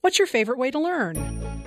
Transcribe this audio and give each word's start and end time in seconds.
What's 0.00 0.16
your 0.16 0.28
favorite 0.28 0.58
way 0.58 0.70
to 0.70 0.78
learn? 0.78 1.16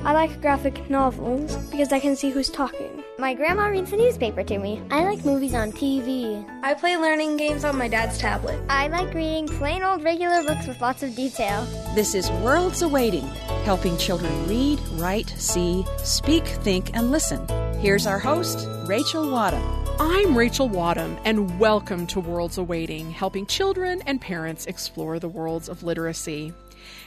I 0.05 0.14
like 0.14 0.39
graphic 0.39 0.89
novels 0.89 1.53
because 1.70 1.91
I 1.91 1.99
can 1.99 2.16
see 2.16 2.29
who's 2.29 2.50
talking. 2.50 3.04
My 3.19 3.33
grandma 3.33 3.65
reads 3.67 3.92
the 3.92 3.97
newspaper 3.97 4.42
to 4.42 4.57
me. 4.57 4.81
I 4.89 5.04
like 5.04 5.25
movies 5.25 5.54
on 5.54 5.73
TV. 5.73 6.46
I 6.63 6.73
play 6.73 6.96
learning 6.96 7.36
games 7.36 7.65
on 7.65 7.78
my 7.78 7.89
dad's 7.89 8.17
tablet. 8.17 8.57
I 8.70 8.88
like 8.88 9.13
reading 9.13 9.47
plain 9.47 9.83
old 9.83 10.05
regular 10.05 10.44
books 10.44 10.65
with 10.65 10.79
lots 10.79 11.04
of 11.04 11.13
detail. 11.13 11.65
This 11.94 12.15
is 12.15 12.31
Worlds 12.39 12.81
Awaiting, 12.81 13.28
helping 13.65 13.97
children 13.97 14.48
read, 14.48 14.79
write, 14.93 15.27
see, 15.32 15.84
speak, 15.98 16.45
think, 16.45 16.95
and 16.95 17.11
listen. 17.11 17.45
Here's 17.82 18.07
our 18.07 18.20
host, 18.20 18.66
Rachel 18.86 19.29
Wadham. 19.29 19.61
I'm 20.00 20.38
Rachel 20.38 20.70
Wadham, 20.70 21.18
and 21.25 21.59
welcome 21.59 22.07
to 22.07 22.21
Worlds 22.21 22.57
Awaiting, 22.57 23.11
helping 23.11 23.45
children 23.45 24.02
and 24.05 24.21
parents 24.21 24.68
explore 24.68 25.20
the 25.20 25.27
worlds 25.27 25.68
of 25.68 25.84
literacy. 25.84 26.54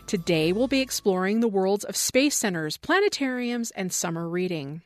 Today, 0.06 0.52
we'll 0.52 0.68
be 0.68 0.80
exploring 0.80 1.41
the 1.41 1.48
worlds 1.48 1.84
of 1.84 1.96
space 1.96 2.36
centers, 2.36 2.77
planetariums, 2.77 3.70
and 3.74 3.92
summer 3.92 4.28
reading. 4.28 4.83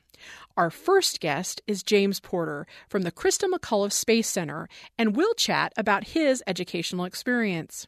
Our 0.56 0.70
first 0.70 1.20
guest 1.20 1.62
is 1.66 1.84
James 1.84 2.18
Porter 2.18 2.66
from 2.88 3.02
the 3.02 3.12
Christa 3.12 3.48
McAuliffe 3.48 3.92
Space 3.92 4.28
Center, 4.28 4.68
and 4.98 5.14
we'll 5.14 5.34
chat 5.34 5.72
about 5.76 6.08
his 6.08 6.42
educational 6.48 7.04
experience. 7.04 7.86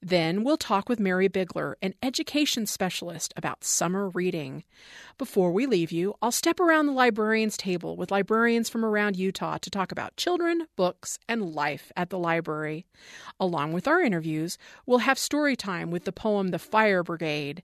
Then 0.00 0.44
we'll 0.44 0.56
talk 0.56 0.88
with 0.88 1.00
Mary 1.00 1.28
Bigler, 1.28 1.76
an 1.82 1.94
education 2.02 2.66
specialist, 2.66 3.32
about 3.36 3.64
summer 3.64 4.08
reading. 4.08 4.64
Before 5.18 5.52
we 5.52 5.66
leave 5.66 5.92
you, 5.92 6.14
I'll 6.20 6.32
step 6.32 6.60
around 6.60 6.86
the 6.86 6.92
librarian's 6.92 7.56
table 7.56 7.96
with 7.96 8.10
librarians 8.10 8.68
from 8.68 8.84
around 8.84 9.16
Utah 9.16 9.58
to 9.58 9.70
talk 9.70 9.92
about 9.92 10.16
children, 10.16 10.66
books, 10.76 11.18
and 11.28 11.54
life 11.54 11.92
at 11.96 12.10
the 12.10 12.18
library. 12.18 12.86
Along 13.40 13.72
with 13.72 13.88
our 13.88 14.00
interviews, 14.00 14.58
we'll 14.86 14.98
have 14.98 15.18
story 15.18 15.56
time 15.56 15.90
with 15.90 16.04
the 16.04 16.12
poem 16.12 16.48
The 16.48 16.58
Fire 16.58 17.02
Brigade. 17.02 17.62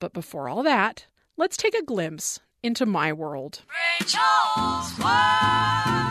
But 0.00 0.12
before 0.12 0.48
all 0.48 0.62
that, 0.62 1.06
let's 1.36 1.56
take 1.56 1.74
a 1.74 1.84
glimpse 1.84 2.40
into 2.62 2.86
my 2.86 3.12
world. 3.12 3.62
Rachel's 4.00 4.98
World. 4.98 6.03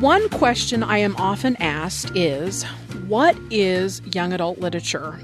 One 0.00 0.30
question 0.30 0.82
I 0.82 0.96
am 0.96 1.14
often 1.16 1.56
asked 1.56 2.16
is 2.16 2.62
what 3.06 3.36
is 3.50 4.00
young 4.14 4.32
adult 4.32 4.58
literature? 4.58 5.20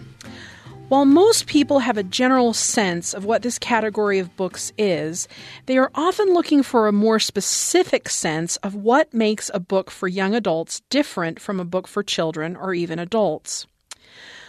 While 0.88 1.06
most 1.06 1.46
people 1.46 1.78
have 1.78 1.96
a 1.96 2.02
general 2.02 2.52
sense 2.52 3.14
of 3.14 3.24
what 3.24 3.40
this 3.40 3.58
category 3.58 4.18
of 4.18 4.36
books 4.36 4.74
is, 4.76 5.28
they 5.64 5.78
are 5.78 5.90
often 5.94 6.34
looking 6.34 6.62
for 6.62 6.86
a 6.88 6.92
more 6.92 7.18
specific 7.18 8.10
sense 8.10 8.56
of 8.58 8.74
what 8.74 9.14
makes 9.14 9.50
a 9.54 9.60
book 9.60 9.90
for 9.90 10.08
young 10.08 10.34
adults 10.34 10.82
different 10.90 11.40
from 11.40 11.58
a 11.58 11.64
book 11.64 11.88
for 11.88 12.02
children 12.02 12.54
or 12.54 12.74
even 12.74 12.98
adults. 12.98 13.66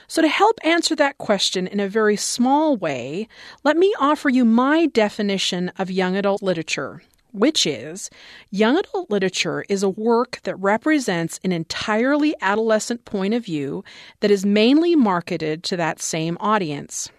So, 0.10 0.22
to 0.22 0.28
help 0.28 0.60
answer 0.66 0.94
that 0.98 1.18
question 1.20 1.68
in 1.68 1.80
a 1.80 1.88
very 1.88 2.18
small 2.18 2.76
way, 2.76 3.30
let 3.64 3.78
me 3.78 3.94
offer 3.98 4.28
you 4.28 4.44
my 4.44 4.88
definition 4.88 5.72
of 5.78 5.90
young 5.90 6.18
adult 6.18 6.44
literature 6.44 7.02
which 7.38 7.66
is 7.66 8.10
young 8.52 8.78
adult 8.78 9.10
literature 9.10 9.64
is 9.70 9.84
a 9.84 9.90
work 9.90 10.40
that 10.44 10.56
represents 10.56 11.40
an 11.44 11.52
entirely 11.52 12.36
adolescent 12.42 13.06
point 13.06 13.34
of 13.34 13.46
view 13.46 13.84
that 14.20 14.32
is 14.32 14.46
mainly 14.46 14.96
marketed 14.96 15.64
to 15.64 15.78
that 15.78 16.02
same 16.02 16.38
audience. 16.40 17.10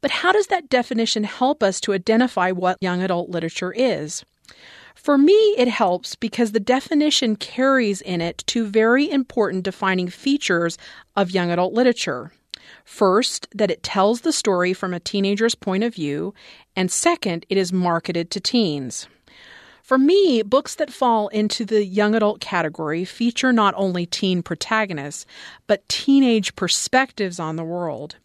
But 0.00 0.10
how 0.10 0.32
does 0.32 0.48
that 0.48 0.68
definition 0.68 1.24
help 1.24 1.62
us 1.62 1.80
to 1.82 1.92
identify 1.92 2.50
what 2.50 2.78
young 2.80 3.02
adult 3.02 3.30
literature 3.30 3.72
is? 3.72 4.24
For 4.94 5.18
me, 5.18 5.34
it 5.56 5.68
helps 5.68 6.16
because 6.16 6.52
the 6.52 6.60
definition 6.60 7.36
carries 7.36 8.00
in 8.00 8.20
it 8.20 8.42
two 8.46 8.66
very 8.66 9.10
important 9.10 9.64
defining 9.64 10.08
features 10.08 10.78
of 11.14 11.30
young 11.30 11.50
adult 11.50 11.74
literature. 11.74 12.32
First, 12.84 13.48
that 13.54 13.70
it 13.70 13.82
tells 13.82 14.22
the 14.22 14.32
story 14.32 14.72
from 14.72 14.94
a 14.94 15.00
teenager's 15.00 15.54
point 15.54 15.84
of 15.84 15.94
view, 15.94 16.34
and 16.74 16.90
second, 16.90 17.46
it 17.48 17.58
is 17.58 17.72
marketed 17.72 18.30
to 18.30 18.40
teens. 18.40 19.08
For 19.82 19.98
me, 19.98 20.42
books 20.42 20.74
that 20.74 20.92
fall 20.92 21.28
into 21.28 21.64
the 21.64 21.84
young 21.84 22.16
adult 22.16 22.40
category 22.40 23.04
feature 23.04 23.52
not 23.52 23.72
only 23.76 24.04
teen 24.04 24.42
protagonists, 24.42 25.26
but 25.68 25.88
teenage 25.88 26.56
perspectives 26.56 27.38
on 27.38 27.54
the 27.54 27.62
world. 27.62 28.16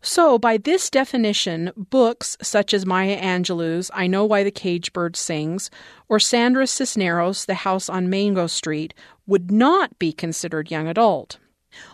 So, 0.00 0.38
by 0.38 0.56
this 0.56 0.88
definition, 0.88 1.72
books 1.76 2.36
such 2.40 2.72
as 2.72 2.86
Maya 2.86 3.18
Angelou's 3.18 3.90
I 3.94 4.06
Know 4.06 4.24
Why 4.24 4.42
the 4.44 4.50
Cage 4.50 4.92
Bird 4.92 5.16
Sings 5.16 5.70
or 6.08 6.18
Sandra 6.18 6.66
Cisneros' 6.66 7.44
The 7.44 7.54
House 7.54 7.88
on 7.88 8.10
Mango 8.10 8.46
Street 8.46 8.94
would 9.26 9.50
not 9.50 9.98
be 9.98 10.12
considered 10.12 10.70
young 10.70 10.88
adult. 10.88 11.38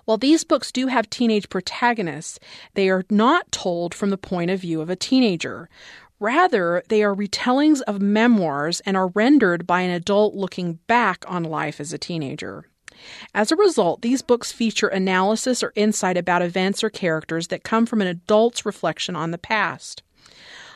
While 0.05 0.19
these 0.19 0.45
books 0.45 0.73
do 0.73 0.87
have 0.89 1.11
teenage 1.11 1.49
protagonists, 1.49 2.39
they 2.75 2.89
are 2.89 3.05
not 3.11 3.51
told 3.53 3.95
from 3.95 4.11
the 4.11 4.19
point 4.19 4.51
of 4.51 4.61
view 4.61 4.81
of 4.81 4.91
a 4.91 4.97
teenager. 4.97 5.69
Rather, 6.19 6.83
they 6.89 7.03
are 7.03 7.15
retellings 7.15 7.81
of 7.83 8.01
memoirs 8.01 8.81
and 8.81 8.97
are 8.97 9.09
rendered 9.09 9.67
by 9.67 9.81
an 9.81 9.91
adult 9.91 10.35
looking 10.35 10.75
back 10.87 11.25
on 11.27 11.43
life 11.43 11.81
as 11.81 11.93
a 11.93 11.99
teenager. 11.99 12.67
As 13.35 13.51
a 13.51 13.57
result, 13.57 14.03
these 14.03 14.21
books 14.21 14.53
feature 14.53 14.89
analysis 14.89 15.63
or 15.63 15.73
insight 15.75 16.19
about 16.19 16.43
events 16.43 16.85
or 16.85 16.91
characters 16.91 17.49
that 17.49 17.65
come 17.65 17.87
from 17.87 18.03
an 18.03 18.07
adult's 18.07 18.67
reflection 18.67 19.17
on 19.17 19.31
the 19.31 19.39
past. 19.39 20.03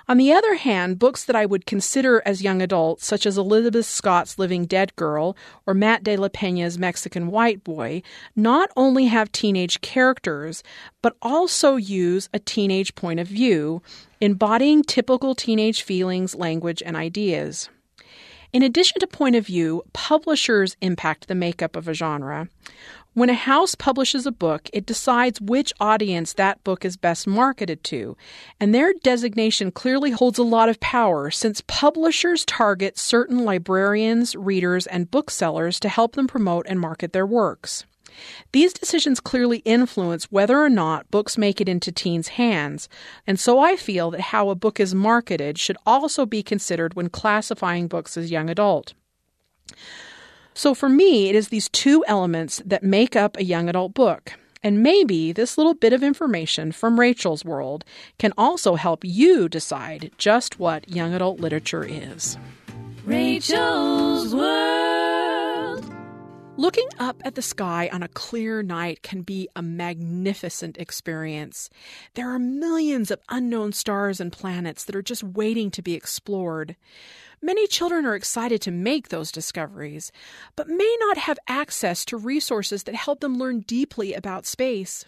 On 0.06 0.18
the 0.18 0.32
other 0.32 0.56
hand, 0.56 0.98
books 0.98 1.24
that 1.24 1.36
I 1.36 1.46
would 1.46 1.64
consider 1.64 2.22
as 2.26 2.42
young 2.42 2.60
adults, 2.60 3.06
such 3.06 3.24
as 3.24 3.38
Elizabeth 3.38 3.86
Scott's 3.86 4.38
Living 4.38 4.66
Dead 4.66 4.94
Girl 4.96 5.34
or 5.66 5.72
Matt 5.72 6.04
de 6.04 6.16
la 6.18 6.28
Pena's 6.28 6.78
Mexican 6.78 7.28
White 7.28 7.64
Boy, 7.64 8.02
not 8.36 8.70
only 8.76 9.06
have 9.06 9.32
teenage 9.32 9.80
characters, 9.80 10.62
but 11.00 11.16
also 11.22 11.76
use 11.76 12.28
a 12.34 12.38
teenage 12.38 12.94
point 12.94 13.18
of 13.18 13.28
view, 13.28 13.80
embodying 14.20 14.82
typical 14.82 15.34
teenage 15.34 15.82
feelings, 15.82 16.34
language, 16.34 16.82
and 16.84 16.96
ideas. 16.96 17.70
In 18.52 18.62
addition 18.62 19.00
to 19.00 19.06
point 19.06 19.34
of 19.34 19.46
view, 19.46 19.82
publishers 19.94 20.76
impact 20.82 21.28
the 21.28 21.34
makeup 21.34 21.74
of 21.76 21.88
a 21.88 21.94
genre. 21.94 22.48
When 23.14 23.30
a 23.30 23.34
house 23.34 23.76
publishes 23.76 24.26
a 24.26 24.32
book, 24.32 24.68
it 24.72 24.86
decides 24.86 25.40
which 25.40 25.72
audience 25.78 26.32
that 26.32 26.64
book 26.64 26.84
is 26.84 26.96
best 26.96 27.28
marketed 27.28 27.84
to, 27.84 28.16
and 28.58 28.74
their 28.74 28.92
designation 28.92 29.70
clearly 29.70 30.10
holds 30.10 30.36
a 30.36 30.42
lot 30.42 30.68
of 30.68 30.80
power 30.80 31.30
since 31.30 31.62
publishers 31.68 32.44
target 32.44 32.98
certain 32.98 33.44
librarians, 33.44 34.34
readers, 34.34 34.88
and 34.88 35.12
booksellers 35.12 35.78
to 35.78 35.88
help 35.88 36.16
them 36.16 36.26
promote 36.26 36.66
and 36.68 36.80
market 36.80 37.12
their 37.12 37.24
works. 37.24 37.84
These 38.50 38.72
decisions 38.72 39.20
clearly 39.20 39.58
influence 39.58 40.32
whether 40.32 40.60
or 40.60 40.68
not 40.68 41.08
books 41.12 41.38
make 41.38 41.60
it 41.60 41.68
into 41.68 41.92
teens' 41.92 42.28
hands, 42.28 42.88
and 43.28 43.38
so 43.38 43.60
I 43.60 43.76
feel 43.76 44.10
that 44.10 44.20
how 44.20 44.50
a 44.50 44.56
book 44.56 44.80
is 44.80 44.92
marketed 44.92 45.56
should 45.56 45.76
also 45.86 46.26
be 46.26 46.42
considered 46.42 46.94
when 46.94 47.10
classifying 47.10 47.86
books 47.86 48.16
as 48.16 48.32
young 48.32 48.50
adult. 48.50 48.94
So 50.54 50.72
for 50.72 50.88
me, 50.88 51.28
it 51.28 51.34
is 51.34 51.48
these 51.48 51.68
two 51.68 52.04
elements 52.06 52.62
that 52.64 52.82
make 52.82 53.16
up 53.16 53.36
a 53.36 53.44
young 53.44 53.68
adult 53.68 53.92
book. 53.92 54.32
And 54.62 54.82
maybe 54.82 55.30
this 55.32 55.58
little 55.58 55.74
bit 55.74 55.92
of 55.92 56.02
information 56.02 56.72
from 56.72 56.98
Rachel's 56.98 57.44
world 57.44 57.84
can 58.18 58.32
also 58.38 58.76
help 58.76 59.04
you 59.04 59.48
decide 59.48 60.10
just 60.16 60.58
what 60.58 60.88
young 60.88 61.12
adult 61.12 61.38
literature 61.38 61.84
is. 61.84 62.38
Rachel's 63.04 64.34
World. 64.34 65.94
Looking 66.56 66.88
up 67.00 67.20
at 67.24 67.34
the 67.34 67.42
sky 67.42 67.90
on 67.92 68.04
a 68.04 68.08
clear 68.08 68.62
night 68.62 69.02
can 69.02 69.22
be 69.22 69.48
a 69.56 69.60
magnificent 69.60 70.78
experience. 70.78 71.68
There 72.14 72.30
are 72.30 72.38
millions 72.38 73.10
of 73.10 73.20
unknown 73.28 73.72
stars 73.72 74.20
and 74.20 74.32
planets 74.32 74.84
that 74.84 74.94
are 74.94 75.02
just 75.02 75.24
waiting 75.24 75.72
to 75.72 75.82
be 75.82 75.94
explored. 75.94 76.76
Many 77.42 77.66
children 77.66 78.06
are 78.06 78.14
excited 78.14 78.60
to 78.62 78.70
make 78.70 79.08
those 79.08 79.32
discoveries, 79.32 80.12
but 80.56 80.68
may 80.68 80.96
not 81.00 81.18
have 81.18 81.38
access 81.48 82.04
to 82.06 82.16
resources 82.16 82.84
that 82.84 82.94
help 82.94 83.20
them 83.20 83.38
learn 83.38 83.60
deeply 83.60 84.14
about 84.14 84.46
space. 84.46 85.04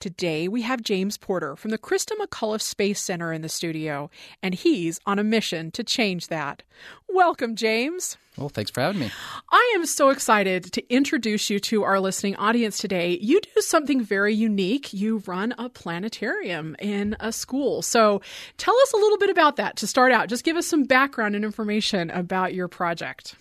Today, 0.00 0.48
we 0.48 0.62
have 0.62 0.82
James 0.82 1.16
Porter 1.16 1.56
from 1.56 1.70
the 1.70 1.78
Christa 1.78 2.12
McAuliffe 2.20 2.62
Space 2.62 3.00
Center 3.00 3.32
in 3.32 3.42
the 3.42 3.48
studio, 3.48 4.10
and 4.42 4.54
he's 4.54 5.00
on 5.06 5.18
a 5.18 5.24
mission 5.24 5.70
to 5.72 5.84
change 5.84 6.28
that. 6.28 6.62
Welcome, 7.08 7.56
James. 7.56 8.16
Well, 8.36 8.48
thanks 8.48 8.70
for 8.70 8.80
having 8.80 9.00
me. 9.00 9.10
I 9.50 9.72
am 9.76 9.86
so 9.86 10.10
excited 10.10 10.72
to 10.72 10.92
introduce 10.92 11.50
you 11.50 11.60
to 11.60 11.84
our 11.84 12.00
listening 12.00 12.34
audience 12.36 12.78
today. 12.78 13.16
You 13.20 13.40
do 13.40 13.60
something 13.60 14.02
very 14.02 14.34
unique. 14.34 14.92
You 14.92 15.22
run 15.26 15.54
a 15.56 15.68
planetarium 15.68 16.74
in 16.80 17.16
a 17.20 17.30
school. 17.30 17.80
So 17.82 18.22
tell 18.58 18.76
us 18.76 18.92
a 18.92 18.96
little 18.96 19.18
bit 19.18 19.30
about 19.30 19.56
that 19.56 19.76
to 19.76 19.86
start 19.86 20.10
out. 20.10 20.28
Just 20.28 20.42
give 20.42 20.56
us 20.56 20.66
some 20.66 20.82
background 20.82 21.36
and 21.36 21.44
information 21.44 22.10
about 22.10 22.54
your 22.54 22.66
project. 22.66 23.36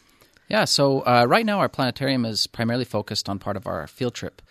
Yeah, 0.48 0.66
so 0.66 1.00
uh, 1.02 1.26
right 1.28 1.46
now 1.46 1.60
our 1.60 1.70
planetarium 1.70 2.26
is 2.26 2.46
primarily 2.46 2.86
focused 2.86 3.28
on 3.30 3.40
part 3.40 3.58
of 3.58 3.66
our 3.66 3.88
field 3.88 4.14
trip 4.14 4.42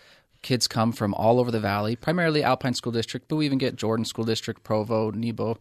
kids 0.43 0.67
come 0.67 0.91
from 0.91 1.13
all 1.15 1.39
over 1.39 1.49
the 1.49 1.59
valley, 1.59 1.95
primarily 1.95 2.43
Alpine 2.43 2.75
School 2.75 2.91
District, 2.91 3.27
but 3.27 3.37
we 3.37 3.45
even 3.45 3.57
get 3.57 3.75
Jordan 3.75 4.05
School 4.05 4.25
District, 4.25 4.63
Provo, 4.63 5.09
Nebo, 5.09 5.57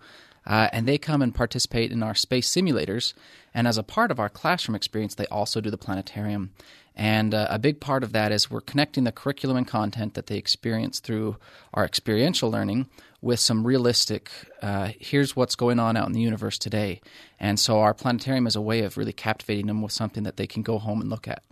uh, 0.46 0.68
and 0.72 0.86
they 0.86 0.98
come 0.98 1.22
and 1.22 1.34
participate 1.34 1.92
in 1.92 2.02
our 2.02 2.14
space 2.14 2.48
simulators. 2.48 3.14
And 3.54 3.66
as 3.66 3.78
a 3.78 3.82
part 3.82 4.10
of 4.10 4.18
our 4.18 4.28
classroom 4.28 4.74
experience, 4.74 5.14
they 5.14 5.26
also 5.26 5.60
do 5.60 5.70
the 5.70 5.78
planetarium. 5.78 6.50
And 6.94 7.32
uh, 7.32 7.46
a 7.48 7.58
big 7.58 7.80
part 7.80 8.02
of 8.02 8.12
that 8.12 8.32
is 8.32 8.50
we're 8.50 8.60
connecting 8.60 9.04
the 9.04 9.12
curriculum 9.12 9.56
and 9.56 9.66
content 9.66 10.14
that 10.14 10.26
they 10.26 10.36
experience 10.36 11.00
through 11.00 11.36
our 11.72 11.84
experiential 11.84 12.50
learning 12.50 12.88
with 13.22 13.38
some 13.38 13.66
realistic, 13.66 14.30
uh, 14.60 14.90
here's 14.98 15.36
what's 15.36 15.54
going 15.54 15.78
on 15.78 15.96
out 15.96 16.06
in 16.06 16.12
the 16.12 16.20
universe 16.20 16.58
today. 16.58 17.00
And 17.38 17.58
so 17.58 17.80
our 17.80 17.94
planetarium 17.94 18.46
is 18.46 18.56
a 18.56 18.60
way 18.60 18.80
of 18.80 18.98
really 18.98 19.12
captivating 19.12 19.68
them 19.68 19.80
with 19.80 19.92
something 19.92 20.24
that 20.24 20.36
they 20.36 20.46
can 20.46 20.62
go 20.62 20.78
home 20.78 21.00
and 21.00 21.08
look 21.08 21.28
at. 21.28 21.42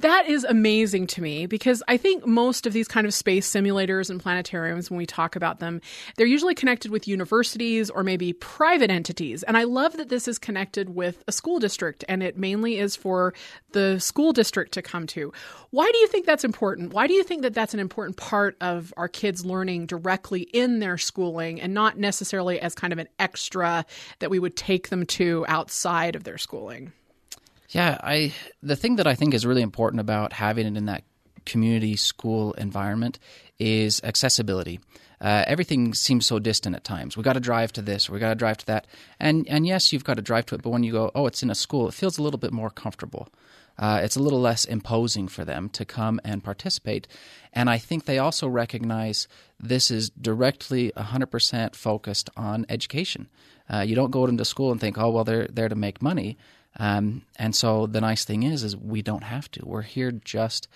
That 0.00 0.28
is 0.28 0.44
amazing 0.44 1.08
to 1.08 1.22
me 1.22 1.46
because 1.46 1.82
I 1.88 1.96
think 1.96 2.24
most 2.24 2.66
of 2.66 2.72
these 2.72 2.86
kind 2.86 3.04
of 3.06 3.12
space 3.12 3.50
simulators 3.50 4.10
and 4.10 4.22
planetariums, 4.22 4.90
when 4.90 4.98
we 4.98 5.06
talk 5.06 5.34
about 5.34 5.58
them, 5.58 5.80
they're 6.16 6.26
usually 6.26 6.54
connected 6.54 6.92
with 6.92 7.08
universities 7.08 7.90
or 7.90 8.04
maybe 8.04 8.32
private 8.32 8.90
entities. 8.90 9.42
And 9.42 9.56
I 9.56 9.64
love 9.64 9.96
that 9.96 10.08
this 10.08 10.28
is 10.28 10.38
connected 10.38 10.90
with 10.90 11.24
a 11.26 11.32
school 11.32 11.58
district 11.58 12.04
and 12.08 12.22
it 12.22 12.38
mainly 12.38 12.78
is 12.78 12.94
for 12.94 13.34
the 13.72 13.98
school 13.98 14.32
district 14.32 14.72
to 14.72 14.82
come 14.82 15.06
to. 15.08 15.32
Why 15.70 15.90
do 15.90 15.98
you 15.98 16.06
think 16.06 16.26
that's 16.26 16.44
important? 16.44 16.92
Why 16.92 17.08
do 17.08 17.14
you 17.14 17.24
think 17.24 17.42
that 17.42 17.54
that's 17.54 17.74
an 17.74 17.80
important 17.80 18.16
part 18.16 18.56
of 18.60 18.94
our 18.96 19.08
kids 19.08 19.44
learning 19.44 19.86
directly 19.86 20.42
in 20.42 20.78
their 20.78 20.96
schooling 20.96 21.60
and 21.60 21.74
not 21.74 21.98
necessarily 21.98 22.60
as 22.60 22.74
kind 22.74 22.92
of 22.92 23.00
an 23.00 23.08
extra 23.18 23.84
that 24.20 24.30
we 24.30 24.38
would 24.38 24.54
take 24.54 24.90
them 24.90 25.04
to 25.06 25.44
outside 25.48 26.14
of 26.14 26.22
their 26.22 26.38
schooling? 26.38 26.92
Yeah, 27.68 27.98
I 28.02 28.32
the 28.62 28.76
thing 28.76 28.96
that 28.96 29.06
I 29.06 29.14
think 29.14 29.34
is 29.34 29.44
really 29.44 29.62
important 29.62 30.00
about 30.00 30.32
having 30.32 30.66
it 30.66 30.76
in 30.76 30.86
that 30.86 31.04
community 31.44 31.96
school 31.96 32.52
environment 32.54 33.18
is 33.58 34.00
accessibility. 34.04 34.80
Uh, 35.20 35.44
everything 35.46 35.94
seems 35.94 36.26
so 36.26 36.38
distant 36.38 36.76
at 36.76 36.84
times. 36.84 37.16
We 37.16 37.22
got 37.22 37.32
to 37.32 37.40
drive 37.40 37.72
to 37.72 37.82
this, 37.82 38.08
we 38.08 38.20
got 38.20 38.28
to 38.30 38.34
drive 38.34 38.58
to 38.58 38.66
that, 38.66 38.86
and 39.20 39.46
and 39.48 39.66
yes, 39.66 39.92
you've 39.92 40.04
got 40.04 40.14
to 40.14 40.22
drive 40.22 40.46
to 40.46 40.54
it. 40.54 40.62
But 40.62 40.70
when 40.70 40.82
you 40.82 40.92
go, 40.92 41.10
oh, 41.14 41.26
it's 41.26 41.42
in 41.42 41.50
a 41.50 41.54
school, 41.54 41.88
it 41.88 41.94
feels 41.94 42.18
a 42.18 42.22
little 42.22 42.38
bit 42.38 42.52
more 42.52 42.70
comfortable. 42.70 43.28
Uh, 43.78 44.00
it's 44.02 44.16
a 44.16 44.22
little 44.22 44.40
less 44.40 44.64
imposing 44.64 45.28
for 45.28 45.44
them 45.44 45.68
to 45.68 45.84
come 45.84 46.20
and 46.24 46.42
participate. 46.42 47.06
And 47.52 47.70
I 47.70 47.78
think 47.78 48.04
they 48.04 48.18
also 48.18 48.48
recognize 48.48 49.28
this 49.60 49.90
is 49.92 50.10
directly 50.10 50.90
100% 50.96 51.76
focused 51.76 52.28
on 52.36 52.66
education. 52.68 53.28
Uh, 53.72 53.80
you 53.80 53.94
don't 53.94 54.10
go 54.10 54.26
into 54.26 54.44
school 54.44 54.72
and 54.72 54.80
think, 54.80 54.98
oh, 54.98 55.10
well, 55.10 55.22
they're 55.22 55.46
there 55.46 55.68
to 55.68 55.76
make 55.76 56.02
money. 56.02 56.36
Um, 56.76 57.22
and 57.36 57.54
so 57.54 57.86
the 57.86 58.00
nice 58.00 58.24
thing 58.24 58.42
is, 58.42 58.62
is 58.62 58.76
we 58.76 59.02
don't 59.02 59.24
have 59.24 59.50
to. 59.52 59.66
We're 59.66 59.82
here 59.82 60.12
just 60.12 60.68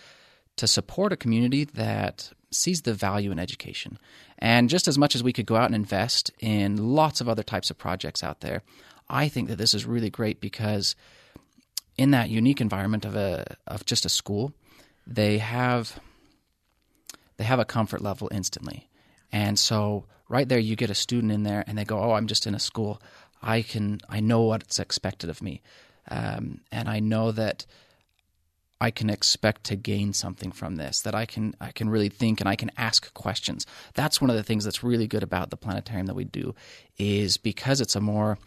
to 0.57 0.67
support 0.67 1.13
a 1.13 1.17
community 1.17 1.65
that 1.65 2.31
sees 2.51 2.83
the 2.83 2.95
value 2.95 3.31
in 3.31 3.39
education. 3.39 3.99
And 4.39 4.69
just 4.69 4.89
as 4.89 4.99
much 4.99 5.15
as 5.15 5.23
we 5.23 5.33
could 5.33 5.47
go 5.47 5.57
out 5.57 5.67
and 5.67 5.75
invest 5.75 6.31
in 6.41 6.77
lots 6.77 7.21
of 7.21 7.29
other 7.29 7.43
types 7.43 7.71
of 7.71 7.79
projects 7.79 8.23
out 8.23 8.41
there, 8.41 8.63
I 9.09 9.29
think 9.29 9.49
that 9.49 9.59
this 9.59 9.75
is 9.75 9.87
really 9.87 10.11
great 10.11 10.41
because 10.41 10.97
in 11.97 12.11
that 12.13 12.31
unique 12.31 12.61
environment 12.61 13.05
of 13.05 13.15
a 13.15 13.57
of 13.67 13.85
just 13.85 14.07
a 14.07 14.09
school, 14.09 14.53
they 15.07 15.39
have 15.39 15.99
they 17.37 17.45
have 17.45 17.61
a 17.61 17.65
comfort 17.65 18.01
level 18.01 18.29
instantly. 18.33 18.89
And 19.31 19.59
so 19.59 20.07
right 20.29 20.49
there 20.49 20.59
you 20.59 20.77
get 20.77 20.91
a 20.91 20.95
student 20.95 21.33
in 21.33 21.43
there 21.43 21.65
and 21.67 21.77
they 21.77 21.85
go, 21.85 21.99
"Oh, 21.99 22.13
I'm 22.13 22.27
just 22.27 22.47
in 22.47 22.55
a 22.55 22.61
school. 22.61 23.01
I 23.43 23.63
can 23.63 24.01
I 24.09 24.21
know 24.21 24.43
what's 24.43 24.79
expected 24.79 25.31
of 25.31 25.43
me." 25.43 25.61
Um, 26.09 26.61
and 26.71 26.89
I 26.89 27.01
know 27.01 27.33
that 27.33 27.67
I 28.81 28.91
can 28.91 29.11
expect 29.11 29.63
to 29.65 29.77
gain 29.77 30.13
something 30.13 30.51
from 30.51 30.75
this. 30.75 31.03
That 31.03 31.15
I 31.15 31.25
can 31.27 31.55
I 31.61 31.71
can 31.71 31.89
really 31.89 32.09
think 32.09 32.41
and 32.41 32.49
I 32.49 32.57
can 32.57 32.71
ask 32.77 33.15
questions. 33.15 33.65
That's 33.95 34.21
one 34.21 34.31
of 34.31 34.37
the 34.37 34.43
things 34.43 34.65
that's 34.65 34.83
really 34.83 35.07
good 35.07 35.23
about 35.23 35.51
the 35.51 35.57
planetarium 35.57 36.07
that 36.07 36.17
we 36.17 36.25
do, 36.25 36.55
is 36.99 37.37
because 37.37 37.81
it's 37.81 37.95
a 37.95 38.01
more 38.01 38.39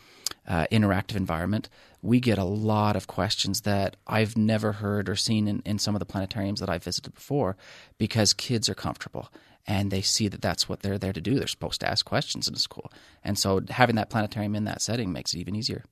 uh, 0.48 0.68
interactive 0.72 1.16
environment. 1.16 1.70
We 2.02 2.20
get 2.20 2.38
a 2.38 2.44
lot 2.44 2.96
of 2.96 3.08
questions 3.08 3.62
that 3.62 3.96
I've 4.06 4.38
never 4.38 4.74
heard 4.74 5.10
or 5.10 5.16
seen 5.16 5.48
in, 5.48 5.62
in 5.66 5.80
some 5.80 5.96
of 5.96 6.00
the 6.00 6.06
planetariums 6.06 6.60
that 6.60 6.70
I've 6.70 6.84
visited 6.84 7.16
before, 7.16 7.56
because 7.98 8.34
kids 8.34 8.70
are 8.70 8.76
comfortable 8.76 9.30
and 9.68 9.92
they 9.92 10.02
see 10.02 10.28
that 10.28 10.42
that's 10.42 10.70
what 10.70 10.82
they're 10.82 10.98
there 10.98 11.14
to 11.14 11.22
do. 11.22 11.36
They're 11.36 11.48
supposed 11.48 11.82
to 11.82 11.90
ask 11.90 12.06
questions 12.06 12.48
in 12.48 12.56
a 12.56 12.60
school, 12.60 12.92
and 13.24 13.38
so 13.38 13.62
having 13.70 13.96
that 13.96 14.10
planetarium 14.10 14.56
in 14.56 14.66
that 14.66 14.82
setting 14.82 15.12
makes 15.12 15.34
it 15.34 15.40
even 15.40 15.56
easier. 15.56 15.84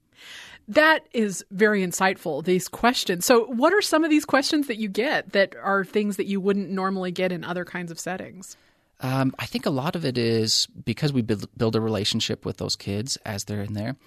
That 0.68 1.06
is 1.12 1.44
very 1.52 1.86
insightful, 1.86 2.44
these 2.44 2.70
questions. 2.70 3.26
So, 3.26 3.46
what 3.46 3.74
are 3.74 3.82
some 3.82 4.06
of 4.06 4.10
these 4.10 4.24
questions 4.24 4.68
that 4.68 4.78
you 4.78 4.88
get 4.88 5.34
that 5.34 5.56
are 5.62 5.84
things 5.84 6.16
that 6.18 6.26
you 6.26 6.40
wouldn't 6.40 6.70
normally 6.70 7.12
get 7.12 7.32
in 7.34 7.44
other 7.44 7.66
kinds 7.66 7.92
of 7.92 8.00
settings? 8.00 8.56
Um, 9.02 9.36
I 9.38 9.46
think 9.46 9.66
a 9.66 9.70
lot 9.70 9.98
of 9.98 10.06
it 10.06 10.18
is 10.18 10.68
because 10.86 11.12
we 11.12 11.22
build, 11.22 11.50
build 11.58 11.76
a 11.76 11.82
relationship 11.82 12.46
with 12.46 12.58
those 12.58 12.78
kids 12.78 13.18
as 13.26 13.44
they're 13.44 13.62
in 13.62 13.74
there. 13.74 13.98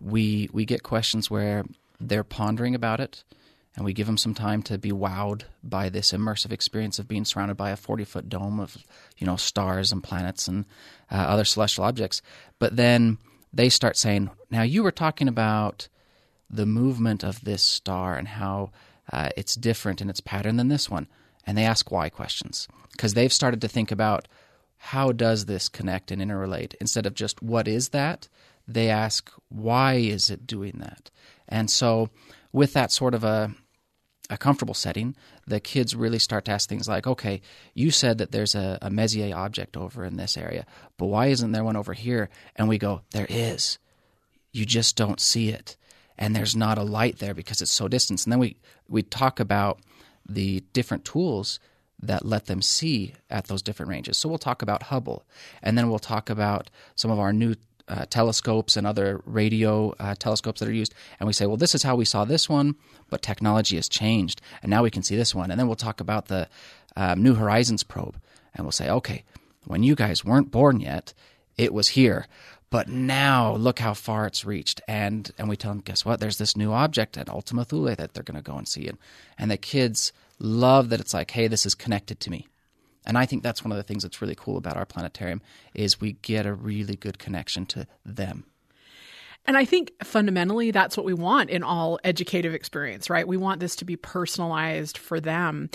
We 0.00 0.48
we 0.52 0.64
get 0.64 0.82
questions 0.82 1.30
where 1.30 1.64
they're 2.00 2.24
pondering 2.24 2.74
about 2.74 2.98
it, 2.98 3.22
and 3.80 3.86
we 3.86 3.94
give 3.94 4.06
them 4.06 4.18
some 4.18 4.34
time 4.34 4.62
to 4.62 4.76
be 4.76 4.90
wowed 4.90 5.44
by 5.64 5.88
this 5.88 6.12
immersive 6.12 6.52
experience 6.52 6.98
of 6.98 7.08
being 7.08 7.24
surrounded 7.24 7.56
by 7.56 7.70
a 7.70 7.76
forty 7.76 8.04
foot 8.04 8.28
dome 8.28 8.60
of 8.60 8.76
you 9.16 9.26
know 9.26 9.36
stars 9.36 9.90
and 9.90 10.04
planets 10.04 10.46
and 10.48 10.66
uh, 11.10 11.14
other 11.14 11.46
celestial 11.46 11.84
objects. 11.84 12.20
But 12.58 12.76
then 12.76 13.16
they 13.54 13.70
start 13.70 13.96
saying, 13.96 14.28
"Now 14.50 14.62
you 14.62 14.82
were 14.82 14.92
talking 14.92 15.28
about." 15.28 15.88
the 16.52 16.66
movement 16.66 17.22
of 17.22 17.44
this 17.44 17.62
star 17.62 18.16
and 18.16 18.26
how 18.26 18.72
uh, 19.12 19.28
it's 19.36 19.54
different 19.54 20.00
in 20.00 20.10
its 20.10 20.20
pattern 20.20 20.56
than 20.56 20.66
this 20.66 20.90
one. 20.90 21.06
And 21.46 21.56
they 21.56 21.62
ask 21.62 21.92
why 21.92 22.08
questions 22.08 22.66
because 22.90 23.14
they've 23.14 23.32
started 23.32 23.60
to 23.60 23.68
think 23.68 23.92
about 23.92 24.26
how 24.76 25.12
does 25.12 25.46
this 25.46 25.68
connect 25.68 26.10
and 26.10 26.20
interrelate 26.20 26.74
instead 26.80 27.06
of 27.06 27.14
just 27.14 27.40
what 27.40 27.68
is 27.68 27.90
that 27.90 28.26
they 28.66 28.88
ask 28.88 29.30
why 29.48 29.94
is 29.94 30.28
it 30.28 30.44
doing 30.46 30.78
that 30.80 31.10
and 31.48 31.70
so 31.70 32.10
with 32.52 32.72
that 32.72 32.92
sort 32.92 33.14
of 33.14 33.24
a 33.24 33.54
a 34.30 34.38
comfortable 34.38 34.74
setting, 34.74 35.14
the 35.46 35.60
kids 35.60 35.94
really 35.94 36.18
start 36.18 36.46
to 36.46 36.52
ask 36.52 36.68
things 36.68 36.88
like, 36.88 37.06
okay, 37.06 37.42
you 37.74 37.90
said 37.90 38.16
that 38.18 38.32
there's 38.32 38.54
a, 38.54 38.78
a 38.80 38.88
Messier 38.88 39.36
object 39.36 39.76
over 39.76 40.04
in 40.04 40.16
this 40.16 40.36
area, 40.38 40.64
but 40.96 41.06
why 41.06 41.26
isn't 41.26 41.52
there 41.52 41.64
one 41.64 41.76
over 41.76 41.92
here? 41.92 42.30
And 42.56 42.68
we 42.68 42.78
go, 42.78 43.02
there 43.10 43.26
is. 43.28 43.78
You 44.52 44.64
just 44.64 44.96
don't 44.96 45.20
see 45.20 45.50
it 45.50 45.76
and 46.20 46.36
there's 46.36 46.54
not 46.54 46.78
a 46.78 46.82
light 46.82 47.18
there 47.18 47.34
because 47.34 47.62
it's 47.62 47.72
so 47.72 47.88
distant. 47.88 48.24
And 48.24 48.32
then 48.32 48.38
we 48.38 48.56
we 48.88 49.02
talk 49.02 49.40
about 49.40 49.80
the 50.28 50.62
different 50.72 51.04
tools 51.04 51.58
that 52.02 52.24
let 52.24 52.46
them 52.46 52.62
see 52.62 53.14
at 53.28 53.46
those 53.46 53.62
different 53.62 53.90
ranges. 53.90 54.16
So 54.16 54.28
we'll 54.28 54.38
talk 54.38 54.62
about 54.62 54.84
Hubble, 54.84 55.24
and 55.62 55.76
then 55.76 55.88
we'll 55.88 55.98
talk 55.98 56.30
about 56.30 56.70
some 56.94 57.10
of 57.10 57.18
our 57.18 57.32
new 57.32 57.56
uh, 57.90 58.06
telescopes 58.08 58.76
and 58.76 58.86
other 58.86 59.20
radio 59.26 59.94
uh, 59.98 60.14
telescopes 60.14 60.60
that 60.60 60.68
are 60.68 60.72
used. 60.72 60.94
And 61.18 61.26
we 61.26 61.32
say, 61.32 61.46
well, 61.46 61.56
this 61.56 61.74
is 61.74 61.82
how 61.82 61.96
we 61.96 62.04
saw 62.04 62.24
this 62.24 62.48
one, 62.48 62.76
but 63.10 63.20
technology 63.20 63.76
has 63.76 63.88
changed, 63.88 64.40
and 64.62 64.70
now 64.70 64.82
we 64.82 64.90
can 64.90 65.02
see 65.02 65.16
this 65.16 65.34
one. 65.34 65.50
And 65.50 65.58
then 65.58 65.66
we'll 65.66 65.76
talk 65.76 66.00
about 66.00 66.28
the 66.28 66.48
um, 66.96 67.22
New 67.22 67.34
Horizons 67.34 67.82
probe, 67.82 68.16
and 68.54 68.64
we'll 68.64 68.72
say, 68.72 68.88
okay, 68.88 69.24
when 69.64 69.82
you 69.82 69.94
guys 69.94 70.24
weren't 70.24 70.50
born 70.50 70.80
yet, 70.80 71.12
it 71.58 71.74
was 71.74 71.88
here. 71.88 72.26
But 72.70 72.88
now 72.88 73.56
look 73.56 73.80
how 73.80 73.94
far 73.94 74.26
it's 74.26 74.44
reached. 74.44 74.80
And 74.86 75.28
and 75.38 75.48
we 75.48 75.56
tell 75.56 75.72
them, 75.72 75.80
guess 75.80 76.04
what? 76.04 76.20
There's 76.20 76.38
this 76.38 76.56
new 76.56 76.72
object 76.72 77.18
at 77.18 77.28
Ultima 77.28 77.64
Thule 77.64 77.96
that 77.96 78.14
they're 78.14 78.22
going 78.22 78.42
to 78.42 78.50
go 78.50 78.56
and 78.56 78.68
see. 78.68 78.86
And, 78.86 78.96
and 79.36 79.50
the 79.50 79.56
kids 79.56 80.12
love 80.38 80.88
that 80.90 81.00
it's 81.00 81.12
like, 81.12 81.32
hey, 81.32 81.48
this 81.48 81.66
is 81.66 81.74
connected 81.74 82.20
to 82.20 82.30
me. 82.30 82.46
And 83.06 83.16
I 83.16 83.26
think 83.26 83.42
that's 83.42 83.64
one 83.64 83.72
of 83.72 83.76
the 83.76 83.82
things 83.82 84.02
that's 84.02 84.20
really 84.20 84.34
cool 84.34 84.56
about 84.56 84.76
our 84.76 84.86
planetarium 84.86 85.40
is 85.74 86.00
we 86.00 86.12
get 86.12 86.46
a 86.46 86.52
really 86.52 86.96
good 86.96 87.18
connection 87.18 87.66
to 87.66 87.86
them. 88.04 88.44
And 89.46 89.56
I 89.56 89.64
think 89.64 89.92
fundamentally 90.04 90.70
that's 90.70 90.96
what 90.96 91.06
we 91.06 91.14
want 91.14 91.50
in 91.50 91.62
all 91.62 91.98
educative 92.04 92.54
experience, 92.54 93.08
right? 93.08 93.26
We 93.26 93.38
want 93.38 93.58
this 93.58 93.74
to 93.76 93.84
be 93.84 93.96
personalized 93.96 94.98
for 94.98 95.18
them. 95.18 95.70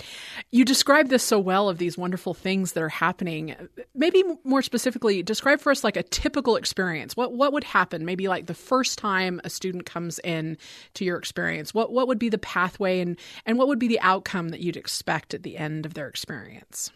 You 0.52 0.64
describe 0.64 1.10
this 1.10 1.24
so 1.24 1.40
well 1.40 1.68
of 1.68 1.80
these 1.80 1.98
wonderful 1.98 2.34
things 2.34 2.74
that 2.74 2.84
are 2.84 2.90
happening. 2.90 3.56
Maybe 3.96 4.24
more 4.44 4.62
specifically, 4.62 5.24
describe 5.24 5.60
for 5.60 5.72
us 5.72 5.84
like 5.84 5.98
a 5.98 6.04
typical 6.04 6.56
experience. 6.56 7.18
What 7.18 7.34
what 7.34 7.54
would 7.54 7.64
happen? 7.64 8.06
Maybe 8.06 8.28
like 8.28 8.46
the 8.46 8.54
first 8.54 9.00
time 9.00 9.42
a 9.44 9.50
student 9.50 9.86
comes 9.86 10.20
in 10.20 10.58
to 10.94 11.04
your 11.04 11.18
experience. 11.18 11.74
What 11.74 11.92
what 11.92 12.08
would 12.08 12.20
be 12.20 12.30
the 12.30 12.38
pathway 12.38 13.00
and 13.00 13.18
and 13.48 13.58
what 13.58 13.68
would 13.68 13.80
be 13.80 13.88
the 13.88 14.00
outcome 14.02 14.50
that 14.50 14.62
you'd 14.62 14.78
expect 14.78 15.34
at 15.34 15.44
the 15.44 15.58
end 15.58 15.86
of 15.88 15.96
their 15.96 16.08
experience? 16.08 16.92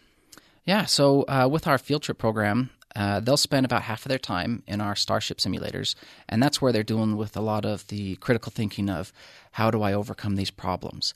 Yeah, 0.70 0.84
so 0.84 1.22
uh, 1.22 1.48
with 1.50 1.66
our 1.66 1.78
field 1.78 2.04
trip 2.04 2.18
program, 2.18 2.70
uh, 2.94 3.18
they'll 3.18 3.36
spend 3.36 3.66
about 3.66 3.82
half 3.82 4.06
of 4.06 4.08
their 4.08 4.20
time 4.20 4.62
in 4.68 4.80
our 4.80 4.94
Starship 4.94 5.38
simulators, 5.38 5.96
and 6.28 6.40
that's 6.40 6.62
where 6.62 6.70
they're 6.70 6.84
dealing 6.84 7.16
with 7.16 7.36
a 7.36 7.40
lot 7.40 7.64
of 7.64 7.84
the 7.88 8.14
critical 8.18 8.52
thinking 8.52 8.88
of 8.88 9.12
how 9.50 9.72
do 9.72 9.82
I 9.82 9.92
overcome 9.92 10.36
these 10.36 10.52
problems. 10.52 11.12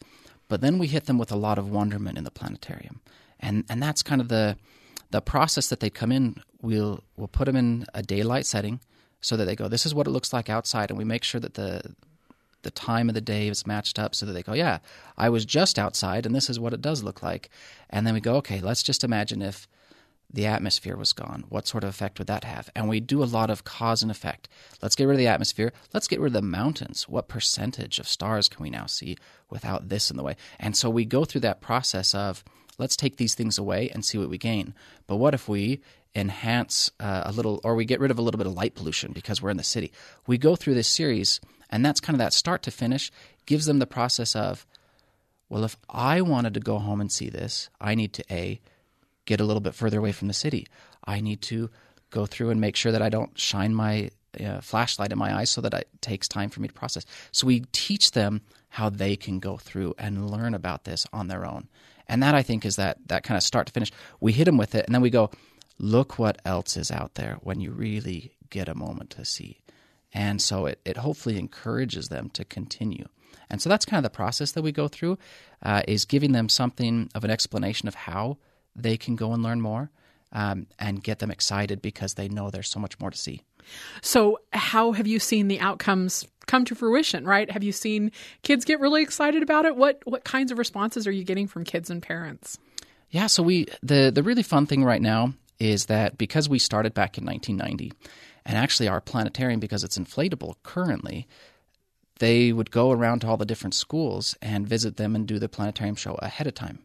But 0.49 0.61
then 0.61 0.80
we 0.80 0.88
hit 0.88 1.04
them 1.04 1.18
with 1.18 1.30
a 1.30 1.37
lot 1.37 1.56
of 1.56 1.70
wonderment 1.70 2.18
in 2.18 2.25
the 2.25 2.32
planetarium, 2.32 3.00
and 3.38 3.64
and 3.70 3.80
that's 3.80 4.02
kind 4.02 4.20
of 4.20 4.26
the 4.26 4.56
the 5.12 5.20
process 5.20 5.68
that 5.68 5.78
they 5.78 5.88
come 5.88 6.11
in. 6.11 6.42
We'll 6.61 7.04
we'll 7.16 7.28
put 7.28 7.44
them 7.44 7.54
in 7.54 7.87
a 7.94 8.02
daylight 8.02 8.46
setting 8.46 8.80
so 9.20 9.37
that 9.37 9.44
they 9.44 9.54
go. 9.54 9.68
This 9.68 9.87
is 9.87 9.94
what 9.94 10.08
it 10.08 10.11
looks 10.11 10.32
like 10.32 10.50
outside, 10.50 10.90
and 10.90 10.99
we 10.99 11.04
make 11.04 11.23
sure 11.23 11.40
that 11.40 11.54
the 11.54 11.94
the 12.64 12.71
time 12.71 13.09
of 13.09 13.14
the 13.14 13.21
day 13.21 13.49
is 13.49 13.66
matched 13.66 13.99
up 13.99 14.14
so 14.14 14.26
that 14.26 14.33
they 14.33 14.42
go, 14.42 14.52
yeah, 14.52 14.78
I 15.16 15.28
was 15.28 15.44
just 15.44 15.78
outside, 15.78 16.26
and 16.26 16.35
this 16.35 16.50
is 16.50 16.59
what 16.59 16.73
it 16.73 16.83
does 16.83 17.04
look 17.04 17.23
like. 17.23 17.49
And 17.88 18.06
then 18.06 18.14
we 18.14 18.21
go, 18.21 18.37
okay, 18.37 18.61
let's 18.61 18.83
just 18.83 19.04
imagine 19.04 19.40
if 19.40 19.68
the 20.33 20.47
atmosphere 20.47 20.97
was 20.97 21.12
gone. 21.12 21.44
What 21.49 21.68
sort 21.68 21.85
of 21.85 21.90
effect 21.90 22.18
would 22.18 22.26
that 22.26 22.42
have? 22.42 22.68
And 22.75 22.88
we 22.88 22.99
do 22.99 23.23
a 23.23 23.25
lot 23.25 23.50
of 23.50 23.62
cause 23.62 24.02
and 24.02 24.11
effect. 24.11 24.49
Let's 24.83 24.97
get 24.97 25.04
rid 25.04 25.14
of 25.14 25.18
the 25.18 25.28
atmosphere. 25.28 25.73
Let's 25.92 26.09
get 26.09 26.18
rid 26.18 26.28
of 26.28 26.33
the 26.33 26.42
mountains. 26.42 27.09
What 27.09 27.28
percentage 27.28 28.00
of 28.00 28.09
stars 28.09 28.49
can 28.49 28.62
we 28.62 28.71
now 28.71 28.87
see 28.87 29.16
without 29.49 29.88
this 29.88 30.11
in 30.11 30.16
the 30.16 30.25
way? 30.25 30.37
And 30.59 30.76
so 30.76 30.90
we 30.90 31.04
go 31.04 31.25
through 31.25 31.42
that 31.42 31.61
process 31.61 32.14
of 32.14 32.42
let's 32.78 32.97
take 32.97 33.16
these 33.16 33.37
things 33.37 33.59
away 33.59 33.90
and 33.90 34.04
see 34.04 34.18
what 34.18 34.28
we 34.28 34.38
gain. 34.38 34.75
But 35.06 35.16
what 35.16 35.35
if 35.35 35.49
we 35.49 35.80
enhance 36.14 36.90
uh, 37.00 37.23
a 37.25 37.33
little, 37.33 37.61
or 37.64 37.75
we 37.75 37.85
get 37.85 38.00
rid 38.00 38.11
of 38.11 38.18
a 38.18 38.23
little 38.23 38.38
bit 38.38 38.47
of 38.47 38.54
light 38.54 38.75
pollution 38.75 39.12
because 39.12 39.42
we're 39.42 39.50
in 39.50 39.56
the 39.56 39.64
city. 39.64 39.92
We 40.26 40.38
go 40.38 40.54
through 40.56 40.75
this 40.75 40.88
series, 40.88 41.40
and 41.71 41.85
that's 41.85 42.00
kind 42.00 42.14
of 42.14 42.18
that 42.18 42.33
start 42.33 42.62
to 42.64 42.71
finish 42.71 43.11
gives 43.47 43.66
them 43.66 43.78
the 43.78 43.87
process 43.87 44.35
of, 44.35 44.66
well, 45.49 45.64
if 45.64 45.76
I 45.88 46.21
wanted 46.21 46.54
to 46.54 46.61
go 46.61 46.78
home 46.78 47.00
and 47.00 47.12
see 47.12 47.28
this, 47.28 47.68
I 47.80 47.94
need 47.94 48.12
to 48.14 48.25
A, 48.30 48.61
get 49.26 49.40
a 49.40 49.44
little 49.44 49.61
bit 49.61 49.75
further 49.75 49.99
away 49.99 50.12
from 50.12 50.28
the 50.28 50.35
city. 50.35 50.66
I 51.04 51.21
need 51.21 51.42
to 51.42 51.71
go 52.11 52.26
through 52.26 52.50
and 52.50 52.61
make 52.61 52.76
sure 52.76 52.92
that 52.92 53.02
I 53.02 53.09
don't 53.09 53.38
shine 53.38 53.75
my 53.75 54.11
uh, 54.40 54.61
flashlight 54.61 55.12
in 55.12 55.18
my 55.18 55.35
eyes 55.35 55.50
so 55.50 55.61
that 55.61 55.75
it 55.75 55.88
takes 56.00 56.28
time 56.28 56.50
for 56.50 56.61
me 56.61 56.68
to 56.68 56.75
process. 56.75 57.04
So 57.33 57.47
we 57.47 57.61
teach 57.73 58.12
them 58.12 58.42
how 58.68 58.90
they 58.90 59.16
can 59.16 59.38
go 59.38 59.56
through 59.56 59.94
and 59.99 60.30
learn 60.30 60.54
about 60.54 60.85
this 60.85 61.06
on 61.12 61.28
their 61.28 61.47
own. 61.47 61.68
And 62.09 62.23
that 62.23 62.35
I 62.35 62.42
think 62.42 62.64
is 62.64 62.76
that 62.76 62.99
that 63.06 63.23
kind 63.23 63.37
of 63.37 63.42
start 63.42 63.66
to 63.66 63.73
finish. 63.73 63.92
We 64.21 64.33
hit 64.33 64.44
them 64.44 64.56
with 64.56 64.75
it 64.75 64.87
and 64.87 64.94
then 64.94 65.02
we 65.02 65.11
go, 65.11 65.30
look 65.78 66.18
what 66.18 66.40
else 66.44 66.76
is 66.76 66.90
out 66.90 67.14
there 67.14 67.38
when 67.42 67.61
you 67.61 67.71
really 67.71 68.33
get 68.50 68.68
a 68.68 68.75
moment 68.75 69.11
to 69.11 69.25
see. 69.25 69.61
And 70.14 70.40
so 70.40 70.66
it, 70.66 70.80
it 70.85 70.97
hopefully 70.97 71.38
encourages 71.38 72.09
them 72.09 72.30
to 72.30 72.44
continue. 72.44 73.06
And 73.50 73.61
so 73.61 73.68
that's 73.68 73.85
kind 73.85 73.99
of 73.99 74.11
the 74.11 74.16
process 74.16 74.52
that 74.52 74.62
we 74.62 74.73
go 74.73 74.88
through 74.88 75.18
uh, 75.62 75.83
is 75.87 76.04
giving 76.04 76.33
them 76.33 76.49
something 76.49 77.11
of 77.14 77.25
an 77.25 77.30
explanation 77.30 77.88
of 77.88 77.94
how 77.94 78.38
they 78.75 78.97
can 78.97 79.16
go 79.16 79.33
and 79.33 79.42
learn 79.42 79.61
more 79.61 79.90
um, 80.33 80.66
and 80.78 81.02
get 81.02 81.18
them 81.18 81.30
excited 81.30 81.83
because 81.83 82.14
they 82.14 82.28
know 82.28 82.50
there's 82.50 82.71
so 82.71 82.80
much 82.80 82.99
more 83.00 83.11
to 83.11 83.16
see. 83.16 83.42
So, 84.02 84.38
how 84.52 84.92
have 84.92 85.06
you 85.06 85.18
seen 85.18 85.49
the 85.49 85.61
outcomes 85.61 86.26
come 86.47 86.64
to 86.66 86.75
fruition? 86.75 87.25
Right? 87.25 87.50
Have 87.50 87.62
you 87.62 87.73
seen 87.73 88.12
kids 88.42 88.64
get 88.64 88.78
really 88.78 89.02
excited 89.02 89.42
about 89.42 89.64
it? 89.64 89.76
What 89.76 90.02
what 90.04 90.25
kinds 90.25 90.52
of 90.52 90.59
responses 90.59 91.06
are 91.06 91.12
you 91.12 91.25
getting 91.25 91.47
from 91.47 91.64
kids 91.64 91.88
and 91.88 92.02
parents? 92.02 92.59
Yeah, 93.11 93.28
so 93.28 93.42
we 93.42 93.66
the 93.83 94.11
the 94.14 94.23
really 94.23 94.42
fun 94.42 94.66
thing 94.66 94.85
right 94.85 95.00
now 95.00 95.33
is 95.59 95.87
that 95.87 96.18
because 96.18 96.49
we 96.49 96.59
started 96.59 96.92
back 96.92 97.16
in 97.16 97.25
1990, 97.25 97.92
and 98.44 98.58
actually 98.58 98.88
our 98.88 99.00
planetarium 99.00 99.60
because 99.60 99.84
it's 99.84 99.98
inflatable 99.98 100.54
currently, 100.62 101.26
they 102.18 102.52
would 102.52 102.70
go 102.70 102.90
around 102.90 103.20
to 103.20 103.28
all 103.28 103.36
the 103.36 103.44
different 103.44 103.74
schools 103.74 104.36
and 104.40 104.68
visit 104.68 104.96
them 104.96 105.14
and 105.14 105.26
do 105.26 105.38
the 105.38 105.48
planetarium 105.48 105.96
show 105.96 106.14
ahead 106.16 106.46
of 106.46 106.54
time. 106.54 106.80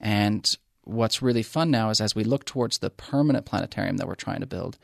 And 0.00 0.56
what's 0.84 1.22
really 1.22 1.42
fun 1.42 1.70
now 1.70 1.90
is 1.90 2.00
as 2.00 2.14
we 2.14 2.24
look 2.24 2.44
towards 2.44 2.78
the 2.78 2.90
permanent 2.90 3.46
planetarium 3.46 3.98
that 3.98 4.08
we're 4.08 4.14
trying 4.14 4.40
to 4.40 4.46
build, 4.46 4.78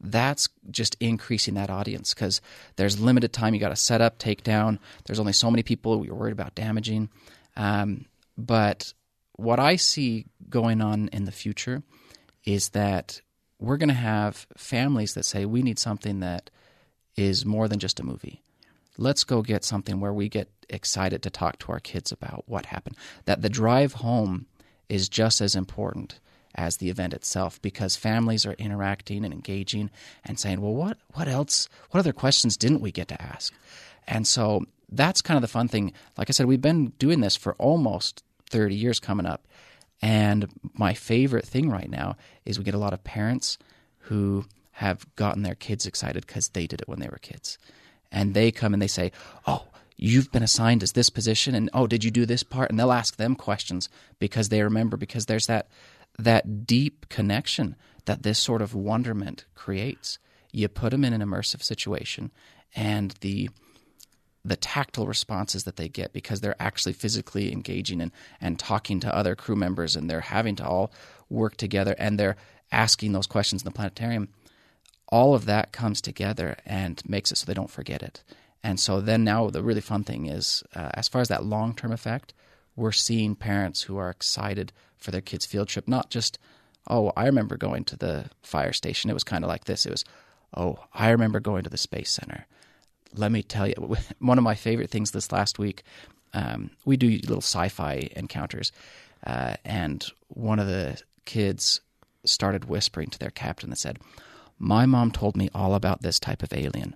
that's 0.00 0.48
just 0.70 0.96
increasing 1.00 1.54
that 1.54 1.70
audience 1.70 2.12
because 2.12 2.40
there's 2.76 3.00
limited 3.00 3.32
time 3.32 3.54
you 3.54 3.60
got 3.60 3.70
to 3.70 3.76
set 3.76 4.00
up, 4.00 4.18
take 4.18 4.42
down. 4.42 4.78
There's 5.04 5.20
only 5.20 5.32
so 5.32 5.50
many 5.50 5.62
people 5.62 6.04
you're 6.04 6.14
worried 6.14 6.32
about 6.32 6.54
damaging. 6.54 7.08
Um, 7.56 8.06
but 8.36 8.92
what 9.36 9.58
I 9.58 9.76
see 9.76 10.26
going 10.50 10.82
on 10.82 11.08
in 11.12 11.24
the 11.24 11.32
future 11.32 11.82
is 12.44 12.70
that 12.70 13.20
we're 13.58 13.76
going 13.76 13.88
to 13.88 13.94
have 13.94 14.46
families 14.56 15.14
that 15.14 15.24
say 15.24 15.44
we 15.44 15.62
need 15.62 15.78
something 15.78 16.20
that 16.20 16.50
is 17.16 17.46
more 17.46 17.68
than 17.68 17.78
just 17.78 18.00
a 18.00 18.04
movie. 18.04 18.42
Let's 18.98 19.24
go 19.24 19.42
get 19.42 19.64
something 19.64 20.00
where 20.00 20.12
we 20.12 20.28
get 20.28 20.50
excited 20.68 21.22
to 21.22 21.30
talk 21.30 21.58
to 21.60 21.72
our 21.72 21.80
kids 21.80 22.12
about 22.12 22.44
what 22.46 22.66
happened. 22.66 22.96
That 23.24 23.42
the 23.42 23.48
drive 23.48 23.94
home 23.94 24.46
is 24.88 25.08
just 25.08 25.40
as 25.40 25.54
important 25.54 26.18
as 26.54 26.78
the 26.78 26.88
event 26.88 27.12
itself 27.12 27.60
because 27.60 27.96
families 27.96 28.46
are 28.46 28.54
interacting 28.54 29.24
and 29.24 29.32
engaging 29.32 29.90
and 30.24 30.40
saying, 30.40 30.60
well, 30.60 30.74
what, 30.74 30.98
what 31.12 31.28
else, 31.28 31.68
what 31.90 32.00
other 32.00 32.14
questions 32.14 32.56
didn't 32.56 32.80
we 32.80 32.90
get 32.90 33.08
to 33.08 33.22
ask? 33.22 33.52
And 34.06 34.26
so 34.26 34.64
that's 34.90 35.20
kind 35.20 35.36
of 35.36 35.42
the 35.42 35.48
fun 35.48 35.68
thing. 35.68 35.92
Like 36.16 36.30
I 36.30 36.32
said, 36.32 36.46
we've 36.46 36.60
been 36.60 36.92
doing 36.98 37.20
this 37.20 37.36
for 37.36 37.54
almost 37.54 38.22
30 38.50 38.74
years 38.74 38.98
coming 38.98 39.26
up. 39.26 39.46
And 40.06 40.46
my 40.74 40.94
favorite 40.94 41.44
thing 41.44 41.68
right 41.68 41.90
now 41.90 42.16
is 42.44 42.58
we 42.58 42.64
get 42.64 42.74
a 42.74 42.78
lot 42.78 42.92
of 42.92 43.02
parents 43.02 43.58
who 44.02 44.44
have 44.70 45.04
gotten 45.16 45.42
their 45.42 45.56
kids 45.56 45.84
excited 45.84 46.24
because 46.24 46.50
they 46.50 46.68
did 46.68 46.80
it 46.80 46.88
when 46.88 47.00
they 47.00 47.08
were 47.08 47.18
kids. 47.18 47.58
And 48.12 48.32
they 48.32 48.52
come 48.52 48.72
and 48.72 48.80
they 48.80 48.86
say, 48.86 49.10
Oh, 49.48 49.66
you've 49.96 50.30
been 50.30 50.44
assigned 50.44 50.84
as 50.84 50.92
this 50.92 51.10
position 51.10 51.56
and 51.56 51.70
oh 51.74 51.88
did 51.88 52.04
you 52.04 52.12
do 52.12 52.24
this 52.24 52.44
part 52.44 52.70
and 52.70 52.78
they'll 52.78 52.92
ask 52.92 53.16
them 53.16 53.34
questions 53.34 53.88
because 54.18 54.50
they 54.50 54.62
remember 54.62 54.96
because 54.96 55.26
there's 55.26 55.46
that 55.46 55.68
that 56.18 56.66
deep 56.66 57.08
connection 57.08 57.74
that 58.04 58.22
this 58.22 58.38
sort 58.38 58.60
of 58.60 58.74
wonderment 58.74 59.46
creates 59.54 60.18
you 60.52 60.68
put 60.68 60.90
them 60.90 61.02
in 61.02 61.14
an 61.14 61.22
immersive 61.22 61.62
situation 61.62 62.30
and 62.74 63.12
the 63.22 63.48
the 64.46 64.56
tactile 64.56 65.06
responses 65.06 65.64
that 65.64 65.76
they 65.76 65.88
get 65.88 66.12
because 66.12 66.40
they're 66.40 66.60
actually 66.60 66.92
physically 66.92 67.52
engaging 67.52 68.00
and, 68.00 68.12
and 68.40 68.58
talking 68.58 69.00
to 69.00 69.14
other 69.14 69.34
crew 69.34 69.56
members 69.56 69.96
and 69.96 70.08
they're 70.08 70.20
having 70.20 70.56
to 70.56 70.66
all 70.66 70.92
work 71.28 71.56
together 71.56 71.94
and 71.98 72.18
they're 72.18 72.36
asking 72.72 73.12
those 73.12 73.26
questions 73.26 73.62
in 73.62 73.64
the 73.64 73.70
planetarium 73.70 74.28
all 75.08 75.34
of 75.34 75.44
that 75.46 75.72
comes 75.72 76.00
together 76.00 76.56
and 76.66 77.02
makes 77.08 77.30
it 77.30 77.36
so 77.36 77.46
they 77.46 77.54
don't 77.54 77.70
forget 77.70 78.02
it 78.02 78.22
and 78.66 78.80
so 78.80 79.00
then 79.00 79.22
now 79.22 79.48
the 79.48 79.62
really 79.62 79.80
fun 79.80 80.02
thing 80.02 80.26
is, 80.26 80.64
uh, 80.74 80.90
as 80.94 81.06
far 81.06 81.20
as 81.20 81.28
that 81.28 81.44
long 81.44 81.72
term 81.72 81.92
effect, 81.92 82.34
we're 82.74 82.90
seeing 82.90 83.36
parents 83.36 83.82
who 83.82 83.96
are 83.96 84.10
excited 84.10 84.72
for 84.96 85.12
their 85.12 85.20
kids' 85.20 85.46
field 85.46 85.68
trip. 85.68 85.86
Not 85.86 86.10
just, 86.10 86.40
oh, 86.90 87.12
I 87.16 87.26
remember 87.26 87.56
going 87.56 87.84
to 87.84 87.96
the 87.96 88.28
fire 88.42 88.72
station. 88.72 89.08
It 89.08 89.14
was 89.14 89.22
kind 89.22 89.44
of 89.44 89.48
like 89.48 89.66
this. 89.66 89.86
It 89.86 89.92
was, 89.92 90.04
oh, 90.56 90.80
I 90.92 91.10
remember 91.10 91.38
going 91.38 91.62
to 91.62 91.70
the 91.70 91.76
space 91.76 92.10
center. 92.10 92.48
Let 93.14 93.32
me 93.32 93.42
tell 93.42 93.66
you, 93.68 93.96
one 94.18 94.38
of 94.38 94.44
my 94.44 94.54
favorite 94.54 94.90
things 94.90 95.10
this 95.10 95.32
last 95.32 95.58
week. 95.58 95.82
Um, 96.32 96.70
we 96.84 96.96
do 96.96 97.08
little 97.08 97.38
sci-fi 97.38 98.10
encounters, 98.14 98.72
uh, 99.26 99.54
and 99.64 100.06
one 100.28 100.58
of 100.58 100.66
the 100.66 101.00
kids 101.24 101.80
started 102.24 102.66
whispering 102.66 103.08
to 103.10 103.18
their 103.18 103.30
captain 103.30 103.70
that 103.70 103.76
said, 103.76 103.98
"My 104.58 104.84
mom 104.86 105.12
told 105.12 105.36
me 105.36 105.48
all 105.54 105.74
about 105.74 106.02
this 106.02 106.20
type 106.20 106.42
of 106.42 106.52
alien." 106.52 106.94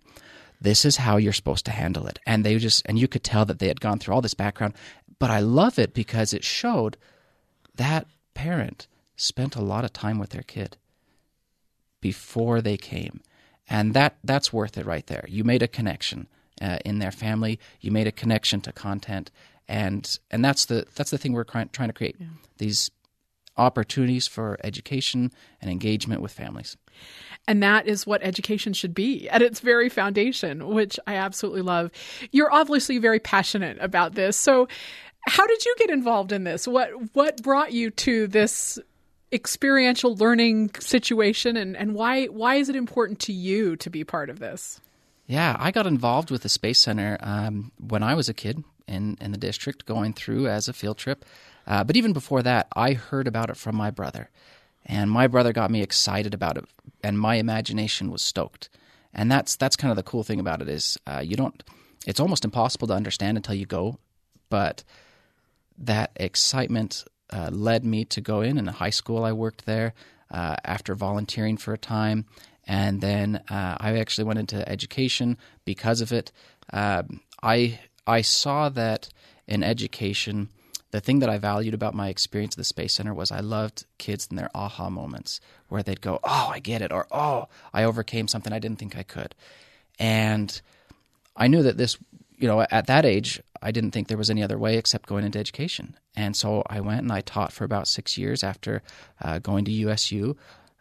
this 0.60 0.84
is 0.84 0.98
how 0.98 1.16
you're 1.16 1.32
supposed 1.32 1.64
to 1.64 1.70
handle 1.70 2.06
it. 2.06 2.18
And 2.26 2.44
they 2.44 2.58
just, 2.58 2.82
and 2.86 2.98
you 2.98 3.08
could 3.08 3.24
tell 3.24 3.44
that 3.46 3.58
they 3.58 3.68
had 3.68 3.80
gone 3.80 3.98
through 3.98 4.14
all 4.14 4.20
this 4.20 4.34
background. 4.34 4.74
But 5.18 5.30
I 5.30 5.40
love 5.40 5.78
it 5.78 5.94
because 5.94 6.32
it 6.32 6.44
showed 6.44 6.96
that 7.76 8.06
parent 8.34 8.86
spent 9.16 9.56
a 9.56 9.62
lot 9.62 9.84
of 9.84 9.92
time 9.92 10.18
with 10.18 10.30
their 10.30 10.42
kid 10.42 10.76
before 12.00 12.60
they 12.60 12.76
came. 12.76 13.20
And 13.70 13.94
that, 13.94 14.16
that's 14.24 14.52
worth 14.52 14.76
it 14.76 14.84
right 14.84 15.06
there. 15.06 15.24
You 15.28 15.44
made 15.44 15.62
a 15.62 15.68
connection 15.68 16.26
uh, 16.60 16.78
in 16.84 16.98
their 16.98 17.12
family. 17.12 17.58
You 17.80 17.92
made 17.92 18.06
a 18.06 18.12
connection 18.12 18.60
to 18.62 18.72
content. 18.72 19.30
And, 19.68 20.18
and 20.30 20.44
that's 20.44 20.64
the, 20.66 20.86
that's 20.96 21.10
the 21.10 21.18
thing 21.18 21.32
we're 21.32 21.44
trying, 21.44 21.68
trying 21.68 21.88
to 21.88 21.94
create. 21.94 22.16
Yeah. 22.18 22.26
These 22.58 22.90
opportunities 23.56 24.26
for 24.26 24.58
education 24.64 25.32
and 25.60 25.70
engagement 25.70 26.22
with 26.22 26.32
families. 26.32 26.76
And 27.46 27.62
that 27.62 27.86
is 27.86 28.06
what 28.06 28.22
education 28.22 28.72
should 28.72 28.94
be 28.94 29.28
at 29.28 29.42
its 29.42 29.60
very 29.60 29.88
foundation, 29.88 30.68
which 30.68 30.98
I 31.06 31.14
absolutely 31.14 31.62
love. 31.62 31.90
You're 32.32 32.52
obviously 32.52 32.98
very 32.98 33.20
passionate 33.20 33.78
about 33.80 34.14
this. 34.14 34.36
So, 34.36 34.68
how 35.26 35.46
did 35.46 35.64
you 35.64 35.74
get 35.78 35.90
involved 35.90 36.32
in 36.32 36.44
this? 36.44 36.66
What 36.66 36.90
what 37.14 37.42
brought 37.42 37.72
you 37.72 37.90
to 37.90 38.26
this 38.26 38.78
experiential 39.32 40.16
learning 40.16 40.70
situation 40.80 41.56
and, 41.56 41.76
and 41.76 41.94
why 41.94 42.26
why 42.26 42.56
is 42.56 42.68
it 42.68 42.76
important 42.76 43.20
to 43.20 43.32
you 43.32 43.76
to 43.76 43.90
be 43.90 44.04
part 44.04 44.30
of 44.30 44.38
this? 44.38 44.80
Yeah, 45.26 45.56
I 45.60 45.70
got 45.70 45.86
involved 45.86 46.30
with 46.30 46.42
the 46.42 46.48
Space 46.48 46.80
Center 46.80 47.16
um, 47.20 47.70
when 47.78 48.02
I 48.02 48.14
was 48.14 48.28
a 48.28 48.34
kid 48.34 48.64
in, 48.88 49.16
in 49.20 49.30
the 49.30 49.38
district 49.38 49.86
going 49.86 50.12
through 50.12 50.48
as 50.48 50.66
a 50.66 50.72
field 50.72 50.98
trip. 50.98 51.24
Uh, 51.66 51.84
but 51.84 51.96
even 51.96 52.12
before 52.12 52.42
that, 52.42 52.66
I 52.74 52.94
heard 52.94 53.28
about 53.28 53.48
it 53.48 53.56
from 53.56 53.76
my 53.76 53.92
brother. 53.92 54.28
And 54.84 55.08
my 55.08 55.28
brother 55.28 55.52
got 55.52 55.70
me 55.70 55.82
excited 55.82 56.34
about 56.34 56.56
it, 56.56 56.64
and 57.04 57.16
my 57.18 57.36
imagination 57.36 58.10
was 58.10 58.22
stoked. 58.22 58.68
And 59.14 59.30
that's 59.30 59.54
that's 59.54 59.76
kind 59.76 59.90
of 59.90 59.96
the 59.96 60.02
cool 60.02 60.24
thing 60.24 60.40
about 60.40 60.62
it 60.62 60.68
is 60.68 60.98
uh, 61.06 61.22
you 61.24 61.36
don't. 61.36 61.62
It's 62.06 62.18
almost 62.18 62.44
impossible 62.44 62.88
to 62.88 62.94
understand 62.94 63.36
until 63.36 63.54
you 63.54 63.66
go, 63.66 63.98
but 64.48 64.82
that 65.78 66.10
excitement 66.16 67.04
uh, 67.32 67.50
led 67.52 67.84
me 67.84 68.04
to 68.06 68.20
go 68.20 68.40
in. 68.40 68.58
In 68.58 68.68
a 68.68 68.72
high 68.72 68.90
school, 68.90 69.24
I 69.24 69.32
worked 69.32 69.66
there 69.66 69.94
uh, 70.30 70.56
after 70.64 70.94
volunteering 70.94 71.56
for 71.56 71.72
a 71.72 71.78
time, 71.78 72.26
and 72.66 73.00
then 73.00 73.42
uh, 73.48 73.76
I 73.78 73.98
actually 73.98 74.24
went 74.24 74.38
into 74.38 74.68
education 74.68 75.38
because 75.64 76.00
of 76.00 76.12
it. 76.12 76.32
Um, 76.72 77.20
I 77.42 77.80
I 78.06 78.22
saw 78.22 78.68
that 78.70 79.08
in 79.46 79.62
education 79.62 80.48
the 80.90 81.00
thing 81.00 81.20
that 81.20 81.30
I 81.30 81.38
valued 81.38 81.74
about 81.74 81.94
my 81.94 82.08
experience 82.08 82.54
at 82.54 82.58
the 82.58 82.64
Space 82.64 82.94
Center 82.94 83.14
was 83.14 83.30
I 83.30 83.40
loved 83.40 83.86
kids 83.98 84.26
and 84.28 84.38
their 84.38 84.50
aha 84.54 84.90
moments 84.90 85.40
where 85.68 85.82
they'd 85.82 86.00
go, 86.00 86.18
Oh, 86.24 86.50
I 86.52 86.58
get 86.58 86.82
it, 86.82 86.92
or 86.92 87.06
Oh, 87.12 87.48
I 87.72 87.84
overcame 87.84 88.26
something 88.26 88.52
I 88.52 88.58
didn't 88.58 88.78
think 88.78 88.96
I 88.96 89.04
could. 89.04 89.34
And 89.98 90.60
I 91.36 91.46
knew 91.46 91.62
that 91.62 91.76
this, 91.76 91.96
you 92.40 92.48
know, 92.48 92.66
at 92.70 92.86
that 92.86 93.04
age, 93.04 93.40
I 93.62 93.70
didn't 93.70 93.90
think 93.90 94.08
there 94.08 94.18
was 94.18 94.30
any 94.30 94.42
other 94.42 94.58
way 94.58 94.76
except 94.76 95.08
going 95.08 95.24
into 95.24 95.38
education. 95.38 95.96
And 96.16 96.34
so 96.34 96.62
I 96.66 96.80
went 96.80 97.02
and 97.02 97.12
I 97.12 97.20
taught 97.20 97.52
for 97.52 97.64
about 97.64 97.86
six 97.86 98.16
years 98.16 98.42
after 98.42 98.82
uh, 99.20 99.38
going 99.38 99.64
to 99.66 99.70
USU 99.70 100.36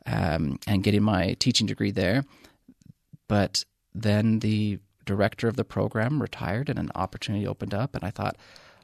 um, 0.06 0.58
and 0.66 0.84
getting 0.84 1.04
my 1.04 1.36
teaching 1.40 1.68
degree 1.68 1.92
there. 1.92 2.24
But 3.28 3.66
then 3.94 4.40
the 4.40 4.80
director 5.06 5.48
of 5.48 5.58
the 5.58 5.66
program 5.66 6.22
retired 6.22 6.70
and 6.70 6.80
an 6.80 6.92
opportunity 6.96 7.46
opened 7.46 7.74
up, 7.74 7.94
and 7.94 8.04
I 8.04 8.10
thought, 8.10 8.38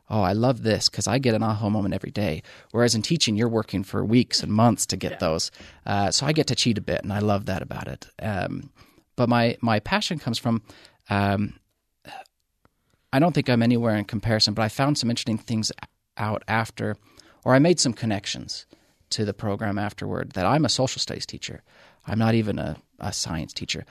oh, 0.09 0.21
I 0.21 0.33
love 0.33 0.63
this 0.63 0.89
because 0.89 1.07
I 1.07 1.17
get 1.17 1.33
an 1.33 1.43
aha 1.43 1.69
moment 1.69 1.93
every 1.93 2.11
day. 2.11 2.43
Whereas 2.71 2.93
in 2.93 3.01
teaching, 3.01 3.35
you're 3.35 3.49
working 3.49 3.83
for 3.83 4.03
weeks 4.03 4.43
and 4.43 4.51
months 4.51 4.85
to 4.87 4.97
get 4.97 5.13
yeah. 5.13 5.17
those. 5.19 5.51
Uh, 5.85 6.11
so 6.11 6.25
I 6.25 6.33
get 6.33 6.47
to 6.47 6.55
cheat 6.55 6.77
a 6.77 6.81
bit, 6.81 7.03
and 7.03 7.13
I 7.13 7.19
love 7.19 7.45
that 7.45 7.61
about 7.61 7.87
it. 7.87 8.07
Um, 8.21 8.69
but 9.15 9.29
my 9.29 9.57
my 9.61 9.79
passion 9.79 10.19
comes 10.19 10.37
from. 10.37 10.61
Um, 11.09 11.53
I 13.15 13.19
don't 13.19 13.31
think 13.31 13.49
I'm 13.49 13.63
anywhere 13.63 13.95
in 13.95 14.03
comparison, 14.03 14.53
but 14.53 14.63
I 14.63 14.67
found 14.67 14.97
some 14.97 15.09
interesting 15.09 15.37
things 15.37 15.71
out 16.17 16.43
after, 16.49 16.97
or 17.45 17.55
I 17.55 17.59
made 17.59 17.79
some 17.79 17.93
connections 17.93 18.65
to 19.11 19.23
the 19.23 19.33
program 19.33 19.77
afterward. 19.77 20.33
That 20.33 20.45
I'm 20.45 20.65
a 20.65 20.69
social 20.69 20.99
studies 20.99 21.25
teacher. 21.25 21.63
I'm 22.05 22.19
not 22.19 22.33
even 22.33 22.59
a, 22.59 22.75
a 22.99 23.13
science 23.13 23.53
teacher, 23.53 23.85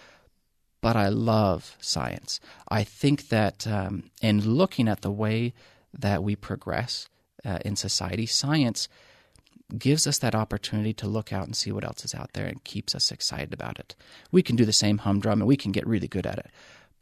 but 0.83 0.95
I 0.95 1.09
love 1.09 1.75
science. 1.81 2.39
I 2.69 2.85
think 2.85 3.31
that 3.31 3.67
um, 3.67 4.11
in 4.21 4.47
looking 4.47 4.89
at 4.89 5.01
the 5.01 5.11
way 5.11 5.55
that 5.99 6.23
we 6.23 6.37
progress 6.37 7.09
uh, 7.47 7.61
in 7.65 7.77
society, 7.77 8.27
science 8.27 8.91
gives 9.79 10.07
us 10.07 10.19
that 10.19 10.35
opportunity 10.35 10.93
to 10.93 11.07
look 11.07 11.33
out 11.33 11.47
and 11.47 11.57
see 11.57 11.73
what 11.73 11.85
else 11.85 12.05
is 12.05 12.15
out 12.15 12.35
there 12.35 12.47
and 12.47 12.63
keeps 12.65 12.95
us 12.95 13.11
excited 13.11 13.55
about 13.55 13.79
it. 13.79 13.97
We 14.31 14.43
can 14.43 14.55
do 14.55 14.67
the 14.67 14.73
same 14.75 14.99
humdrum 14.99 15.41
and 15.41 15.49
we 15.49 15.57
can 15.57 15.73
get 15.73 15.87
really 15.87 16.09
good 16.09 16.27
at 16.27 16.37
it. 16.37 16.51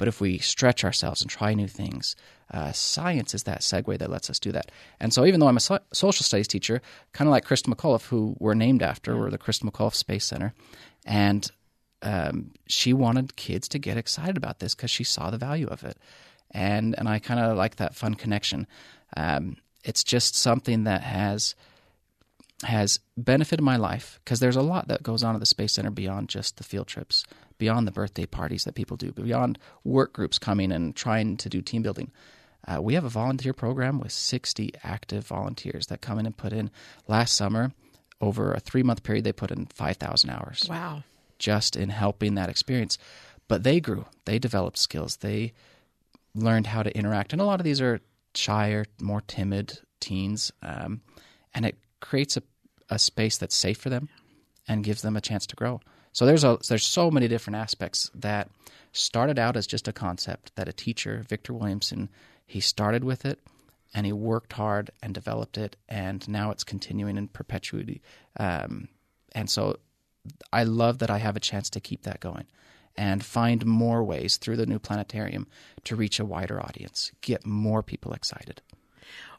But 0.02 0.09
if 0.09 0.21
we 0.21 0.38
stretch 0.38 0.82
ourselves 0.82 1.23
and 1.23 1.30
try 1.30 1.54
new 1.54 1.68
things, 1.68 2.16
uh, 2.50 2.73
science 2.73 3.37
is 3.37 3.44
that 3.44 3.61
segue 3.61 3.97
that 4.00 4.11
lets 4.11 4.28
us 4.30 4.40
do 4.40 4.50
that. 4.50 4.73
And 4.99 5.14
so, 5.14 5.25
even 5.25 5.38
though 5.38 5.47
I'm 5.47 5.59
a 5.59 5.61
so- 5.61 5.78
social 5.92 6.25
studies 6.25 6.49
teacher, 6.49 6.82
kind 7.12 7.28
of 7.28 7.30
like 7.30 7.44
Christa 7.44 7.73
McAuliffe, 7.73 8.06
who 8.06 8.35
we're 8.40 8.54
named 8.54 8.82
after, 8.82 9.16
we're 9.16 9.30
the 9.30 9.38
Christa 9.38 9.62
McAuliffe 9.62 9.94
Space 9.94 10.25
Center, 10.25 10.54
and 11.06 11.49
um, 12.02 12.50
she 12.66 12.92
wanted 12.92 13.37
kids 13.37 13.68
to 13.68 13.78
get 13.78 13.97
excited 13.97 14.37
about 14.37 14.59
this 14.59 14.75
because 14.75 14.90
she 14.90 15.04
saw 15.04 15.30
the 15.30 15.38
value 15.38 15.68
of 15.68 15.85
it, 15.85 15.99
and 16.50 16.99
and 16.99 17.09
I 17.09 17.21
kind 17.21 17.38
of 17.38 17.56
like 17.56 17.76
that 17.76 17.94
fun 17.94 18.16
connection. 18.16 18.66
Um, 19.16 19.56
it's 19.85 20.02
just 20.02 20.35
something 20.35 20.82
that 20.82 21.02
has 21.02 21.54
has 22.64 22.99
benefited 23.16 23.62
my 23.62 23.76
life 23.76 24.18
because 24.25 24.40
there's 24.40 24.56
a 24.56 24.62
lot 24.62 24.88
that 24.88 25.04
goes 25.04 25.23
on 25.23 25.37
at 25.37 25.38
the 25.38 25.47
Space 25.47 25.75
Center 25.75 25.92
beyond 25.92 26.28
just 26.28 26.56
the 26.56 26.64
field 26.64 26.88
trips, 26.88 27.23
beyond 27.62 27.87
the 27.87 27.92
birthday 27.92 28.26
parties 28.26 28.64
that 28.64 28.75
people 28.75 28.97
do, 28.97 29.12
beyond 29.12 29.57
work 29.85 30.12
groups 30.12 30.37
coming 30.37 30.73
and 30.73 30.97
trying 30.97 31.37
to 31.37 31.49
do 31.49 31.62
team 31.62 31.81
building. 31.83 32.11
Uh, 32.66 32.83
we 32.83 32.95
have 32.95 33.04
a 33.04 33.09
volunteer 33.09 33.52
program 33.52 34.00
with 34.00 34.11
60 34.11 34.73
active 34.83 35.25
volunteers 35.26 35.87
that 35.87 36.00
come 36.00 36.19
in 36.19 36.26
and 36.26 36.37
put 36.37 36.52
in. 36.52 36.71
Last 37.07 37.37
summer, 37.37 37.71
over 38.21 38.52
a 38.52 38.59
three 38.59 38.83
month 38.83 39.04
period, 39.04 39.23
they 39.23 39.33
put 39.33 39.52
in 39.52 39.66
5,000 39.66 40.31
hours. 40.31 40.66
Wow. 40.69 41.04
Just 41.38 41.76
in 41.76 41.90
helping 41.90 42.35
that 42.35 42.49
experience. 42.49 42.99
But 43.47 43.62
they 43.62 43.78
grew, 43.78 44.07
they 44.25 44.40
developed 44.40 44.78
skills, 44.78 45.16
they 45.19 45.52
learned 46.35 46.66
how 46.66 46.83
to 46.83 46.97
interact. 46.97 47.33
And 47.33 47.40
a 47.40 47.45
lot 47.45 47.61
of 47.61 47.64
these 47.64 47.81
are 47.81 48.00
shyer, 48.35 48.87
more 49.00 49.21
timid 49.21 49.78
teens. 50.00 50.50
Um, 50.62 51.02
and 51.54 51.64
it 51.64 51.78
creates 52.00 52.37
a 52.37 52.42
a 52.92 52.99
space 52.99 53.38
that's 53.38 53.54
safe 53.54 53.78
for 53.78 53.88
them 53.88 54.09
and 54.69 54.85
gives 54.85 55.02
them 55.02 55.16
a 55.16 55.21
chance 55.21 55.47
to 55.47 55.57
grow. 55.57 55.81
So 56.12 56.26
there's 56.26 56.45
a 56.45 56.59
there's 56.69 56.85
so 56.85 57.11
many 57.11 57.28
different 57.28 57.57
aspects 57.57 58.11
that 58.14 58.50
started 58.92 59.38
out 59.38 59.57
as 59.57 59.66
just 59.66 59.88
a 59.88 59.92
concept 59.92 60.54
that 60.57 60.69
a 60.69 60.73
teacher, 60.73 61.25
Victor 61.26 61.54
Williamson, 61.54 62.11
he 62.47 62.61
started 62.61 63.02
with 63.02 63.25
it 63.25 63.40
and 63.95 64.07
he 64.07 64.12
worked 64.12 64.54
hard 64.54 64.90
and 65.02 65.14
developed 65.14 65.59
it, 65.59 65.76
and 65.88 66.26
now 66.28 66.50
it's 66.50 66.64
continuing 66.64 67.16
in 67.16 67.28
perpetuity. 67.28 68.00
Um, 68.38 68.88
and 69.35 69.50
so 69.50 69.78
I 70.52 70.64
love 70.64 70.99
that 70.99 71.11
I 71.11 71.19
have 71.19 71.37
a 71.37 71.40
chance 71.40 71.69
to 71.71 71.81
keep 71.81 72.02
that 72.04 72.21
going 72.21 72.47
and 72.97 73.25
find 73.25 73.64
more 73.66 74.04
ways 74.04 74.37
through 74.37 74.57
the 74.57 74.66
new 74.66 74.78
planetarium 74.78 75.47
to 75.85 75.97
reach 75.97 76.21
a 76.21 76.25
wider 76.25 76.61
audience, 76.61 77.11
get 77.21 77.47
more 77.47 77.83
people 77.83 78.12
excited. 78.12 78.61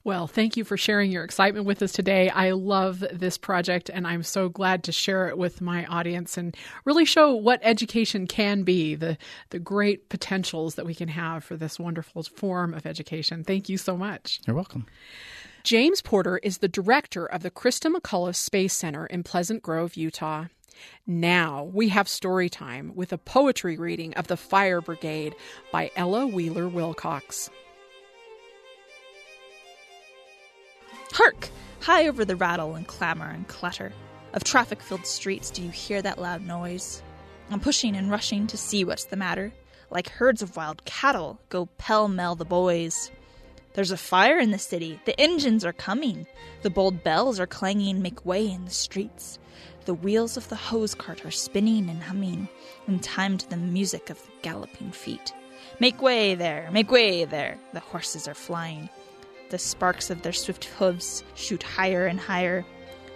Well, 0.05 0.27
thank 0.27 0.57
you 0.57 0.65
for 0.65 0.75
sharing 0.75 1.11
your 1.11 1.23
excitement 1.23 1.65
with 1.65 1.81
us 1.81 1.93
today. 1.93 2.29
I 2.29 2.51
love 2.51 3.05
this 3.11 3.37
project 3.37 3.89
and 3.89 4.05
I'm 4.05 4.23
so 4.23 4.49
glad 4.49 4.83
to 4.83 4.91
share 4.91 5.29
it 5.29 5.37
with 5.37 5.61
my 5.61 5.85
audience 5.85 6.37
and 6.37 6.55
really 6.83 7.05
show 7.05 7.33
what 7.33 7.61
education 7.63 8.27
can 8.27 8.63
be, 8.63 8.95
the, 8.95 9.17
the 9.51 9.59
great 9.59 10.09
potentials 10.09 10.75
that 10.75 10.85
we 10.85 10.93
can 10.93 11.07
have 11.07 11.45
for 11.45 11.55
this 11.55 11.79
wonderful 11.79 12.23
form 12.23 12.73
of 12.73 12.85
education. 12.85 13.45
Thank 13.45 13.69
you 13.69 13.77
so 13.77 13.95
much. 13.95 14.41
You're 14.45 14.57
welcome. 14.57 14.87
James 15.63 16.01
Porter 16.01 16.37
is 16.39 16.57
the 16.57 16.67
director 16.67 17.25
of 17.25 17.41
the 17.41 17.51
Christa 17.51 17.89
McAuliffe 17.89 18.35
Space 18.35 18.73
Center 18.73 19.05
in 19.05 19.23
Pleasant 19.23 19.63
Grove, 19.63 19.95
Utah. 19.95 20.47
Now 21.07 21.69
we 21.73 21.87
have 21.89 22.09
story 22.09 22.49
time 22.49 22.91
with 22.93 23.13
a 23.13 23.17
poetry 23.17 23.77
reading 23.77 24.13
of 24.15 24.27
The 24.27 24.35
Fire 24.35 24.81
Brigade 24.81 25.33
by 25.71 25.91
Ella 25.95 26.27
Wheeler 26.27 26.67
Wilcox. 26.67 27.49
Hark! 31.13 31.49
High 31.81 32.07
over 32.07 32.25
the 32.25 32.35
rattle 32.35 32.73
and 32.73 32.87
clamor 32.87 33.29
and 33.29 33.47
clatter 33.47 33.93
of 34.33 34.43
traffic 34.43 34.81
filled 34.81 35.05
streets, 35.05 35.51
do 35.51 35.61
you 35.61 35.69
hear 35.69 36.01
that 36.01 36.19
loud 36.19 36.41
noise? 36.41 37.03
I'm 37.51 37.59
pushing 37.59 37.95
and 37.95 38.09
rushing 38.09 38.47
to 38.47 38.57
see 38.57 38.83
what's 38.83 39.05
the 39.05 39.15
matter. 39.15 39.53
Like 39.91 40.09
herds 40.09 40.41
of 40.41 40.55
wild 40.55 40.83
cattle, 40.85 41.39
go 41.49 41.67
pell 41.77 42.07
mell 42.07 42.33
the 42.33 42.45
boys. 42.45 43.11
There's 43.75 43.91
a 43.91 43.97
fire 43.97 44.39
in 44.39 44.49
the 44.49 44.57
city. 44.57 44.99
The 45.05 45.19
engines 45.21 45.63
are 45.63 45.73
coming. 45.73 46.25
The 46.63 46.71
bold 46.71 47.03
bells 47.03 47.39
are 47.39 47.45
clanging, 47.45 48.01
make 48.01 48.25
way 48.25 48.49
in 48.49 48.65
the 48.65 48.71
streets. 48.71 49.37
The 49.85 49.93
wheels 49.93 50.35
of 50.35 50.49
the 50.49 50.55
hose 50.55 50.95
cart 50.95 51.23
are 51.25 51.31
spinning 51.31 51.91
and 51.91 52.01
humming 52.01 52.49
in 52.87 52.99
time 52.99 53.37
to 53.37 53.47
the 53.47 53.57
music 53.57 54.09
of 54.09 54.19
the 54.19 54.31
galloping 54.41 54.91
feet. 54.91 55.31
Make 55.79 56.01
way 56.01 56.33
there, 56.33 56.69
make 56.71 56.89
way 56.89 57.25
there. 57.25 57.59
The 57.73 57.81
horses 57.81 58.27
are 58.27 58.33
flying. 58.33 58.89
The 59.53 59.59
sparks 59.59 60.09
of 60.09 60.23
their 60.23 60.33
swift 60.33 60.65
hooves 60.65 61.23
shoot 61.35 61.61
higher 61.61 62.07
and 62.07 62.19
higher. 62.19 62.65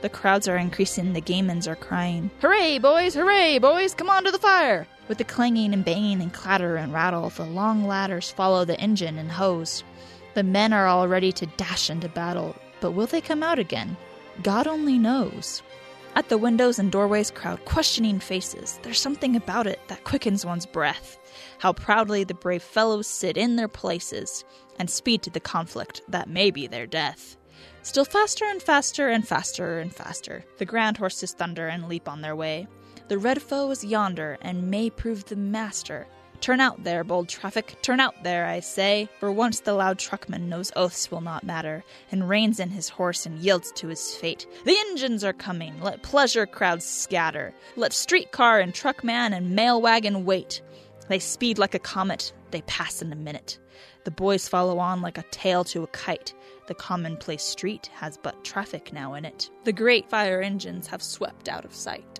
The 0.01 0.09
crowds 0.09 0.47
are 0.47 0.55
increasing, 0.55 1.13
the 1.13 1.19
gamins 1.19 1.67
are 1.67 1.75
crying, 1.75 2.29
Hooray, 2.41 2.77
boys, 2.77 3.15
hooray, 3.15 3.57
boys, 3.57 3.95
come 3.95 4.07
on 4.07 4.23
to 4.23 4.29
the 4.29 4.37
fire! 4.37 4.85
With 5.07 5.17
the 5.17 5.23
clanging 5.23 5.73
and 5.73 5.83
banging 5.83 6.21
and 6.21 6.31
clatter 6.31 6.75
and 6.75 6.93
rattle, 6.93 7.31
the 7.31 7.43
long 7.43 7.87
ladders 7.87 8.29
follow 8.29 8.65
the 8.65 8.79
engine 8.79 9.17
and 9.17 9.31
hose. 9.31 9.83
The 10.35 10.43
men 10.43 10.73
are 10.73 10.85
all 10.85 11.07
ready 11.07 11.31
to 11.31 11.47
dash 11.47 11.89
into 11.89 12.07
battle, 12.07 12.55
but 12.81 12.91
will 12.91 13.07
they 13.07 13.19
come 13.19 13.41
out 13.41 13.57
again? 13.57 13.97
God 14.43 14.67
only 14.67 14.99
knows. 14.99 15.63
At 16.17 16.29
the 16.29 16.37
windows 16.39 16.79
and 16.79 16.91
doorways 16.91 17.29
crowd 17.29 17.63
questioning 17.65 18.19
faces. 18.19 18.79
There's 18.81 18.99
something 18.99 19.35
about 19.35 19.67
it 19.67 19.79
that 19.87 20.03
quickens 20.03 20.47
one's 20.47 20.65
breath. 20.65 21.19
How 21.59 21.73
proudly 21.73 22.23
the 22.23 22.33
brave 22.33 22.63
fellows 22.63 23.05
sit 23.05 23.37
in 23.37 23.55
their 23.55 23.67
places 23.67 24.43
and 24.79 24.89
speed 24.89 25.21
to 25.21 25.29
the 25.29 25.39
conflict 25.39 26.01
that 26.07 26.27
may 26.27 26.49
be 26.49 26.65
their 26.65 26.87
death. 26.87 27.37
Still 27.83 28.03
faster 28.03 28.45
and 28.45 28.63
faster 28.63 29.09
and 29.09 29.27
faster 29.27 29.77
and 29.77 29.93
faster, 29.93 30.43
the 30.57 30.65
grand 30.65 30.97
horses 30.97 31.33
thunder 31.33 31.67
and 31.67 31.87
leap 31.87 32.09
on 32.09 32.21
their 32.21 32.35
way. 32.35 32.67
The 33.09 33.19
red 33.19 33.39
foe 33.39 33.69
is 33.69 33.85
yonder 33.85 34.39
and 34.41 34.71
may 34.71 34.89
prove 34.89 35.25
the 35.25 35.35
master. 35.35 36.07
Turn 36.39 36.59
out 36.59 36.83
there, 36.83 37.03
bold 37.03 37.27
traffic, 37.27 37.75
turn 37.81 37.99
out 37.99 38.23
there, 38.23 38.45
I 38.45 38.59
say, 38.59 39.09
for 39.19 39.31
once 39.31 39.59
the 39.59 39.73
loud 39.73 39.99
truckman 39.99 40.47
knows 40.49 40.71
oaths 40.75 41.09
will 41.11 41.21
not 41.21 41.43
matter, 41.43 41.83
and 42.11 42.29
reins 42.29 42.59
in 42.59 42.69
his 42.69 42.89
horse 42.89 43.25
and 43.25 43.39
yields 43.39 43.71
to 43.73 43.87
his 43.87 44.15
fate. 44.15 44.45
The 44.63 44.77
engines 44.89 45.23
are 45.23 45.33
coming, 45.33 45.81
let 45.81 46.03
pleasure 46.03 46.45
crowds 46.45 46.85
scatter, 46.85 47.53
let 47.75 47.91
streetcar 47.91 48.59
and 48.59 48.73
truckman 48.73 49.33
and 49.33 49.55
mail 49.55 49.81
wagon 49.81 50.25
wait. 50.25 50.61
They 51.09 51.19
speed 51.19 51.57
like 51.57 51.73
a 51.73 51.79
comet, 51.79 52.33
they 52.51 52.61
pass 52.61 53.01
in 53.01 53.11
a 53.11 53.15
minute. 53.15 53.57
The 54.03 54.11
boys 54.11 54.47
follow 54.47 54.79
on 54.79 55.01
like 55.01 55.17
a 55.17 55.25
tail 55.31 55.63
to 55.65 55.83
a 55.83 55.87
kite. 55.87 56.33
The 56.67 56.75
commonplace 56.75 57.43
street 57.43 57.87
has 57.93 58.17
but 58.17 58.43
traffic 58.43 58.93
now 58.93 59.15
in 59.15 59.25
it. 59.25 59.49
The 59.63 59.73
great 59.73 60.09
fire 60.09 60.41
engines 60.41 60.87
have 60.87 61.01
swept 61.01 61.49
out 61.49 61.65
of 61.65 61.73
sight. 61.73 62.16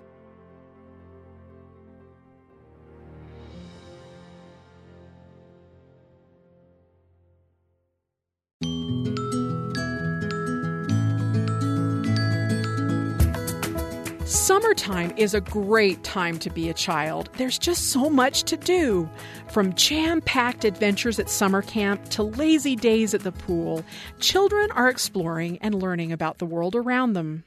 Summertime 14.37 15.13
is 15.17 15.33
a 15.33 15.41
great 15.41 16.03
time 16.03 16.37
to 16.39 16.51
be 16.51 16.69
a 16.69 16.73
child. 16.73 17.29
There's 17.37 17.57
just 17.57 17.89
so 17.89 18.07
much 18.07 18.43
to 18.43 18.55
do. 18.55 19.09
From 19.49 19.73
jam 19.73 20.21
packed 20.21 20.63
adventures 20.63 21.17
at 21.17 21.27
summer 21.29 21.63
camp 21.63 22.07
to 22.09 22.21
lazy 22.23 22.75
days 22.75 23.15
at 23.15 23.21
the 23.21 23.31
pool, 23.31 23.83
children 24.19 24.69
are 24.71 24.89
exploring 24.89 25.57
and 25.57 25.81
learning 25.81 26.11
about 26.11 26.37
the 26.37 26.45
world 26.45 26.75
around 26.75 27.13
them. 27.13 27.45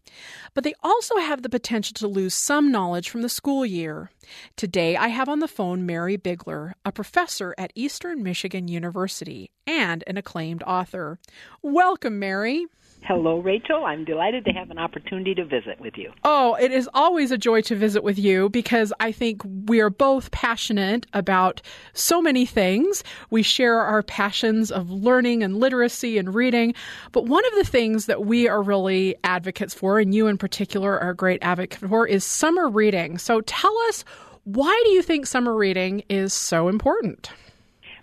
but 0.53 0.65
they 0.65 0.75
also 0.83 1.17
have 1.19 1.43
the 1.43 1.49
potential 1.49 1.95
to 1.95 2.09
lose 2.09 2.35
some 2.35 2.73
knowledge 2.73 3.09
from 3.09 3.23
the 3.23 3.29
school 3.29 3.65
year. 3.65 4.11
Today, 4.57 4.97
I 4.97 5.09
have 5.09 5.29
on 5.29 5.39
the 5.39 5.49
phone 5.49 5.87
Mary 5.87 6.17
Bigler, 6.17 6.75
a 6.85 6.91
professor 6.91 7.55
at 7.57 7.73
Eastern 7.77 8.23
Michigan 8.23 8.67
University 8.67 9.51
and 9.67 10.03
an 10.07 10.17
acclaimed 10.17 10.65
author. 10.65 11.19
Welcome, 11.63 12.19
Mary. 12.19 12.67
Hello, 13.03 13.39
Rachel. 13.39 13.85
I'm 13.85 14.05
delighted 14.05 14.45
to 14.45 14.53
have 14.53 14.71
an 14.71 14.79
opportunity 14.79 15.35
to 15.35 15.45
visit 15.45 15.81
with 15.81 15.97
you. 15.97 16.13
Oh, 16.23 16.55
it 16.61 16.71
is 16.71 16.89
always 16.95 17.31
a 17.31 17.39
joy 17.39 17.61
to 17.63 17.75
visit 17.75 18.05
with 18.05 18.19
you 18.19 18.51
because 18.51 18.93
I 19.01 19.11
think 19.11 19.43
we 19.67 19.81
are 19.81 19.91
both 19.91 20.31
passionate 20.31 21.07
about 21.13 21.63
so 21.93 22.21
many 22.23 22.47
things. 22.47 23.03
We 23.31 23.43
share 23.43 23.81
our 23.81 24.03
passions 24.03 24.71
of 24.71 24.91
learning 24.91 25.43
and 25.43 25.57
literacy 25.59 26.19
and 26.19 26.35
reading. 26.35 26.75
But 27.13 27.25
one 27.25 27.45
of 27.47 27.55
the 27.55 27.65
things 27.65 28.07
that 28.07 28.27
we 28.27 28.47
are 28.49 28.63
really 28.63 29.17
advocates 29.25 29.75
for, 29.75 29.99
and 29.99 30.15
you 30.15 30.27
in 30.27 30.39
particular 30.39 31.01
are 31.01 31.11
a 31.11 31.17
great 31.17 31.41
advocate 31.43 31.89
for, 31.89 32.07
is 32.07 32.23
summer 32.23 32.69
reading. 32.69 33.19
So 33.19 33.41
tell 33.41 33.77
us, 33.89 34.05
why 34.45 34.81
do 34.85 34.91
you 34.91 35.03
think 35.03 35.27
summer 35.27 35.57
reading 35.57 36.05
is 36.09 36.33
so 36.33 36.69
important? 36.69 37.31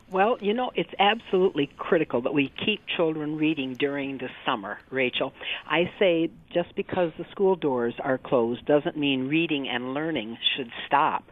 Well, 0.10 0.38
you 0.40 0.54
know, 0.54 0.72
it's 0.74 0.90
absolutely 1.00 1.70
critical 1.78 2.22
that 2.22 2.34
we 2.34 2.50
keep 2.66 2.80
children 2.96 3.36
reading 3.36 3.74
during 3.74 4.18
the 4.18 4.30
summer, 4.46 4.78
Rachel. 4.90 5.34
I 5.70 5.92
say 6.00 6.30
just 6.54 6.74
because 6.78 7.12
the 7.18 7.26
school 7.32 7.58
doors 7.58 7.94
are 8.02 8.18
closed 8.18 8.66
doesn't 8.66 8.96
mean 8.98 9.28
reading 9.28 9.68
and 9.68 9.94
learning 9.94 10.38
should 10.56 10.70
stop. 10.86 11.26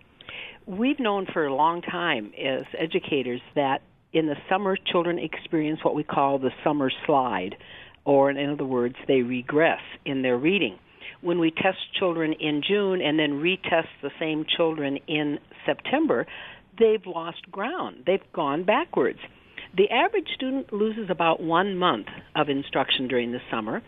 We've 0.66 1.00
known 1.00 1.26
for 1.32 1.46
a 1.46 1.56
long 1.56 1.84
time 1.84 2.34
as 2.38 2.64
educators 2.78 3.40
that 3.56 3.82
in 4.12 4.26
the 4.26 4.36
summer 4.50 4.76
children 4.92 5.20
experience 5.20 5.80
what 5.82 5.96
we 5.96 6.04
call 6.04 6.40
the 6.40 6.52
summer 6.62 6.92
slide, 7.06 7.56
or 8.04 8.30
in 8.30 8.50
other 8.50 8.66
words, 8.66 8.96
they 9.08 9.22
regress 9.22 9.82
in 10.06 10.22
their 10.22 10.38
reading. 10.38 10.78
When 11.22 11.40
we 11.40 11.50
test 11.50 11.78
children 11.98 12.34
in 12.34 12.62
June 12.68 13.02
and 13.02 13.18
then 13.18 13.42
retest 13.42 13.88
the 14.02 14.12
same 14.20 14.46
children 14.58 15.00
in 15.08 15.40
September, 15.66 16.28
they've 16.80 17.06
lost 17.06 17.50
ground. 17.52 18.04
They've 18.06 18.20
gone 18.34 18.64
backwards. 18.64 19.20
The 19.78 19.90
average 19.90 20.30
student 20.36 20.72
loses 20.72 21.10
about 21.10 21.42
one 21.42 21.76
month 21.76 22.08
of 22.36 22.48
instruction 22.48 23.10
during 23.10 23.34
the 23.34 23.42
summer, 23.52 23.82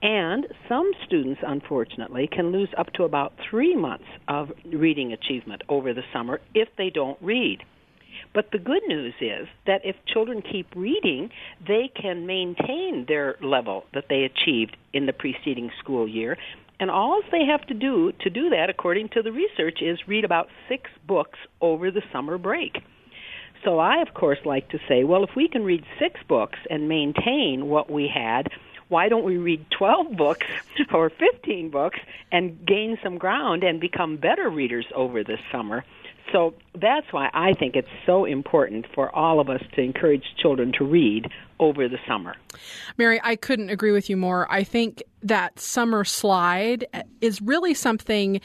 and 0.00 0.46
some 0.68 0.90
students, 1.06 1.40
unfortunately, 1.46 2.28
can 2.30 2.50
lose 2.50 2.70
up 2.78 2.92
to 2.94 3.04
about 3.04 3.34
three 3.50 3.76
months 3.76 4.06
of 4.26 4.52
reading 4.64 5.12
achievement 5.12 5.62
over 5.68 5.92
the 5.92 6.04
summer 6.14 6.40
if 6.54 6.68
they 6.78 6.88
don't 6.88 7.18
read. 7.20 7.58
But 8.32 8.52
the 8.52 8.58
good 8.58 8.82
news 8.86 9.14
is 9.20 9.46
that 9.66 9.82
if 9.84 9.96
children 10.06 10.40
keep 10.40 10.68
reading, 10.74 11.30
they 11.66 11.90
can 11.94 12.26
maintain 12.26 13.04
their 13.06 13.36
level 13.42 13.84
that 13.92 14.04
they 14.08 14.24
achieved 14.24 14.76
in 14.92 15.06
the 15.06 15.12
preceding 15.12 15.70
school 15.80 16.08
year 16.08 16.38
and 16.80 16.90
all 16.90 17.20
they 17.30 17.44
have 17.44 17.66
to 17.66 17.74
do 17.74 18.12
to 18.20 18.30
do 18.30 18.50
that, 18.50 18.70
according 18.70 19.08
to 19.10 19.22
the 19.22 19.32
research, 19.32 19.78
is 19.80 19.98
read 20.06 20.24
about 20.24 20.48
six 20.68 20.90
books 21.06 21.38
over 21.60 21.90
the 21.90 22.02
summer 22.12 22.38
break. 22.38 22.78
So 23.64 23.78
I, 23.78 24.02
of 24.02 24.12
course, 24.14 24.38
like 24.44 24.68
to 24.70 24.78
say, 24.88 25.04
well, 25.04 25.24
if 25.24 25.30
we 25.34 25.48
can 25.48 25.64
read 25.64 25.84
six 25.98 26.20
books 26.28 26.58
and 26.68 26.88
maintain 26.88 27.66
what 27.66 27.90
we 27.90 28.10
had, 28.12 28.48
why 28.88 29.08
don't 29.08 29.24
we 29.24 29.38
read 29.38 29.64
12 29.76 30.16
books 30.16 30.46
or 30.92 31.10
15 31.10 31.70
books 31.70 31.98
and 32.30 32.64
gain 32.66 32.98
some 33.02 33.18
ground 33.18 33.64
and 33.64 33.80
become 33.80 34.16
better 34.16 34.50
readers 34.50 34.86
over 34.94 35.24
this 35.24 35.40
summer? 35.50 35.84
So 36.32 36.54
that's 36.74 37.06
why 37.12 37.30
I 37.32 37.52
think 37.52 37.76
it's 37.76 37.88
so 38.06 38.24
important 38.24 38.86
for 38.94 39.14
all 39.14 39.40
of 39.40 39.48
us 39.48 39.62
to 39.74 39.82
encourage 39.82 40.24
children 40.40 40.72
to 40.78 40.84
read 40.84 41.30
over 41.60 41.88
the 41.88 41.98
summer. 42.06 42.34
Mary, 42.98 43.20
I 43.22 43.36
couldn't 43.36 43.70
agree 43.70 43.92
with 43.92 44.10
you 44.10 44.16
more. 44.16 44.50
I 44.50 44.64
think 44.64 45.02
that 45.22 45.58
summer 45.58 46.04
slide 46.04 46.86
is 47.20 47.40
really 47.40 47.74
something 47.74 48.40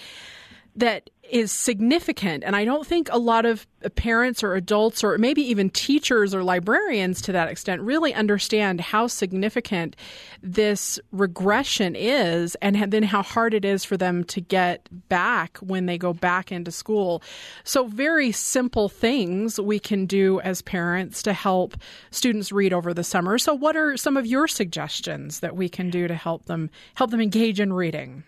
that 0.80 1.10
is 1.30 1.52
significant. 1.52 2.44
And 2.44 2.56
I 2.56 2.66
don't 2.66 2.88
think 2.88 3.08
a 3.12 3.20
lot 3.20 3.46
of 3.46 3.68
parents 3.96 4.44
or 4.44 4.56
adults 4.56 5.04
or 5.04 5.18
maybe 5.18 5.42
even 5.44 5.70
teachers 5.70 6.34
or 6.34 6.44
librarians 6.44 7.22
to 7.22 7.32
that 7.34 7.50
extent 7.50 7.82
really 7.82 8.14
understand 8.14 8.82
how 8.82 9.06
significant 9.06 9.96
this 10.42 11.00
regression 11.12 11.96
is 11.96 12.56
and 12.62 12.92
then 12.92 13.04
how 13.04 13.22
hard 13.22 13.54
it 13.54 13.64
is 13.64 13.86
for 13.86 13.96
them 13.96 14.24
to 14.24 14.42
get 14.42 14.88
back 15.08 15.58
when 15.60 15.86
they 15.86 15.98
go 15.98 16.14
back 16.14 16.52
into 16.52 16.72
school. 16.72 17.22
So, 17.64 17.86
very 17.86 18.32
simple 18.32 18.90
things 18.90 19.60
we 19.60 19.80
can 19.80 20.08
do 20.08 20.40
as 20.42 20.64
parents 20.64 21.22
to 21.24 21.34
help 21.34 21.78
students 22.10 22.52
read 22.52 22.74
over 22.74 22.94
the 22.94 23.04
summer. 23.04 23.38
So, 23.38 23.54
what 23.54 23.76
are 23.76 23.98
some 23.98 24.18
of 24.18 24.26
your 24.26 24.48
suggestions 24.48 25.42
that 25.42 25.56
we 25.56 25.70
can 25.70 25.92
do 25.92 26.08
to 26.08 26.16
help 26.16 26.46
them 26.46 26.72
help 26.96 27.12
them 27.12 27.22
engage 27.22 27.60
in 27.60 27.72
reading? 27.72 28.24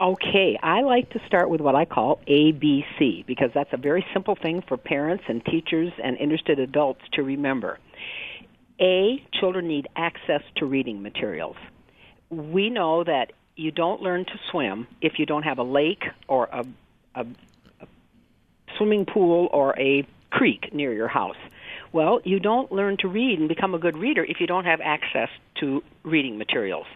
Okay, 0.00 0.56
I 0.62 0.82
like 0.82 1.10
to 1.10 1.20
start 1.26 1.50
with 1.50 1.60
what 1.60 1.74
I 1.74 1.84
call 1.84 2.20
ABC 2.28 3.26
because 3.26 3.50
that's 3.52 3.72
a 3.72 3.76
very 3.76 4.06
simple 4.12 4.36
thing 4.36 4.62
for 4.62 4.76
parents 4.76 5.24
and 5.26 5.44
teachers 5.44 5.92
and 6.02 6.16
interested 6.18 6.60
adults 6.60 7.00
to 7.14 7.24
remember. 7.24 7.80
A, 8.80 9.20
children 9.32 9.66
need 9.66 9.88
access 9.96 10.42
to 10.58 10.66
reading 10.66 11.02
materials. 11.02 11.56
We 12.30 12.70
know 12.70 13.02
that 13.02 13.32
you 13.56 13.72
don't 13.72 14.00
learn 14.00 14.24
to 14.24 14.38
swim 14.52 14.86
if 15.00 15.18
you 15.18 15.26
don't 15.26 15.42
have 15.42 15.58
a 15.58 15.64
lake 15.64 16.04
or 16.28 16.44
a, 16.44 16.64
a, 17.16 17.26
a 17.80 17.86
swimming 18.76 19.04
pool 19.04 19.48
or 19.52 19.76
a 19.80 20.06
creek 20.30 20.72
near 20.72 20.92
your 20.92 21.08
house. 21.08 21.38
Well, 21.92 22.20
you 22.22 22.38
don't 22.38 22.70
learn 22.70 22.98
to 22.98 23.08
read 23.08 23.40
and 23.40 23.48
become 23.48 23.74
a 23.74 23.80
good 23.80 23.98
reader 23.98 24.22
if 24.22 24.38
you 24.38 24.46
don't 24.46 24.64
have 24.64 24.80
access 24.80 25.30
to 25.58 25.82
reading 26.04 26.38
materials. 26.38 26.86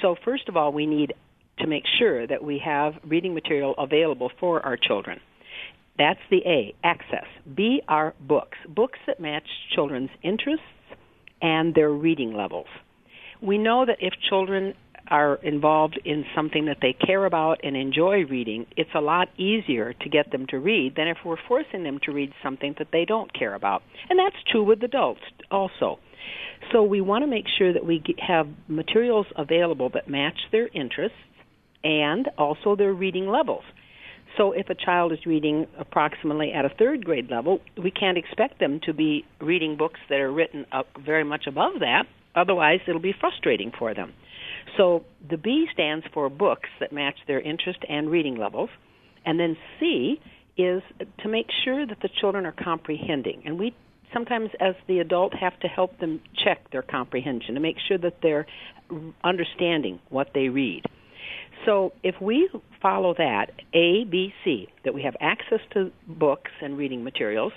So, 0.00 0.14
first 0.24 0.48
of 0.48 0.56
all, 0.56 0.72
we 0.72 0.86
need 0.86 1.12
to 1.58 1.66
make 1.66 1.84
sure 1.98 2.26
that 2.26 2.42
we 2.42 2.60
have 2.64 2.94
reading 3.04 3.34
material 3.34 3.74
available 3.78 4.30
for 4.38 4.64
our 4.64 4.76
children. 4.76 5.20
That's 5.98 6.20
the 6.30 6.42
A, 6.46 6.74
access. 6.84 7.24
B 7.54 7.80
are 7.88 8.14
books, 8.20 8.58
books 8.68 8.98
that 9.06 9.18
match 9.18 9.46
children's 9.74 10.10
interests 10.22 10.64
and 11.40 11.74
their 11.74 11.90
reading 11.90 12.34
levels. 12.34 12.66
We 13.40 13.58
know 13.58 13.86
that 13.86 13.96
if 14.00 14.12
children 14.28 14.74
are 15.08 15.36
involved 15.36 15.98
in 16.04 16.24
something 16.34 16.66
that 16.66 16.78
they 16.82 16.92
care 16.92 17.24
about 17.24 17.60
and 17.62 17.76
enjoy 17.76 18.24
reading, 18.24 18.66
it's 18.76 18.90
a 18.94 19.00
lot 19.00 19.28
easier 19.38 19.92
to 19.92 20.08
get 20.08 20.32
them 20.32 20.46
to 20.48 20.58
read 20.58 20.94
than 20.96 21.08
if 21.08 21.18
we're 21.24 21.36
forcing 21.48 21.84
them 21.84 22.00
to 22.02 22.12
read 22.12 22.32
something 22.42 22.74
that 22.78 22.88
they 22.92 23.04
don't 23.04 23.32
care 23.32 23.54
about. 23.54 23.82
And 24.10 24.18
that's 24.18 24.36
true 24.50 24.64
with 24.64 24.82
adults 24.82 25.20
also. 25.50 25.98
So 26.72 26.82
we 26.82 27.00
want 27.00 27.22
to 27.22 27.28
make 27.28 27.44
sure 27.58 27.72
that 27.72 27.86
we 27.86 28.02
have 28.26 28.48
materials 28.68 29.26
available 29.36 29.90
that 29.90 30.08
match 30.08 30.38
their 30.50 30.68
interests 30.68 31.16
and 31.84 32.28
also 32.38 32.76
their 32.76 32.92
reading 32.92 33.28
levels. 33.28 33.64
So 34.36 34.52
if 34.52 34.68
a 34.68 34.74
child 34.74 35.12
is 35.12 35.24
reading 35.24 35.66
approximately 35.78 36.52
at 36.52 36.64
a 36.64 36.68
third 36.68 37.04
grade 37.04 37.30
level, 37.30 37.60
we 37.82 37.90
can't 37.90 38.18
expect 38.18 38.60
them 38.60 38.80
to 38.84 38.92
be 38.92 39.24
reading 39.40 39.76
books 39.76 40.00
that 40.10 40.20
are 40.20 40.30
written 40.30 40.66
up 40.72 40.88
very 41.04 41.24
much 41.24 41.46
above 41.46 41.80
that. 41.80 42.04
Otherwise, 42.34 42.80
it'll 42.86 43.00
be 43.00 43.14
frustrating 43.18 43.72
for 43.78 43.94
them. 43.94 44.12
So 44.76 45.04
the 45.28 45.38
B 45.38 45.66
stands 45.72 46.04
for 46.12 46.28
books 46.28 46.68
that 46.80 46.92
match 46.92 47.16
their 47.26 47.40
interest 47.40 47.78
and 47.88 48.10
reading 48.10 48.36
levels. 48.36 48.68
And 49.24 49.40
then 49.40 49.56
C 49.80 50.20
is 50.58 50.82
to 51.20 51.28
make 51.28 51.46
sure 51.64 51.86
that 51.86 52.00
the 52.02 52.10
children 52.20 52.44
are 52.44 52.52
comprehending. 52.52 53.42
And 53.46 53.58
we 53.58 53.74
sometimes, 54.12 54.50
as 54.60 54.74
the 54.86 55.00
adult, 55.00 55.34
have 55.34 55.58
to 55.60 55.68
help 55.68 55.98
them 55.98 56.20
check 56.44 56.70
their 56.70 56.82
comprehension 56.82 57.54
to 57.54 57.60
make 57.60 57.76
sure 57.88 57.98
that 57.98 58.18
they're 58.22 58.46
understanding 59.24 59.98
what 60.10 60.28
they 60.34 60.48
read. 60.48 60.84
So 61.64 61.92
if 62.02 62.20
we 62.20 62.48
follow 62.80 63.14
that 63.14 63.50
A, 63.72 64.04
B, 64.04 64.32
C, 64.44 64.68
that 64.84 64.94
we 64.94 65.02
have 65.02 65.16
access 65.20 65.60
to 65.72 65.90
books 66.06 66.50
and 66.62 66.76
reading 66.76 67.02
materials, 67.02 67.52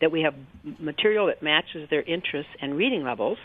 that 0.00 0.10
we 0.12 0.22
have 0.22 0.34
material 0.78 1.26
that 1.28 1.42
matches 1.42 1.88
their 1.88 2.02
interests 2.02 2.52
and 2.60 2.76
reading 2.76 3.04
levels, 3.04 3.38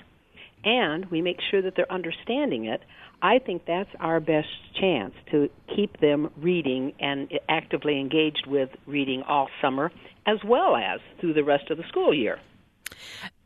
and 0.64 1.06
we 1.06 1.22
make 1.22 1.38
sure 1.50 1.62
that 1.62 1.76
they're 1.76 1.92
understanding 1.92 2.66
it, 2.66 2.82
I 3.22 3.40
think 3.40 3.66
that's 3.66 3.90
our 4.00 4.20
best 4.20 4.48
chance 4.80 5.14
to 5.32 5.50
keep 5.76 6.00
them 6.00 6.32
reading 6.38 6.94
and 7.00 7.30
actively 7.48 8.00
engaged 8.00 8.46
with 8.48 8.70
reading 8.86 9.24
all 9.24 9.50
summer 9.62 9.92
as 10.26 10.38
well 10.46 10.76
as 10.76 11.00
through 11.20 11.34
the 11.34 11.44
rest 11.44 11.70
of 11.70 11.78
the 11.78 11.84
school 11.88 12.14
year. 12.14 12.40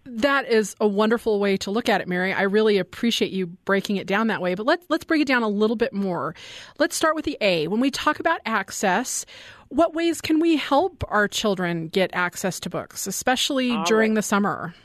That 0.06 0.50
is 0.50 0.76
a 0.82 0.88
wonderful 0.88 1.40
way 1.40 1.56
to 1.58 1.72
look 1.72 1.88
at 1.88 2.02
it, 2.02 2.08
Mary. 2.08 2.34
I 2.34 2.44
really 2.44 2.78
appreciate 2.78 3.32
you 3.32 3.48
breaking 3.48 3.96
it 3.96 4.06
down 4.06 4.28
that 4.28 4.42
way. 4.42 4.54
But 4.54 4.66
let's 4.66 4.86
let's 4.90 5.06
break 5.06 5.22
it 5.22 5.28
down 5.28 5.44
a 5.44 5.48
little 5.48 5.78
bit 5.78 5.94
more. 5.94 6.36
Let's 6.78 6.96
start 6.96 7.16
with 7.16 7.26
the 7.26 7.38
A. 7.40 7.68
When 7.68 7.80
we 7.80 7.90
talk 7.90 8.20
about 8.20 8.42
access, 8.46 9.26
what 9.70 9.94
ways 9.94 10.20
can 10.20 10.40
we 10.40 10.58
help 10.58 11.04
our 11.08 11.28
children 11.28 11.88
get 11.88 12.12
access 12.14 12.60
to 12.62 12.70
books, 12.70 13.08
especially 13.08 13.72
All 13.72 13.84
during 13.86 14.12
right. 14.12 14.16
the 14.16 14.22
summer? 14.22 14.76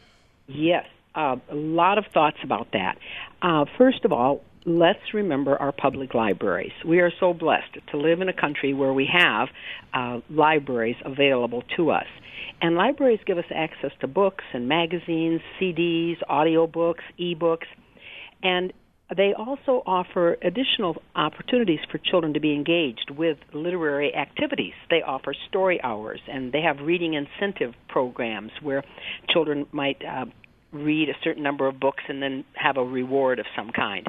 Yes, 0.46 0.86
uh, 1.14 1.36
a 1.50 1.54
lot 1.54 1.98
of 1.98 2.06
thoughts 2.14 2.38
about 2.42 2.68
that. 2.72 2.98
Uh, 3.42 3.64
first 3.76 4.04
of 4.04 4.12
all, 4.12 4.42
let's 4.68 5.14
remember 5.14 5.56
our 5.56 5.72
public 5.72 6.14
libraries. 6.14 6.72
We 6.86 7.00
are 7.00 7.10
so 7.18 7.32
blessed 7.32 7.78
to 7.90 7.96
live 7.96 8.20
in 8.20 8.28
a 8.28 8.32
country 8.32 8.74
where 8.74 8.92
we 8.92 9.08
have 9.10 9.48
uh, 9.94 10.20
libraries 10.30 10.96
available 11.04 11.62
to 11.76 11.90
us. 11.90 12.06
And 12.60 12.74
libraries 12.74 13.20
give 13.26 13.38
us 13.38 13.44
access 13.54 13.92
to 14.00 14.06
books 14.06 14.44
and 14.52 14.68
magazines, 14.68 15.40
CDs, 15.60 16.16
audiobooks, 16.28 17.02
ebooks. 17.18 17.66
And 18.42 18.72
they 19.16 19.32
also 19.32 19.82
offer 19.86 20.36
additional 20.42 21.00
opportunities 21.16 21.80
for 21.90 21.98
children 21.98 22.34
to 22.34 22.40
be 22.40 22.52
engaged 22.52 23.10
with 23.16 23.38
literary 23.54 24.14
activities. 24.14 24.74
They 24.90 25.00
offer 25.00 25.34
story 25.48 25.80
hours 25.82 26.20
and 26.28 26.52
they 26.52 26.60
have 26.60 26.84
reading 26.84 27.14
incentive 27.14 27.72
programs 27.88 28.50
where 28.60 28.84
children 29.30 29.66
might 29.72 30.02
uh, 30.04 30.26
read 30.72 31.08
a 31.08 31.14
certain 31.24 31.42
number 31.42 31.66
of 31.66 31.80
books 31.80 32.02
and 32.08 32.22
then 32.22 32.44
have 32.52 32.76
a 32.76 32.84
reward 32.84 33.38
of 33.38 33.46
some 33.56 33.70
kind. 33.70 34.06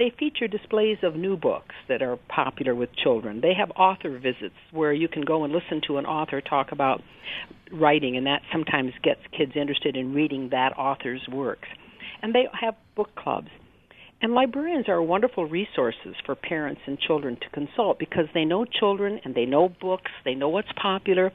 They 0.00 0.10
feature 0.18 0.48
displays 0.48 0.96
of 1.02 1.14
new 1.14 1.36
books 1.36 1.74
that 1.86 2.00
are 2.00 2.16
popular 2.26 2.74
with 2.74 2.88
children. 2.96 3.42
They 3.42 3.52
have 3.52 3.70
author 3.72 4.18
visits 4.18 4.54
where 4.72 4.94
you 4.94 5.08
can 5.08 5.20
go 5.20 5.44
and 5.44 5.52
listen 5.52 5.82
to 5.88 5.98
an 5.98 6.06
author 6.06 6.40
talk 6.40 6.72
about 6.72 7.02
writing, 7.70 8.16
and 8.16 8.26
that 8.26 8.40
sometimes 8.50 8.92
gets 9.02 9.20
kids 9.36 9.52
interested 9.54 9.98
in 9.98 10.14
reading 10.14 10.48
that 10.52 10.70
author's 10.78 11.20
works. 11.30 11.68
And 12.22 12.34
they 12.34 12.44
have 12.58 12.76
book 12.96 13.14
clubs. 13.14 13.48
And 14.22 14.32
librarians 14.32 14.88
are 14.88 15.02
wonderful 15.02 15.44
resources 15.44 16.14
for 16.24 16.34
parents 16.34 16.80
and 16.86 16.98
children 16.98 17.36
to 17.36 17.50
consult 17.50 17.98
because 17.98 18.24
they 18.32 18.46
know 18.46 18.64
children 18.64 19.20
and 19.22 19.34
they 19.34 19.44
know 19.44 19.68
books, 19.68 20.12
they 20.24 20.34
know 20.34 20.48
what's 20.48 20.72
popular, 20.80 21.30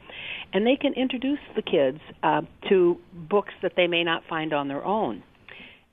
and 0.53 0.65
they 0.65 0.75
can 0.75 0.93
introduce 0.93 1.39
the 1.55 1.61
kids 1.61 1.99
uh, 2.23 2.41
to 2.69 2.97
books 3.13 3.53
that 3.61 3.73
they 3.77 3.85
may 3.85 4.03
not 4.03 4.23
find 4.27 4.53
on 4.53 4.69
their 4.69 4.83
own. 4.83 5.21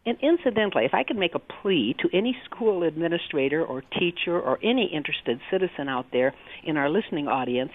And 0.04 0.18
incidentally, 0.20 0.84
if 0.84 0.94
I 0.94 1.04
could 1.04 1.16
make 1.16 1.34
a 1.34 1.38
plea 1.38 1.94
to 2.00 2.08
any 2.12 2.36
school 2.44 2.82
administrator 2.82 3.64
or 3.64 3.82
teacher 3.98 4.38
or 4.38 4.58
any 4.62 4.86
interested 4.86 5.40
citizen 5.50 5.88
out 5.88 6.06
there 6.12 6.34
in 6.64 6.76
our 6.76 6.90
listening 6.90 7.28
audience, 7.28 7.70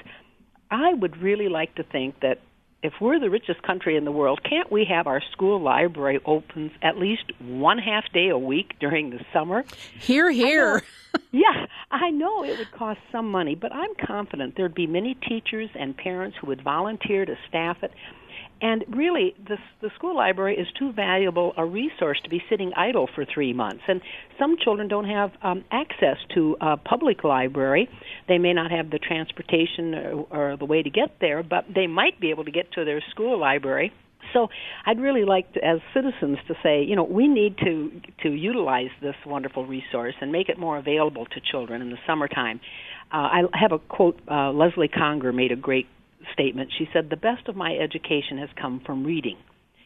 I 0.69 0.93
would 0.93 1.21
really 1.21 1.47
like 1.47 1.75
to 1.75 1.83
think 1.83 2.19
that 2.21 2.39
if 2.83 2.93
we're 3.01 3.19
the 3.19 3.29
richest 3.29 3.61
country 3.63 3.97
in 3.97 4.05
the 4.05 4.11
world, 4.11 4.41
can't 4.47 4.71
we 4.71 4.85
have 4.85 5.07
our 5.07 5.21
school 5.31 5.59
library 5.59 6.19
open 6.25 6.71
at 6.81 6.97
least 6.97 7.23
one 7.39 7.77
half 7.77 8.03
day 8.13 8.29
a 8.29 8.37
week 8.37 8.73
during 8.79 9.09
the 9.09 9.19
summer? 9.33 9.63
Hear, 9.99 10.29
hear. 10.29 10.83
I 11.15 11.19
yeah, 11.31 11.65
I 11.89 12.11
know 12.11 12.43
it 12.43 12.57
would 12.57 12.71
cost 12.71 12.99
some 13.11 13.31
money, 13.31 13.55
but 13.55 13.73
I'm 13.73 13.89
confident 14.05 14.55
there'd 14.55 14.75
be 14.75 14.85
many 14.85 15.15
teachers 15.15 15.69
and 15.73 15.97
parents 15.97 16.37
who 16.39 16.47
would 16.47 16.61
volunteer 16.63 17.25
to 17.25 17.35
staff 17.47 17.77
it. 17.81 17.91
And 18.61 18.85
really, 18.89 19.35
the, 19.47 19.57
the 19.81 19.89
school 19.95 20.15
library 20.15 20.55
is 20.55 20.67
too 20.79 20.91
valuable 20.91 21.53
a 21.57 21.65
resource 21.65 22.19
to 22.23 22.29
be 22.29 22.41
sitting 22.49 22.71
idle 22.75 23.07
for 23.13 23.25
three 23.25 23.53
months. 23.53 23.83
And 23.87 24.01
some 24.39 24.55
children 24.63 24.87
don't 24.87 25.07
have 25.07 25.31
um, 25.43 25.63
access 25.71 26.17
to 26.33 26.57
a 26.59 26.77
public 26.77 27.23
library. 27.23 27.87
They 28.27 28.39
may 28.39 28.53
not 28.53 28.71
have 28.71 28.89
the 28.89 28.99
transportation 28.99 29.93
or, 29.93 30.27
or 30.31 30.57
the 30.57 30.65
way 30.65 30.81
to 30.81 30.89
get 30.89 31.17
there, 31.21 31.43
but 31.43 31.65
they 31.73 31.87
might 31.87 32.19
be 32.19 32.31
able 32.31 32.45
to 32.45 32.51
get 32.51 32.71
to 32.73 32.85
their 32.85 33.03
school 33.11 33.39
library. 33.39 33.93
So 34.33 34.47
I'd 34.85 34.99
really 34.99 35.23
like 35.23 35.53
to, 35.53 35.63
as 35.63 35.79
citizens 35.93 36.37
to 36.47 36.55
say, 36.63 36.83
you 36.83 36.95
know, 36.95 37.03
we 37.03 37.27
need 37.27 37.57
to 37.59 37.91
to 38.23 38.29
utilize 38.29 38.89
this 39.01 39.15
wonderful 39.25 39.65
resource 39.65 40.15
and 40.19 40.31
make 40.31 40.49
it 40.49 40.57
more 40.59 40.77
available 40.77 41.25
to 41.25 41.39
children 41.39 41.81
in 41.81 41.89
the 41.91 41.97
summertime. 42.05 42.59
Uh, 43.13 43.15
I 43.15 43.41
have 43.53 43.71
a 43.71 43.79
quote. 43.79 44.19
Uh, 44.29 44.51
Lesley 44.51 44.89
Conger 44.89 45.31
made 45.31 45.51
a 45.51 45.55
great 45.55 45.87
statement. 46.33 46.71
She 46.77 46.89
said, 46.93 47.09
The 47.09 47.17
best 47.17 47.47
of 47.47 47.55
my 47.55 47.75
education 47.75 48.37
has 48.37 48.49
come 48.59 48.81
from 48.85 49.03
reading. 49.03 49.37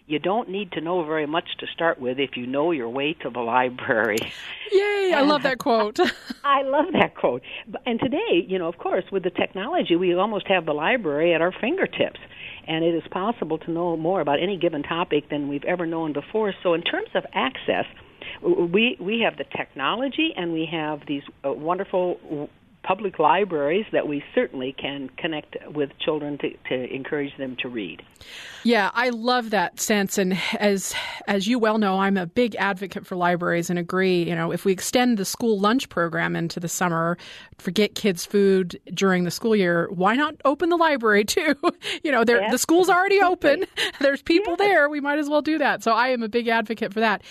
You 0.08 0.20
don't 0.20 0.50
need 0.50 0.74
to 0.74 0.82
know 0.82 1.06
very 1.06 1.26
much 1.26 1.46
to 1.60 1.68
start 1.68 2.00
with 2.00 2.20
if 2.20 2.36
you 2.36 2.46
know 2.46 2.72
your 2.72 2.90
way 2.90 3.14
to 3.22 3.30
the 3.30 3.40
library. 3.40 4.18
Yay, 4.72 5.14
I 5.16 5.22
love 5.22 5.44
that 5.44 5.58
quote. 5.58 6.00
I 6.44 6.64
love 6.64 6.88
that 6.94 7.16
quote. 7.16 7.44
And 7.86 8.00
today, 8.00 8.46
you 8.46 8.60
know, 8.60 8.68
of 8.68 8.78
course, 8.78 9.06
with 9.12 9.24
the 9.24 9.30
technology, 9.30 9.96
we 9.96 10.14
almost 10.14 10.48
have 10.48 10.66
the 10.66 10.74
library 10.74 11.34
at 11.34 11.42
our 11.42 11.54
fingertips. 11.54 12.20
And 12.68 12.84
it 12.84 12.94
is 12.94 13.04
possible 13.10 13.58
to 13.60 13.72
know 13.72 13.96
more 13.96 14.22
about 14.22 14.42
any 14.42 14.58
given 14.58 14.84
topic 14.84 15.30
than 15.30 15.48
we've 15.48 15.64
ever 15.64 15.86
known 15.86 16.14
before. 16.14 16.54
So, 16.62 16.74
in 16.74 16.82
terms 16.82 17.10
of 17.16 17.26
access, 17.34 17.86
we 18.44 18.98
we 19.00 19.22
have 19.22 19.38
the 19.38 19.46
technology 19.46 20.34
and 20.36 20.54
we 20.54 20.68
have 20.72 21.02
these 21.08 21.24
uh, 21.46 21.52
wonderful 21.52 22.50
public 22.84 23.20
libraries 23.20 23.86
that 23.92 24.08
we 24.08 24.24
certainly 24.34 24.74
can 24.74 25.10
connect 25.18 25.56
with 25.74 25.92
children 26.00 26.38
to, 26.40 26.50
to 26.70 26.94
encourage 26.94 27.36
them 27.38 27.56
to 27.62 27.70
read. 27.70 28.02
Yeah, 28.64 28.92
I 28.94 29.10
love 29.10 29.52
that 29.52 29.80
sense 29.80 30.18
and 30.18 30.38
as 30.60 30.94
as 31.28 31.48
you 31.48 31.60
well 31.60 31.78
know, 31.78 32.00
I'm 32.00 32.18
a 32.18 32.26
big 32.26 32.56
advocate 32.56 33.06
for 33.06 33.16
libraries 33.16 33.70
and 33.70 33.80
agree, 33.80 34.24
you 34.24 34.36
know, 34.36 34.52
if 34.52 34.66
we 34.66 34.72
extend 34.72 35.18
the 35.18 35.26
school 35.26 35.60
lunch 35.60 35.90
program 35.90 36.36
into 36.36 36.60
the 36.60 36.68
summer, 36.68 37.18
forget 37.58 37.96
kids 37.96 38.26
food 38.26 38.80
during 38.94 39.24
the 39.24 39.32
school 39.32 39.56
year, 39.56 39.88
why 39.92 40.16
not 40.16 40.36
open 40.46 40.70
the 40.70 40.78
library 40.78 41.26
too? 41.26 41.56
you 42.04 42.12
know, 42.12 42.24
the 42.24 42.58
school's 42.58 42.90
already 42.90 43.22
open. 43.22 43.66
There's 44.00 44.22
people 44.22 44.56
yes. 44.58 44.60
there, 44.60 44.90
we 44.90 45.00
might 45.00 45.20
as 45.20 45.30
well 45.30 45.42
do 45.42 45.58
that. 45.58 45.84
So 45.84 45.92
I 45.92 46.10
am 46.10 46.24
a 46.24 46.30
big 46.30 46.48
advocate 46.48 46.94
for 46.94 47.00
that. 47.00 47.22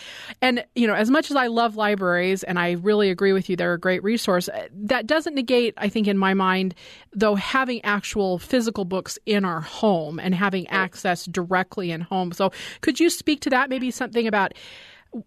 And 0.41 0.65
you 0.75 0.87
know, 0.87 0.95
as 0.95 1.11
much 1.11 1.31
as 1.31 1.37
I 1.37 1.49
love 1.49 1.77
libraries 1.77 2.43
and 2.43 2.59
I 2.59 2.73
really 2.73 3.11
agree 3.11 3.33
with 3.33 3.49
you 3.49 3.57
they're 3.57 3.75
a 3.75 3.79
great 3.79 4.03
resource, 4.03 4.49
that 4.73 5.07
doesn't 5.07 5.35
negate, 5.41 5.75
I 5.77 5.89
think, 5.89 6.07
in 6.07 6.19
my 6.19 6.35
mind, 6.35 6.75
though, 7.13 7.35
having 7.35 7.83
actual 7.85 8.39
physical 8.39 8.85
books 8.85 9.19
in 9.27 9.45
our 9.45 9.61
home 9.61 10.19
and 10.19 10.35
having 10.35 10.67
access 10.69 11.25
directly 11.25 11.91
in 11.91 12.03
home. 12.03 12.33
So, 12.33 12.53
could 12.81 13.01
you 13.01 13.11
speak 13.11 13.41
to 13.43 13.51
that? 13.51 13.71
Maybe 13.71 13.91
something 13.91 14.27
about 14.27 14.55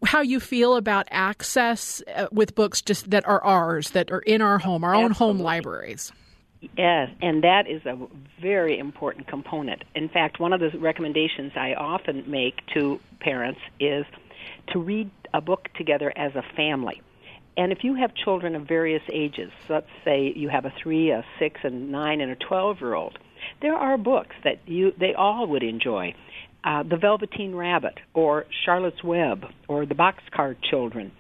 how 0.06 0.22
you 0.22 0.40
feel 0.40 0.76
about 0.76 1.08
access 1.12 2.02
uh, 2.16 2.28
with 2.32 2.56
books 2.56 2.82
just 2.82 3.10
that 3.10 3.28
are 3.28 3.44
ours, 3.44 3.92
that 3.92 4.12
are 4.12 4.22
in 4.22 4.42
our 4.42 4.58
home, 4.58 4.84
our 4.84 4.92
Absolutely. 4.92 5.06
own 5.06 5.12
home 5.12 5.40
libraries. 5.40 6.12
Yes, 6.78 7.10
and 7.22 7.44
that 7.44 7.68
is 7.68 7.86
a 7.86 7.98
very 8.42 8.80
important 8.80 9.28
component. 9.28 9.84
In 9.96 10.08
fact, 10.08 10.40
one 10.40 10.54
of 10.54 10.62
the 10.62 10.70
recommendations 10.80 11.52
I 11.58 11.74
often 11.74 12.24
make 12.26 12.66
to 12.74 13.02
parents 13.20 13.60
is 13.82 14.06
to 14.72 14.80
read 14.80 15.12
a 15.34 15.42
book 15.42 15.68
together 15.76 16.14
as 16.16 16.34
a 16.36 16.44
family. 16.56 17.02
And 17.56 17.72
if 17.72 17.80
you 17.84 17.96
have 17.96 18.12
children 18.16 18.56
of 18.56 18.68
various 18.68 19.04
ages, 19.12 19.52
let's 19.70 19.90
say 20.04 20.34
you 20.36 20.50
have 20.50 20.66
a 20.66 20.74
three, 20.82 21.12
a 21.12 21.24
six, 21.40 21.60
and 21.64 21.92
nine, 21.92 22.22
and 22.22 22.32
a 22.32 22.36
twelve 22.36 22.80
year 22.82 22.96
old, 22.96 23.18
there 23.62 23.76
are 23.76 23.98
books 23.98 24.36
that 24.44 24.68
you 24.68 24.92
they 25.00 25.14
all 25.14 25.48
would 25.48 25.64
enjoy. 25.64 26.16
Uh, 26.64 26.82
the 26.82 26.96
Velveteen 26.96 27.54
Rabbit, 27.54 28.00
or 28.14 28.46
Charlotte's 28.66 29.04
Web, 29.04 29.44
or 29.68 29.86
The 29.86 29.96
Boxcar 29.96 30.56
Children. 30.70 31.12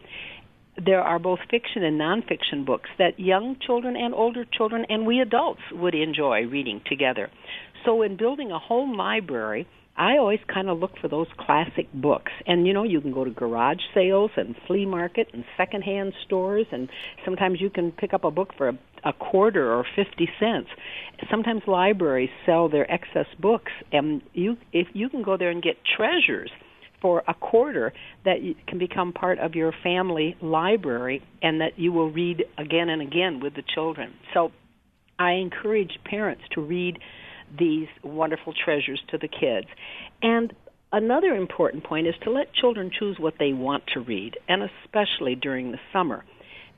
There 0.84 1.02
are 1.02 1.19
both 1.19 1.39
fiction 1.52 1.84
and 1.84 2.00
nonfiction 2.00 2.65
books 2.65 2.89
that 2.98 3.19
young 3.19 3.58
children 3.60 3.96
and 3.96 4.13
older 4.13 4.46
children 4.46 4.86
and 4.89 5.06
we 5.06 5.19
adults 5.19 5.62
would 5.72 5.93
enjoy 5.93 6.48
reading 6.48 6.82
together. 6.89 7.30
So, 7.86 8.02
in 8.02 8.15
building 8.15 8.52
a 8.52 8.58
home 8.58 8.96
library, 8.96 9.67
I 9.95 10.17
always 10.17 10.39
kind 10.51 10.69
of 10.69 10.79
look 10.79 10.97
for 10.99 11.08
those 11.08 11.27
classic 11.38 11.88
books. 11.93 12.32
And 12.47 12.65
you 12.65 12.73
know, 12.73 12.84
you 12.84 12.99
can 12.99 13.13
go 13.13 13.23
to 13.23 13.29
garage 13.29 13.82
sales 13.93 14.32
and 14.36 14.56
flea 14.65 14.86
market 14.86 15.27
and 15.34 15.45
secondhand 15.56 16.13
stores 16.25 16.65
and 16.71 16.89
sometimes 17.23 17.62
you 17.62 17.69
can 17.69 17.91
pick 17.91 18.13
up 18.13 18.23
a 18.23 18.32
book 18.32 18.53
for 18.58 18.69
a, 18.69 18.79
a 19.03 19.13
quarter 19.13 19.71
or 19.71 19.86
50 19.95 20.29
cents. 20.39 20.69
Sometimes 21.29 21.62
libraries 21.67 22.32
sell 22.45 22.69
their 22.69 22.91
excess 22.91 23.27
books 23.39 23.71
and 23.91 24.21
you 24.34 24.58
if 24.71 24.88
you 24.93 25.10
can 25.10 25.21
go 25.21 25.38
there 25.38 25.51
and 25.51 25.62
get 25.62 25.77
treasures 25.95 26.49
for 26.99 27.21
a 27.27 27.34
quarter 27.34 27.93
that 28.25 28.38
can 28.65 28.79
become 28.79 29.12
part 29.12 29.38
of 29.38 29.53
your 29.53 29.73
family 29.84 30.36
library 30.41 31.21
and 31.41 31.62
that 31.62 31.77
you 31.77 31.91
will 31.91 32.10
read 32.10 32.45
again 32.58 32.89
and 32.89 33.01
again 33.01 33.41
with 33.41 33.53
the 33.56 33.63
children. 33.75 34.13
So 34.34 34.51
I 35.19 35.34
encourage 35.34 35.99
parents 36.06 36.43
to 36.53 36.62
read 36.62 36.97
these 37.58 37.88
wonderful 38.04 38.54
treasures 38.54 39.02
to 39.10 39.18
the 39.18 39.28
kids. 39.28 39.68
And 40.22 40.54
another 40.92 41.36
important 41.36 41.84
point 41.84 42.08
is 42.08 42.16
to 42.24 42.32
let 42.32 42.54
children 42.54 42.92
choose 42.98 43.18
what 43.20 43.36
they 43.39 43.54
want 43.54 43.84
to 43.94 44.00
read, 44.00 44.38
and 44.48 44.63
especially 44.63 45.36
during 45.36 45.72
the 45.72 45.80
summer, 45.92 46.24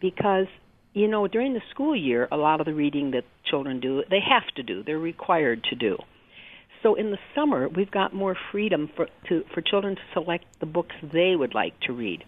because 0.02 0.48
you 0.94 1.08
know 1.08 1.28
during 1.28 1.54
the 1.54 1.62
school 1.72 1.96
year 1.96 2.28
a 2.32 2.38
lot 2.38 2.60
of 2.60 2.66
the 2.66 2.74
reading 2.74 3.12
that 3.12 3.26
children 3.44 3.80
do 3.80 4.04
they 4.10 4.22
have 4.22 4.48
to 4.56 4.64
do 4.64 4.82
they're 4.82 4.98
required 4.98 5.64
to 5.66 5.76
do. 5.76 5.98
So 6.82 6.96
in 6.96 7.12
the 7.12 7.18
summer 7.36 7.68
we've 7.68 7.92
got 7.92 8.14
more 8.14 8.38
freedom 8.52 8.90
for 8.96 9.08
to 9.28 9.44
for 9.54 9.62
children 9.62 9.96
to 9.96 10.02
select 10.14 10.46
the 10.60 10.66
books 10.66 10.96
they 11.02 11.36
would 11.36 11.54
like 11.54 11.80
to 11.82 11.94
read. 11.94 12.24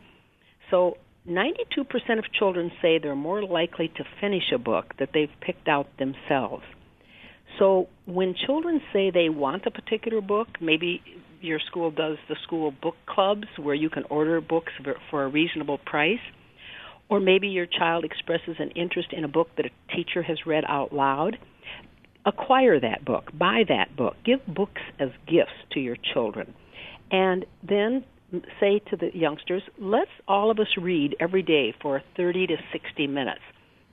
So 0.70 0.98
92% 1.28 2.20
of 2.20 2.32
children 2.32 2.72
say 2.82 3.00
they're 3.00 3.16
more 3.16 3.44
likely 3.44 3.90
to 3.90 4.04
finish 4.22 4.52
a 4.54 4.58
book 4.58 4.94
that 4.98 5.10
they've 5.14 5.32
picked 5.42 5.68
out 5.68 5.88
themselves. 5.98 6.64
So 7.60 7.90
when 8.08 8.34
children 8.46 8.82
say 8.94 9.12
they 9.12 9.28
want 9.30 9.66
a 9.66 9.72
particular 9.72 10.22
book, 10.22 10.48
maybe 10.62 11.02
your 11.42 11.60
school 11.60 11.92
does 11.92 12.18
the 12.30 12.38
school 12.44 12.72
book 12.72 12.96
clubs 13.06 13.48
where 13.58 13.76
you 13.76 13.90
can 13.90 14.06
order 14.10 14.40
books 14.40 14.72
for 15.12 15.24
a 15.24 15.28
reasonable 15.28 15.78
price, 15.78 16.20
or 17.10 17.20
maybe 17.20 17.50
your 17.50 17.66
child 17.66 18.06
expresses 18.06 18.56
an 18.60 18.72
interest 18.72 19.10
in 19.12 19.26
a 19.26 19.28
book 19.28 19.50
that 19.58 19.66
a 19.66 19.96
teacher 19.96 20.24
has 20.24 20.38
read 20.46 20.64
out 20.68 20.94
loud. 20.94 21.38
Acquire 22.26 22.80
that 22.80 23.04
book, 23.06 23.26
buy 23.38 23.64
that 23.68 23.96
book, 23.96 24.16
give 24.26 24.40
books 24.48 24.82
as 25.00 25.10
gifts 25.28 25.52
to 25.74 25.80
your 25.82 25.98
children. 26.14 26.54
And 27.12 27.46
then 27.62 28.06
say 28.60 28.80
to 28.90 28.98
the 28.98 29.10
youngsters, 29.14 29.64
let's 29.80 30.12
all 30.28 30.50
of 30.50 30.60
us 30.60 30.68
read 30.82 31.16
every 31.20 31.44
day 31.44 31.74
for 31.82 32.02
30 32.16 32.48
to 32.48 32.56
60 32.72 33.08
minutes 33.08 33.42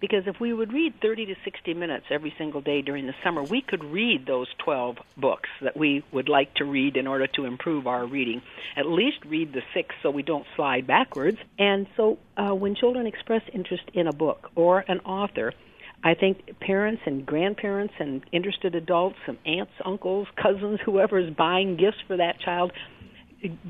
Because 0.05 0.27
if 0.27 0.39
we 0.39 0.53
would 0.53 0.71
read 0.71 1.01
30 1.01 1.25
to 1.27 1.35
60 1.45 1.73
minutes 1.73 2.05
every 2.11 2.35
single 2.37 2.61
day 2.61 2.83
during 2.83 3.07
the 3.07 3.15
summer, 3.25 3.43
we 3.43 3.63
could 3.63 3.83
read 3.83 4.27
those 4.27 4.49
12 4.59 4.99
books 5.17 5.49
that 5.63 5.79
we 5.79 6.05
would 6.13 6.29
like 6.29 6.53
to 6.57 6.67
read 6.67 6.99
in 6.99 7.07
order 7.07 7.27
to 7.27 7.47
improve 7.47 7.87
our 7.87 8.05
reading. 8.05 8.43
At 8.77 8.85
least 8.85 9.25
read 9.25 9.55
the 9.55 9.63
six 9.73 9.95
so 10.03 10.11
we 10.11 10.23
don't 10.23 10.45
slide 10.57 10.87
backwards. 10.87 11.39
And 11.59 11.87
so 11.97 12.19
uh, 12.37 12.55
when 12.55 12.75
children 12.75 13.07
express 13.07 13.41
interest 13.55 13.85
in 13.95 14.07
a 14.07 14.13
book 14.13 14.51
or 14.55 14.85
an 14.87 15.01
author, 15.07 15.55
I 16.03 16.13
think 16.13 16.61
parents 16.61 17.01
and 17.07 17.25
grandparents 17.25 17.95
and 17.99 18.23
interested 18.31 18.75
adults 18.75 19.17
and 19.27 19.39
aunts, 19.47 19.73
uncles, 19.87 20.29
cousins, 20.37 20.81
whoever 20.85 21.19
is 21.19 21.33
buying 21.33 21.79
gifts 21.79 22.03
for 22.07 22.19
that 22.19 22.41
child, 22.41 22.73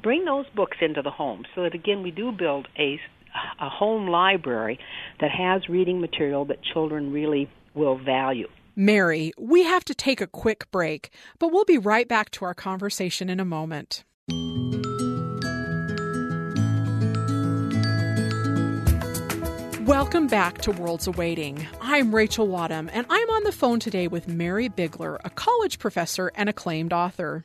bring 0.02 0.24
those 0.24 0.46
books 0.52 0.78
into 0.80 1.00
the 1.00 1.12
home 1.12 1.44
so 1.54 1.62
that 1.62 1.74
again 1.74 2.02
we 2.02 2.10
do 2.10 2.32
build 2.32 2.66
a 2.76 2.98
a 3.60 3.68
home 3.68 4.08
library 4.08 4.78
that 5.20 5.30
has 5.30 5.68
reading 5.68 6.00
material 6.00 6.44
that 6.46 6.62
children 6.62 7.12
really 7.12 7.50
will 7.74 7.98
value. 7.98 8.48
Mary, 8.76 9.32
we 9.38 9.62
have 9.62 9.84
to 9.84 9.94
take 9.94 10.20
a 10.20 10.26
quick 10.26 10.70
break, 10.70 11.10
but 11.38 11.52
we'll 11.52 11.64
be 11.64 11.78
right 11.78 12.08
back 12.08 12.30
to 12.30 12.44
our 12.44 12.54
conversation 12.54 13.28
in 13.30 13.38
a 13.38 13.44
moment. 13.44 14.04
Welcome 19.86 20.28
back 20.28 20.58
to 20.62 20.72
Worlds 20.72 21.06
Awaiting. 21.06 21.66
I'm 21.80 22.14
Rachel 22.14 22.48
Wadham, 22.48 22.88
and 22.92 23.06
I'm 23.10 23.30
on 23.30 23.44
the 23.44 23.52
phone 23.52 23.80
today 23.80 24.08
with 24.08 24.26
Mary 24.26 24.68
Bigler, 24.68 25.20
a 25.24 25.30
college 25.30 25.78
professor 25.78 26.32
and 26.34 26.48
acclaimed 26.48 26.92
author 26.92 27.44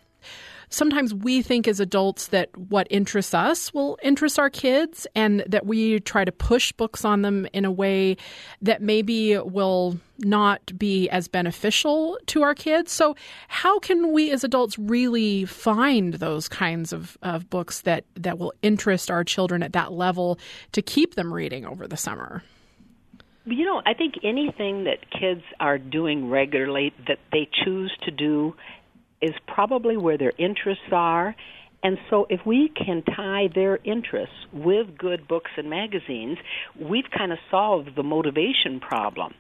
sometimes 0.69 1.13
we 1.13 1.41
think 1.41 1.67
as 1.67 1.79
adults 1.79 2.27
that 2.27 2.55
what 2.57 2.87
interests 2.89 3.33
us 3.33 3.73
will 3.73 3.97
interest 4.01 4.39
our 4.39 4.49
kids 4.49 5.05
and 5.15 5.43
that 5.47 5.65
we 5.65 5.99
try 5.99 6.23
to 6.23 6.31
push 6.31 6.71
books 6.71 7.03
on 7.03 7.21
them 7.21 7.47
in 7.53 7.65
a 7.65 7.71
way 7.71 8.15
that 8.61 8.81
maybe 8.81 9.37
will 9.37 9.99
not 10.19 10.77
be 10.77 11.09
as 11.09 11.27
beneficial 11.27 12.17
to 12.27 12.41
our 12.41 12.53
kids. 12.53 12.91
So, 12.91 13.15
how 13.47 13.79
can 13.79 14.11
we 14.11 14.31
as 14.31 14.43
adults 14.43 14.77
really 14.77 15.45
find 15.45 16.15
those 16.15 16.47
kinds 16.47 16.93
of, 16.93 17.17
of 17.21 17.49
books 17.49 17.81
that, 17.81 18.05
that 18.15 18.37
will 18.37 18.53
interest 18.61 19.09
our 19.09 19.23
children 19.23 19.63
at 19.63 19.73
that 19.73 19.93
level 19.93 20.39
to 20.73 20.81
keep 20.81 21.15
them 21.15 21.33
reading 21.33 21.65
over 21.65 21.87
the 21.87 21.97
summer? 21.97 22.43
You 23.45 23.65
know, 23.65 23.81
I 23.85 23.93
think 23.93 24.15
anything 24.23 24.83
that 24.83 25.09
kids 25.09 25.41
are 25.59 25.77
doing 25.77 26.29
regularly 26.29 26.93
that 27.07 27.17
they 27.31 27.49
choose 27.63 27.91
to 28.03 28.11
do 28.11 28.53
is 29.21 29.33
probably 29.47 29.97
where 29.97 30.17
their 30.17 30.33
interests 30.37 30.91
are. 30.91 31.35
And 31.81 31.97
so, 32.09 32.27
if 32.29 32.41
we 32.45 32.69
can 32.75 33.03
tie 33.03 33.47
their 33.53 33.79
interests 33.85 34.35
with 34.51 34.97
good 34.97 35.27
books 35.27 35.51
and 35.55 35.69
magazines, 35.69 36.37
we've 36.77 37.09
kind 37.17 37.31
of 37.31 37.37
solved 37.49 37.95
the 37.95 38.03
motivation 38.03 38.81
problem. 38.81 39.33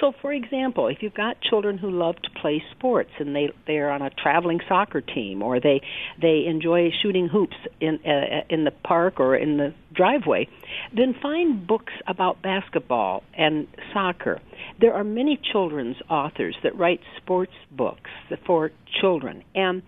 So, 0.00 0.12
for 0.20 0.32
example, 0.32 0.88
if 0.88 1.02
you've 1.02 1.14
got 1.14 1.40
children 1.40 1.78
who 1.78 1.90
love 1.90 2.16
to 2.22 2.30
play 2.40 2.62
sports 2.72 3.10
and 3.18 3.34
they 3.34 3.50
they're 3.66 3.90
on 3.90 4.02
a 4.02 4.10
traveling 4.10 4.60
soccer 4.68 5.00
team, 5.00 5.42
or 5.42 5.60
they 5.60 5.82
they 6.20 6.44
enjoy 6.46 6.90
shooting 7.02 7.28
hoops 7.28 7.56
in 7.80 7.98
uh, 8.06 8.44
in 8.48 8.64
the 8.64 8.70
park 8.70 9.20
or 9.20 9.36
in 9.36 9.56
the 9.56 9.74
driveway, 9.92 10.48
then 10.94 11.14
find 11.20 11.66
books 11.66 11.92
about 12.06 12.42
basketball 12.42 13.22
and 13.34 13.66
soccer 13.92 14.40
there 14.80 14.94
are 14.94 15.04
many 15.04 15.40
children's 15.52 15.96
authors 16.08 16.56
that 16.62 16.76
write 16.76 17.00
sports 17.16 17.52
books 17.70 18.10
for 18.46 18.70
children. 19.00 19.44
And 19.54 19.82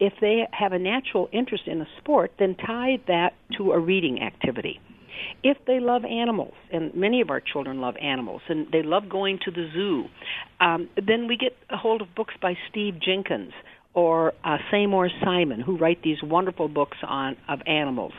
if 0.00 0.14
they 0.20 0.46
have 0.52 0.72
a 0.72 0.78
natural 0.78 1.28
interest 1.32 1.64
in 1.66 1.80
a 1.80 1.86
sport, 1.98 2.32
then 2.38 2.54
tie 2.54 2.98
that 3.06 3.34
to 3.56 3.72
a 3.72 3.78
reading 3.78 4.22
activity. 4.22 4.80
If 5.42 5.58
they 5.66 5.80
love 5.80 6.04
animals, 6.04 6.54
and 6.72 6.94
many 6.94 7.20
of 7.20 7.30
our 7.30 7.40
children 7.40 7.80
love 7.80 7.96
animals, 8.00 8.42
and 8.48 8.66
they 8.72 8.82
love 8.82 9.08
going 9.08 9.38
to 9.44 9.50
the 9.50 9.68
zoo, 9.72 10.04
um, 10.60 10.88
then 10.96 11.28
we 11.28 11.36
get 11.36 11.56
a 11.70 11.76
hold 11.76 12.02
of 12.02 12.14
books 12.14 12.34
by 12.40 12.56
Steve 12.70 12.94
Jenkins 13.00 13.52
or 13.94 14.32
uh, 14.44 14.58
Seymour 14.70 15.10
Simon, 15.22 15.60
who 15.60 15.76
write 15.76 16.02
these 16.02 16.22
wonderful 16.22 16.68
books 16.68 16.98
on 17.02 17.36
of 17.48 17.60
animals. 17.66 18.12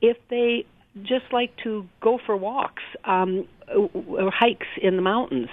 If 0.00 0.16
they 0.28 0.66
just 1.02 1.24
like 1.32 1.50
to 1.64 1.86
go 2.00 2.18
for 2.24 2.36
walks 2.36 2.82
um, 3.04 3.48
or 3.74 4.30
hikes 4.30 4.66
in 4.80 4.96
the 4.96 5.02
mountains. 5.02 5.48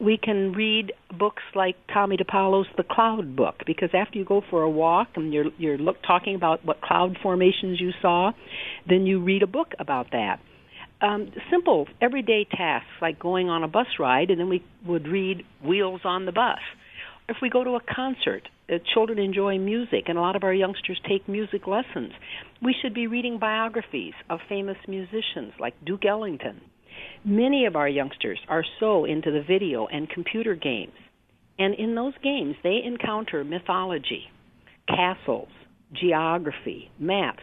We 0.00 0.16
can 0.16 0.52
read 0.52 0.92
books 1.18 1.42
like 1.54 1.76
Tomie 1.88 2.20
dePaola's 2.20 2.68
The 2.76 2.84
Cloud 2.84 3.36
Book 3.36 3.62
because 3.66 3.90
after 3.92 4.18
you 4.18 4.24
go 4.24 4.42
for 4.50 4.62
a 4.62 4.70
walk 4.70 5.08
and 5.16 5.32
you're 5.32 5.46
you're 5.58 5.78
look, 5.78 5.96
talking 6.06 6.34
about 6.34 6.64
what 6.64 6.80
cloud 6.80 7.16
formations 7.22 7.80
you 7.80 7.90
saw, 8.00 8.32
then 8.88 9.06
you 9.06 9.22
read 9.22 9.42
a 9.42 9.46
book 9.46 9.72
about 9.78 10.10
that. 10.12 10.40
Um, 11.00 11.32
simple 11.50 11.86
everyday 12.00 12.46
tasks 12.50 12.88
like 13.02 13.18
going 13.18 13.48
on 13.48 13.62
a 13.62 13.68
bus 13.68 13.86
ride, 13.98 14.30
and 14.30 14.40
then 14.40 14.48
we 14.48 14.64
would 14.86 15.06
read 15.06 15.44
Wheels 15.62 16.00
on 16.04 16.24
the 16.24 16.32
Bus. 16.32 16.60
If 17.28 17.38
we 17.42 17.50
go 17.50 17.64
to 17.64 17.70
a 17.70 17.80
concert, 17.80 18.48
uh, 18.70 18.76
children 18.92 19.18
enjoy 19.18 19.58
music, 19.58 20.04
and 20.08 20.18
a 20.18 20.20
lot 20.20 20.36
of 20.36 20.44
our 20.44 20.54
youngsters 20.54 21.00
take 21.08 21.28
music 21.28 21.66
lessons. 21.66 22.12
We 22.62 22.74
should 22.80 22.94
be 22.94 23.06
reading 23.06 23.38
biographies 23.38 24.14
of 24.30 24.40
famous 24.48 24.76
musicians 24.86 25.52
like 25.58 25.74
Duke 25.84 26.04
Ellington. 26.04 26.60
Many 27.26 27.64
of 27.64 27.74
our 27.74 27.88
youngsters 27.88 28.38
are 28.48 28.64
so 28.78 29.06
into 29.06 29.30
the 29.30 29.42
video 29.42 29.86
and 29.86 30.10
computer 30.10 30.54
games, 30.54 30.92
and 31.58 31.74
in 31.74 31.94
those 31.94 32.12
games, 32.22 32.54
they 32.62 32.80
encounter 32.84 33.42
mythology, 33.44 34.24
castles, 34.86 35.48
geography, 35.94 36.90
maps. 36.98 37.42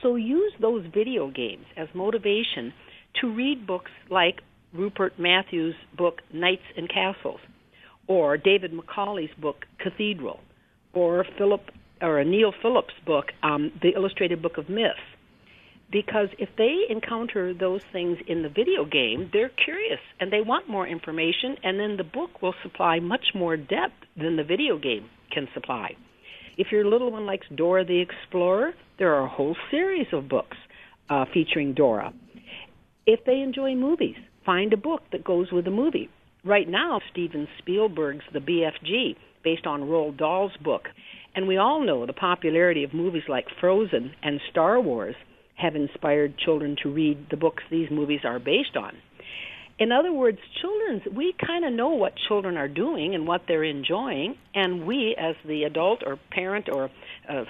So 0.00 0.14
use 0.14 0.52
those 0.60 0.86
video 0.94 1.28
games 1.28 1.64
as 1.76 1.88
motivation 1.92 2.72
to 3.20 3.34
read 3.34 3.66
books 3.66 3.90
like 4.08 4.42
Rupert 4.72 5.14
Matthews' 5.18 5.74
book 5.98 6.20
Knights 6.32 6.62
and 6.76 6.88
Castles, 6.88 7.40
or 8.06 8.36
David 8.36 8.72
Macaulay's 8.72 9.34
book 9.40 9.64
Cathedral 9.80 10.38
or 10.94 11.26
Philip 11.36 11.62
or 12.00 12.22
Neil 12.22 12.52
Philip's 12.62 12.94
book, 13.04 13.32
um, 13.42 13.72
The 13.82 13.90
Illustrated 13.96 14.40
Book 14.40 14.56
of 14.56 14.68
Myths. 14.68 15.00
Because 15.90 16.28
if 16.38 16.48
they 16.58 16.80
encounter 16.90 17.54
those 17.54 17.82
things 17.92 18.18
in 18.26 18.42
the 18.42 18.48
video 18.48 18.84
game, 18.84 19.30
they're 19.32 19.50
curious 19.64 20.00
and 20.18 20.32
they 20.32 20.40
want 20.40 20.68
more 20.68 20.86
information, 20.86 21.56
and 21.62 21.78
then 21.78 21.96
the 21.96 22.04
book 22.04 22.42
will 22.42 22.54
supply 22.62 22.98
much 22.98 23.26
more 23.34 23.56
depth 23.56 23.94
than 24.16 24.36
the 24.36 24.44
video 24.44 24.78
game 24.78 25.08
can 25.32 25.46
supply. 25.54 25.96
If 26.58 26.72
your 26.72 26.84
little 26.84 27.12
one 27.12 27.26
likes 27.26 27.46
Dora 27.54 27.84
the 27.84 28.00
Explorer, 28.00 28.72
there 28.98 29.14
are 29.14 29.26
a 29.26 29.28
whole 29.28 29.56
series 29.70 30.06
of 30.12 30.28
books 30.28 30.56
uh, 31.08 31.26
featuring 31.32 31.74
Dora. 31.74 32.12
If 33.06 33.20
they 33.24 33.40
enjoy 33.40 33.74
movies, 33.74 34.16
find 34.44 34.72
a 34.72 34.76
book 34.76 35.02
that 35.12 35.22
goes 35.22 35.52
with 35.52 35.66
the 35.66 35.70
movie. 35.70 36.08
Right 36.44 36.68
now, 36.68 37.00
Steven 37.12 37.46
Spielberg's 37.58 38.24
The 38.32 38.40
BFG 38.40 39.16
based 39.44 39.66
on 39.66 39.82
Roald 39.82 40.16
Dahl's 40.18 40.56
book. 40.62 40.88
And 41.34 41.46
we 41.46 41.58
all 41.58 41.84
know 41.84 42.06
the 42.06 42.12
popularity 42.12 42.82
of 42.82 42.94
movies 42.94 43.24
like 43.28 43.44
Frozen 43.60 44.12
and 44.22 44.40
Star 44.50 44.80
Wars 44.80 45.14
have 45.56 45.74
inspired 45.74 46.38
children 46.38 46.76
to 46.82 46.90
read 46.90 47.26
the 47.30 47.36
books 47.36 47.62
these 47.70 47.90
movies 47.90 48.20
are 48.24 48.38
based 48.38 48.76
on. 48.76 48.96
In 49.78 49.92
other 49.92 50.12
words, 50.12 50.38
children's 50.60 51.02
we 51.14 51.34
kind 51.34 51.64
of 51.64 51.72
know 51.72 51.90
what 51.90 52.14
children 52.28 52.56
are 52.56 52.68
doing 52.68 53.14
and 53.14 53.26
what 53.26 53.42
they're 53.46 53.64
enjoying, 53.64 54.36
and 54.54 54.86
we, 54.86 55.14
as 55.18 55.36
the 55.44 55.64
adult 55.64 56.02
or 56.06 56.18
parent 56.30 56.68
or 56.72 56.90
a, 57.28 57.44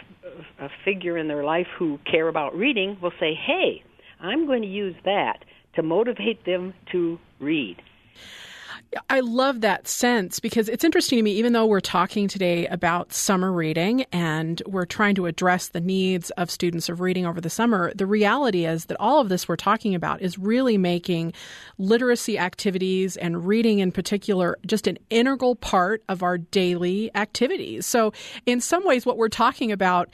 a 0.58 0.68
figure 0.84 1.16
in 1.16 1.28
their 1.28 1.44
life 1.44 1.68
who 1.78 2.00
care 2.10 2.26
about 2.26 2.56
reading, 2.56 2.98
will 3.00 3.12
say, 3.20 3.34
"Hey, 3.34 3.84
I'm 4.20 4.46
going 4.46 4.62
to 4.62 4.68
use 4.68 4.96
that 5.04 5.44
to 5.76 5.82
motivate 5.82 6.44
them 6.44 6.74
to 6.90 7.20
read." 7.38 7.76
I 9.10 9.20
love 9.20 9.60
that 9.60 9.86
sense 9.86 10.40
because 10.40 10.68
it's 10.68 10.84
interesting 10.84 11.16
to 11.18 11.22
me, 11.22 11.32
even 11.32 11.52
though 11.52 11.66
we're 11.66 11.80
talking 11.80 12.28
today 12.28 12.66
about 12.66 13.12
summer 13.12 13.52
reading 13.52 14.02
and 14.12 14.62
we're 14.66 14.86
trying 14.86 15.14
to 15.16 15.26
address 15.26 15.68
the 15.68 15.80
needs 15.80 16.30
of 16.30 16.50
students 16.50 16.88
of 16.88 17.00
reading 17.00 17.26
over 17.26 17.40
the 17.40 17.50
summer, 17.50 17.92
the 17.94 18.06
reality 18.06 18.64
is 18.64 18.86
that 18.86 18.96
all 18.98 19.20
of 19.20 19.28
this 19.28 19.48
we're 19.48 19.56
talking 19.56 19.94
about 19.94 20.22
is 20.22 20.38
really 20.38 20.78
making 20.78 21.32
literacy 21.78 22.38
activities 22.38 23.16
and 23.16 23.46
reading 23.46 23.78
in 23.78 23.92
particular 23.92 24.56
just 24.66 24.86
an 24.86 24.98
integral 25.10 25.56
part 25.56 26.02
of 26.08 26.22
our 26.22 26.38
daily 26.38 27.10
activities. 27.14 27.86
So, 27.86 28.12
in 28.46 28.60
some 28.60 28.84
ways, 28.84 29.06
what 29.06 29.16
we're 29.16 29.28
talking 29.28 29.72
about 29.72 30.10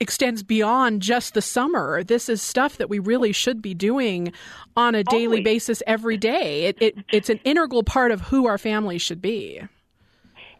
extends 0.00 0.42
beyond 0.42 1.02
just 1.02 1.34
the 1.34 1.42
summer. 1.42 2.02
This 2.02 2.28
is 2.28 2.42
stuff 2.42 2.76
that 2.78 2.88
we 2.88 2.98
really 2.98 3.32
should 3.32 3.62
be 3.62 3.74
doing 3.74 4.32
on 4.76 4.94
a 4.94 5.04
daily 5.04 5.26
Always. 5.26 5.44
basis 5.44 5.82
every 5.86 6.16
day. 6.16 6.64
It, 6.64 6.76
it, 6.80 6.96
it's 7.12 7.30
an 7.30 7.40
integral 7.44 7.82
part 7.82 8.10
of 8.10 8.20
who 8.22 8.46
our 8.46 8.58
families 8.58 9.02
should 9.02 9.22
be. 9.22 9.62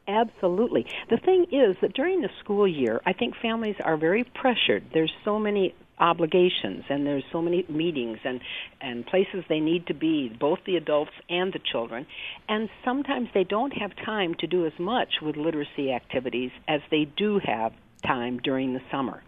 Absolutely. 0.08 0.86
The 1.10 1.16
thing 1.16 1.46
is 1.50 1.76
that 1.82 1.94
during 1.94 2.20
the 2.20 2.30
school 2.40 2.68
year, 2.68 3.00
I 3.04 3.12
think 3.12 3.34
families 3.42 3.74
are 3.84 3.96
very 3.96 4.24
pressured. 4.24 4.84
There's 4.92 5.12
so 5.24 5.38
many 5.38 5.74
obligations 5.98 6.84
and 6.88 7.06
there's 7.06 7.24
so 7.32 7.40
many 7.40 7.64
meetings 7.68 8.18
and 8.24 8.40
and 8.80 9.06
places 9.06 9.44
they 9.48 9.60
need 9.60 9.86
to 9.86 9.94
be 9.94 10.28
both 10.38 10.58
the 10.66 10.76
adults 10.76 11.12
and 11.30 11.52
the 11.52 11.58
children 11.72 12.06
and 12.48 12.68
sometimes 12.84 13.28
they 13.32 13.44
don't 13.44 13.72
have 13.72 13.90
time 14.04 14.34
to 14.34 14.46
do 14.46 14.66
as 14.66 14.74
much 14.78 15.08
with 15.22 15.36
literacy 15.36 15.90
activities 15.90 16.50
as 16.68 16.80
they 16.90 17.06
do 17.16 17.40
have 17.42 17.72
time 18.06 18.38
during 18.38 18.74
the 18.74 18.80
summer. 18.90 19.22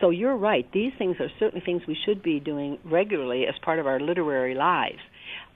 So 0.00 0.10
you're 0.10 0.36
right. 0.36 0.70
These 0.72 0.92
things 0.98 1.16
are 1.20 1.30
certainly 1.38 1.64
things 1.64 1.82
we 1.86 1.96
should 2.04 2.22
be 2.22 2.40
doing 2.40 2.78
regularly 2.84 3.46
as 3.46 3.54
part 3.62 3.78
of 3.78 3.86
our 3.86 4.00
literary 4.00 4.54
lives. 4.54 4.98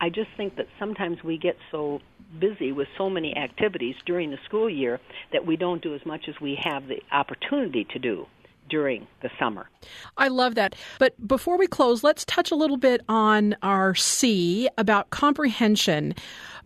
I 0.01 0.11
just 0.11 0.31
think 0.37 0.57
that 0.57 0.67
sometimes 0.79 1.23
we 1.25 1.39
get 1.39 1.57
so 1.71 2.01
busy 2.39 2.73
with 2.73 2.89
so 2.97 3.11
many 3.11 3.37
activities 3.37 3.97
during 4.07 4.31
the 4.31 4.39
school 4.45 4.71
year 4.71 5.01
that 5.33 5.47
we 5.47 5.57
don't 5.57 5.83
do 5.83 5.95
as 5.95 6.05
much 6.07 6.29
as 6.29 6.35
we 6.41 6.59
have 6.63 6.87
the 6.87 7.01
opportunity 7.13 7.87
to 7.93 7.99
do 7.99 8.27
during 8.69 9.07
the 9.23 9.31
summer. 9.39 9.69
I 10.17 10.29
love 10.29 10.55
that. 10.55 10.77
But 10.99 11.27
before 11.27 11.57
we 11.57 11.67
close, 11.67 12.05
let's 12.05 12.25
touch 12.25 12.51
a 12.51 12.55
little 12.55 12.77
bit 12.77 13.01
on 13.09 13.57
our 13.63 13.95
C 13.95 14.69
about 14.77 15.11
comprehension. 15.11 16.15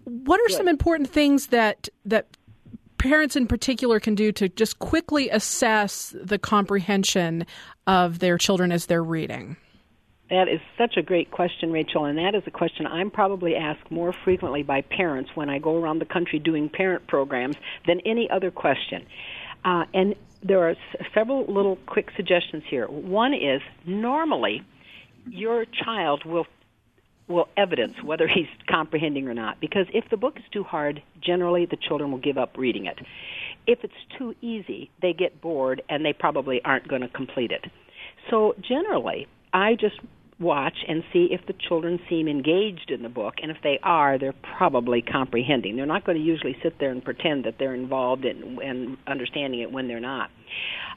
What 0.04 0.40
are 0.40 0.48
Good. 0.48 0.56
some 0.56 0.68
important 0.68 1.10
things 1.10 1.48
that 1.48 1.88
that 2.04 2.26
parents 3.02 3.34
in 3.34 3.48
particular 3.48 3.98
can 3.98 4.14
do 4.14 4.30
to 4.30 4.48
just 4.48 4.78
quickly 4.78 5.28
assess 5.28 6.14
the 6.22 6.38
comprehension 6.38 7.44
of 7.88 8.20
their 8.20 8.38
children 8.38 8.70
as 8.70 8.86
they're 8.86 9.02
reading? 9.02 9.56
That 10.30 10.48
is 10.48 10.60
such 10.78 10.96
a 10.96 11.02
great 11.02 11.32
question, 11.32 11.72
Rachel, 11.72 12.04
and 12.04 12.16
that 12.16 12.36
is 12.36 12.44
a 12.46 12.52
question 12.52 12.86
I'm 12.86 13.10
probably 13.10 13.56
asked 13.56 13.90
more 13.90 14.14
frequently 14.24 14.62
by 14.62 14.82
parents 14.82 15.30
when 15.34 15.50
I 15.50 15.58
go 15.58 15.76
around 15.76 15.98
the 15.98 16.04
country 16.04 16.38
doing 16.38 16.68
parent 16.68 17.08
programs 17.08 17.56
than 17.88 17.98
any 18.06 18.30
other 18.30 18.52
question. 18.52 19.04
Uh, 19.64 19.84
and 19.92 20.14
there 20.44 20.68
are 20.68 20.76
several 21.12 21.44
little 21.46 21.76
quick 21.86 22.10
suggestions 22.14 22.62
here. 22.70 22.86
One 22.86 23.34
is 23.34 23.60
normally 23.84 24.62
your 25.28 25.64
child 25.64 26.24
will 26.24 26.46
will 27.28 27.48
evidence 27.56 27.94
whether 28.02 28.26
he's 28.26 28.48
comprehending 28.68 29.28
or 29.28 29.34
not 29.34 29.60
because 29.60 29.86
if 29.92 30.04
the 30.10 30.16
book 30.16 30.36
is 30.36 30.44
too 30.52 30.64
hard, 30.64 31.02
generally 31.20 31.66
the 31.66 31.76
children 31.76 32.10
will 32.10 32.18
give 32.18 32.38
up 32.38 32.56
reading 32.56 32.86
it. 32.86 32.98
If 33.66 33.84
it's 33.84 33.94
too 34.18 34.34
easy, 34.40 34.90
they 35.00 35.12
get 35.12 35.40
bored 35.40 35.82
and 35.88 36.04
they 36.04 36.12
probably 36.12 36.60
aren't 36.64 36.88
going 36.88 37.02
to 37.02 37.08
complete 37.08 37.52
it. 37.52 37.64
So 38.30 38.54
generally, 38.60 39.28
I 39.52 39.74
just 39.74 39.96
watch 40.42 40.76
and 40.88 41.04
see 41.12 41.28
if 41.30 41.46
the 41.46 41.54
children 41.68 42.00
seem 42.10 42.28
engaged 42.28 42.90
in 42.90 43.02
the 43.02 43.08
book, 43.08 43.34
and 43.42 43.50
if 43.50 43.58
they 43.62 43.78
are, 43.82 44.18
they're 44.18 44.34
probably 44.56 45.00
comprehending. 45.00 45.76
They're 45.76 45.86
not 45.86 46.04
going 46.04 46.18
to 46.18 46.24
usually 46.24 46.56
sit 46.62 46.78
there 46.78 46.90
and 46.90 47.02
pretend 47.02 47.44
that 47.44 47.54
they're 47.58 47.74
involved 47.74 48.24
in 48.24 48.58
and 48.62 48.96
understanding 49.06 49.60
it 49.60 49.70
when 49.70 49.88
they're 49.88 50.00
not. 50.00 50.30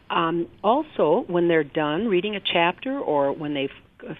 Um, 0.10 0.48
also, 0.64 1.26
when 1.28 1.48
they're 1.48 1.64
done 1.64 2.08
reading 2.08 2.36
a 2.36 2.40
chapter 2.40 3.00
or 3.00 3.32
when 3.32 3.54
they've 3.54 3.70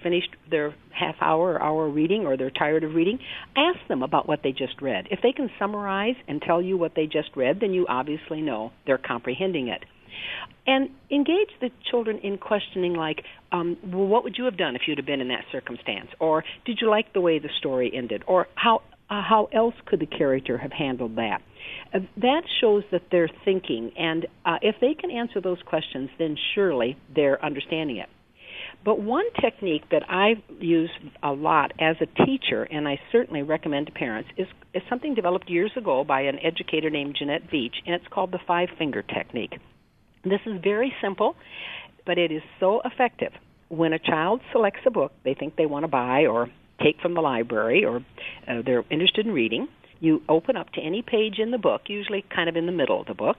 finished 0.02 0.30
their 0.50 0.74
half 0.92 1.16
hour 1.22 1.54
or 1.54 1.62
hour 1.62 1.90
reading 1.90 2.26
or 2.26 2.38
they're 2.38 2.50
tired 2.50 2.84
of 2.84 2.94
reading, 2.94 3.20
ask 3.56 3.80
them 3.88 4.04
about 4.04 4.28
what 4.28 4.42
they 4.44 4.52
just 4.52 4.82
read. 4.82 5.08
If 5.12 5.20
they 5.22 5.32
can 5.32 5.50
summarize 5.60 6.16
and 6.28 6.42
tell 6.42 6.62
you 6.62 6.78
what 6.78 6.94
they 6.96 7.06
just 7.06 7.30
read, 7.36 7.60
then 7.60 7.74
you 7.74 7.86
obviously 7.88 8.42
know 8.42 8.72
they're 8.86 8.98
comprehending 8.98 9.68
it. 9.68 9.84
And 10.68 10.90
engage 11.12 11.50
the 11.62 11.70
children 11.92 12.20
in 12.24 12.38
questioning 12.38 12.94
like, 12.94 13.22
um, 13.52 13.78
well, 13.84 14.08
what 14.08 14.24
would 14.24 14.36
you 14.38 14.46
have 14.46 14.58
done 14.58 14.76
if 14.76 14.84
you'd 14.88 14.98
have 14.98 15.06
been 15.06 15.22
in 15.22 15.28
that 15.28 15.44
circumstance? 15.52 16.08
Or 16.20 16.44
did 16.66 16.80
you 16.82 16.90
like 16.90 17.14
the 17.14 17.22
way 17.22 17.40
the 17.40 17.50
story 17.60 17.92
ended? 17.94 18.24
Or 18.28 18.48
how 18.56 18.82
uh, 19.08 19.22
how 19.22 19.48
else 19.54 19.76
could 19.86 20.00
the 20.00 20.08
character 20.08 20.58
have 20.58 20.72
handled 20.72 21.18
that? 21.18 21.40
Uh, 21.94 22.00
that 22.18 22.42
shows 22.60 22.84
that 22.92 23.04
they're 23.12 23.30
thinking, 23.44 23.92
and 23.98 24.26
uh, 24.46 24.58
if 24.64 24.76
they 24.82 24.96
can 24.96 25.12
answer 25.12 25.40
those 25.40 25.62
questions, 25.64 26.10
then 26.18 26.36
surely 26.56 26.98
they're 27.14 27.44
understanding 27.46 27.98
it. 27.98 28.10
But 28.86 29.02
one 29.02 29.26
technique 29.42 29.90
that 29.90 30.04
I 30.08 30.36
use 30.60 30.92
a 31.24 31.32
lot 31.32 31.72
as 31.80 31.96
a 32.02 32.26
teacher, 32.26 32.64
and 32.64 32.88
I 32.88 33.00
certainly 33.12 33.42
recommend 33.42 33.88
to 33.88 33.92
parents, 33.92 34.30
is, 34.38 34.46
is 34.76 34.84
something 34.88 35.16
developed 35.16 35.50
years 35.50 35.72
ago 35.76 36.04
by 36.04 36.22
an 36.22 36.38
educator 36.44 36.92
named 36.92 37.16
Jeanette 37.18 37.50
Veatch, 37.50 37.78
and 37.88 37.96
it's 37.96 38.08
called 38.12 38.32
the 38.32 38.40
five 38.46 38.70
finger 38.78 39.02
technique. 39.02 39.54
This 40.24 40.40
is 40.46 40.62
very 40.64 40.94
simple, 41.02 41.36
but 42.06 42.20
it 42.20 42.32
is 42.32 42.44
so 42.60 42.82
effective. 42.86 43.32
When 43.70 43.92
a 43.92 43.98
child 43.98 44.42
selects 44.52 44.82
a 44.86 44.92
book 44.92 45.14
they 45.24 45.34
think 45.34 45.56
they 45.56 45.66
want 45.66 45.84
to 45.84 45.88
buy 45.88 46.28
or 46.28 46.52
take 46.80 47.02
from 47.02 47.16
the 47.16 47.22
library 47.22 47.84
or 47.86 48.06
uh, 48.48 48.62
they're 48.64 48.86
interested 48.92 49.26
in 49.26 49.34
reading, 49.34 49.68
you 50.00 50.22
open 50.30 50.56
up 50.56 50.72
to 50.74 50.82
any 50.82 51.02
page 51.02 51.40
in 51.40 51.50
the 51.50 51.58
book, 51.58 51.84
usually 51.88 52.24
kind 52.34 52.50
of 52.50 52.56
in 52.56 52.68
the 52.68 52.72
middle 52.72 53.02
of 53.02 53.08
the 53.08 53.16
book, 53.16 53.38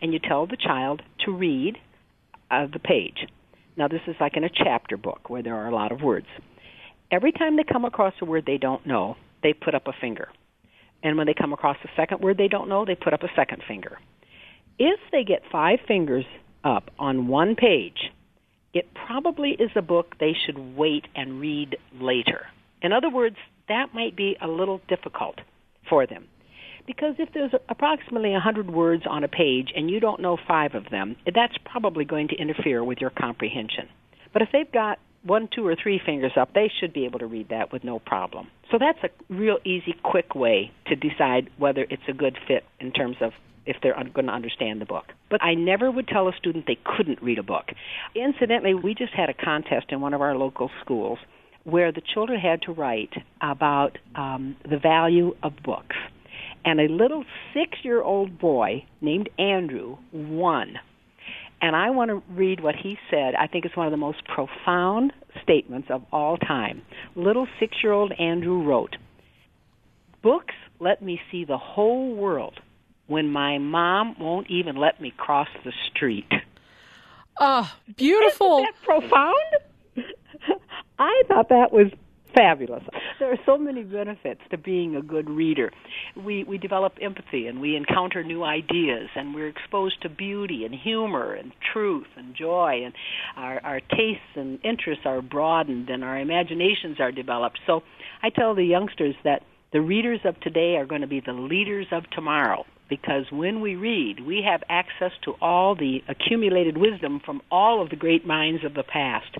and 0.00 0.14
you 0.14 0.18
tell 0.18 0.46
the 0.46 0.56
child 0.56 1.02
to 1.26 1.32
read 1.32 1.76
uh, 2.50 2.66
the 2.72 2.78
page. 2.78 3.26
Now, 3.76 3.88
this 3.88 4.00
is 4.06 4.16
like 4.20 4.36
in 4.36 4.44
a 4.44 4.48
chapter 4.48 4.96
book 4.96 5.28
where 5.28 5.42
there 5.42 5.56
are 5.56 5.68
a 5.68 5.74
lot 5.74 5.92
of 5.92 6.00
words. 6.00 6.26
Every 7.10 7.32
time 7.32 7.56
they 7.56 7.64
come 7.64 7.84
across 7.84 8.14
a 8.20 8.24
word 8.24 8.44
they 8.46 8.58
don't 8.58 8.86
know, 8.86 9.16
they 9.42 9.52
put 9.52 9.74
up 9.74 9.86
a 9.86 9.92
finger. 10.00 10.28
And 11.02 11.16
when 11.16 11.26
they 11.26 11.34
come 11.34 11.52
across 11.52 11.76
a 11.84 11.88
second 11.94 12.20
word 12.20 12.38
they 12.38 12.48
don't 12.48 12.68
know, 12.68 12.84
they 12.84 12.94
put 12.94 13.12
up 13.12 13.22
a 13.22 13.28
second 13.36 13.62
finger. 13.68 13.98
If 14.78 14.98
they 15.12 15.24
get 15.24 15.42
five 15.52 15.78
fingers 15.86 16.24
up 16.64 16.90
on 16.98 17.28
one 17.28 17.54
page, 17.54 18.10
it 18.74 18.88
probably 19.06 19.50
is 19.50 19.70
a 19.76 19.82
book 19.82 20.16
they 20.18 20.32
should 20.44 20.58
wait 20.76 21.04
and 21.14 21.40
read 21.40 21.76
later. 22.00 22.46
In 22.82 22.92
other 22.92 23.08
words, 23.08 23.36
that 23.68 23.94
might 23.94 24.16
be 24.16 24.36
a 24.40 24.48
little 24.48 24.80
difficult 24.88 25.36
for 25.88 26.06
them. 26.06 26.26
Because 26.86 27.14
if 27.18 27.28
there's 27.34 27.52
approximately 27.68 28.30
100 28.30 28.70
words 28.70 29.04
on 29.08 29.24
a 29.24 29.28
page 29.28 29.70
and 29.74 29.90
you 29.90 30.00
don't 30.00 30.20
know 30.20 30.36
five 30.46 30.74
of 30.74 30.84
them, 30.90 31.16
that's 31.26 31.54
probably 31.64 32.04
going 32.04 32.28
to 32.28 32.36
interfere 32.36 32.84
with 32.84 32.98
your 33.00 33.10
comprehension. 33.10 33.88
But 34.32 34.42
if 34.42 34.48
they've 34.52 34.70
got 34.70 34.98
one, 35.24 35.48
two, 35.52 35.66
or 35.66 35.74
three 35.80 36.00
fingers 36.04 36.32
up, 36.40 36.54
they 36.54 36.70
should 36.80 36.92
be 36.92 37.04
able 37.04 37.18
to 37.18 37.26
read 37.26 37.48
that 37.48 37.72
with 37.72 37.82
no 37.82 37.98
problem. 37.98 38.48
So 38.70 38.78
that's 38.78 38.98
a 39.02 39.34
real 39.34 39.58
easy, 39.64 39.94
quick 40.02 40.34
way 40.34 40.70
to 40.86 40.94
decide 40.94 41.50
whether 41.58 41.84
it's 41.88 42.02
a 42.08 42.12
good 42.12 42.38
fit 42.46 42.64
in 42.80 42.92
terms 42.92 43.16
of 43.20 43.32
if 43.66 43.76
they're 43.82 43.94
going 43.94 44.26
to 44.26 44.32
understand 44.32 44.80
the 44.80 44.84
book. 44.84 45.06
But 45.28 45.42
I 45.42 45.54
never 45.54 45.90
would 45.90 46.06
tell 46.06 46.28
a 46.28 46.32
student 46.38 46.66
they 46.66 46.78
couldn't 46.84 47.20
read 47.20 47.38
a 47.38 47.42
book. 47.42 47.66
Incidentally, 48.14 48.74
we 48.74 48.94
just 48.94 49.12
had 49.12 49.28
a 49.28 49.34
contest 49.34 49.86
in 49.90 50.00
one 50.00 50.14
of 50.14 50.20
our 50.20 50.36
local 50.36 50.70
schools 50.82 51.18
where 51.64 51.90
the 51.90 52.02
children 52.14 52.38
had 52.38 52.62
to 52.62 52.72
write 52.72 53.12
about 53.40 53.98
um, 54.14 54.56
the 54.68 54.78
value 54.78 55.34
of 55.42 55.52
books. 55.64 55.96
And 56.66 56.80
a 56.80 56.88
little 56.88 57.24
six 57.54 57.78
year 57.82 58.02
old 58.02 58.38
boy 58.38 58.84
named 59.00 59.30
Andrew 59.38 59.96
won. 60.12 60.78
And 61.62 61.74
I 61.74 61.90
want 61.90 62.10
to 62.10 62.22
read 62.28 62.60
what 62.60 62.74
he 62.74 62.98
said. 63.08 63.34
I 63.34 63.46
think 63.46 63.64
it's 63.64 63.76
one 63.76 63.86
of 63.86 63.92
the 63.92 63.96
most 63.96 64.24
profound 64.26 65.12
statements 65.42 65.88
of 65.90 66.02
all 66.12 66.36
time. 66.36 66.82
Little 67.14 67.46
six 67.58 67.76
year 67.82 67.92
old 67.92 68.12
Andrew 68.18 68.62
wrote 68.62 68.96
Books 70.22 70.54
let 70.78 71.00
me 71.00 71.20
see 71.30 71.44
the 71.44 71.56
whole 71.56 72.14
world 72.14 72.60
when 73.06 73.30
my 73.30 73.58
mom 73.58 74.16
won't 74.18 74.50
even 74.50 74.76
let 74.76 75.00
me 75.00 75.12
cross 75.16 75.48
the 75.64 75.72
street. 75.88 76.30
Oh, 77.40 77.70
beautiful. 77.96 78.58
Isn't 78.58 78.74
that 78.74 78.82
profound? 78.82 79.34
I 80.98 81.22
thought 81.28 81.48
that 81.50 81.72
was 81.72 81.90
fabulous. 82.36 82.82
There 83.18 83.32
are 83.32 83.38
so 83.46 83.56
many 83.56 83.82
benefits 83.82 84.42
to 84.50 84.58
being 84.58 84.94
a 84.94 85.00
good 85.00 85.30
reader. 85.30 85.72
We 86.22 86.44
we 86.44 86.58
develop 86.58 86.98
empathy 87.00 87.46
and 87.46 87.62
we 87.62 87.74
encounter 87.74 88.22
new 88.22 88.44
ideas 88.44 89.08
and 89.16 89.34
we're 89.34 89.48
exposed 89.48 90.02
to 90.02 90.10
beauty 90.10 90.66
and 90.66 90.74
humor 90.74 91.32
and 91.32 91.50
truth 91.72 92.08
and 92.14 92.36
joy 92.36 92.82
and 92.84 92.92
our 93.34 93.58
our 93.64 93.80
tastes 93.80 94.34
and 94.34 94.58
interests 94.62 95.04
are 95.06 95.22
broadened 95.22 95.88
and 95.88 96.04
our 96.04 96.18
imaginations 96.18 97.00
are 97.00 97.10
developed. 97.10 97.58
So 97.66 97.80
I 98.22 98.28
tell 98.28 98.54
the 98.54 98.64
youngsters 98.64 99.14
that 99.24 99.40
the 99.72 99.80
readers 99.80 100.20
of 100.26 100.38
today 100.40 100.76
are 100.76 100.86
going 100.86 101.00
to 101.00 101.06
be 101.06 101.20
the 101.24 101.32
leaders 101.32 101.86
of 101.90 102.04
tomorrow 102.10 102.66
because 102.88 103.24
when 103.32 103.62
we 103.62 103.76
read, 103.76 104.20
we 104.20 104.42
have 104.46 104.62
access 104.68 105.12
to 105.24 105.32
all 105.40 105.74
the 105.74 106.02
accumulated 106.08 106.76
wisdom 106.76 107.20
from 107.24 107.40
all 107.50 107.82
of 107.82 107.90
the 107.90 107.96
great 107.96 108.26
minds 108.26 108.64
of 108.64 108.74
the 108.74 108.84
past. 108.84 109.36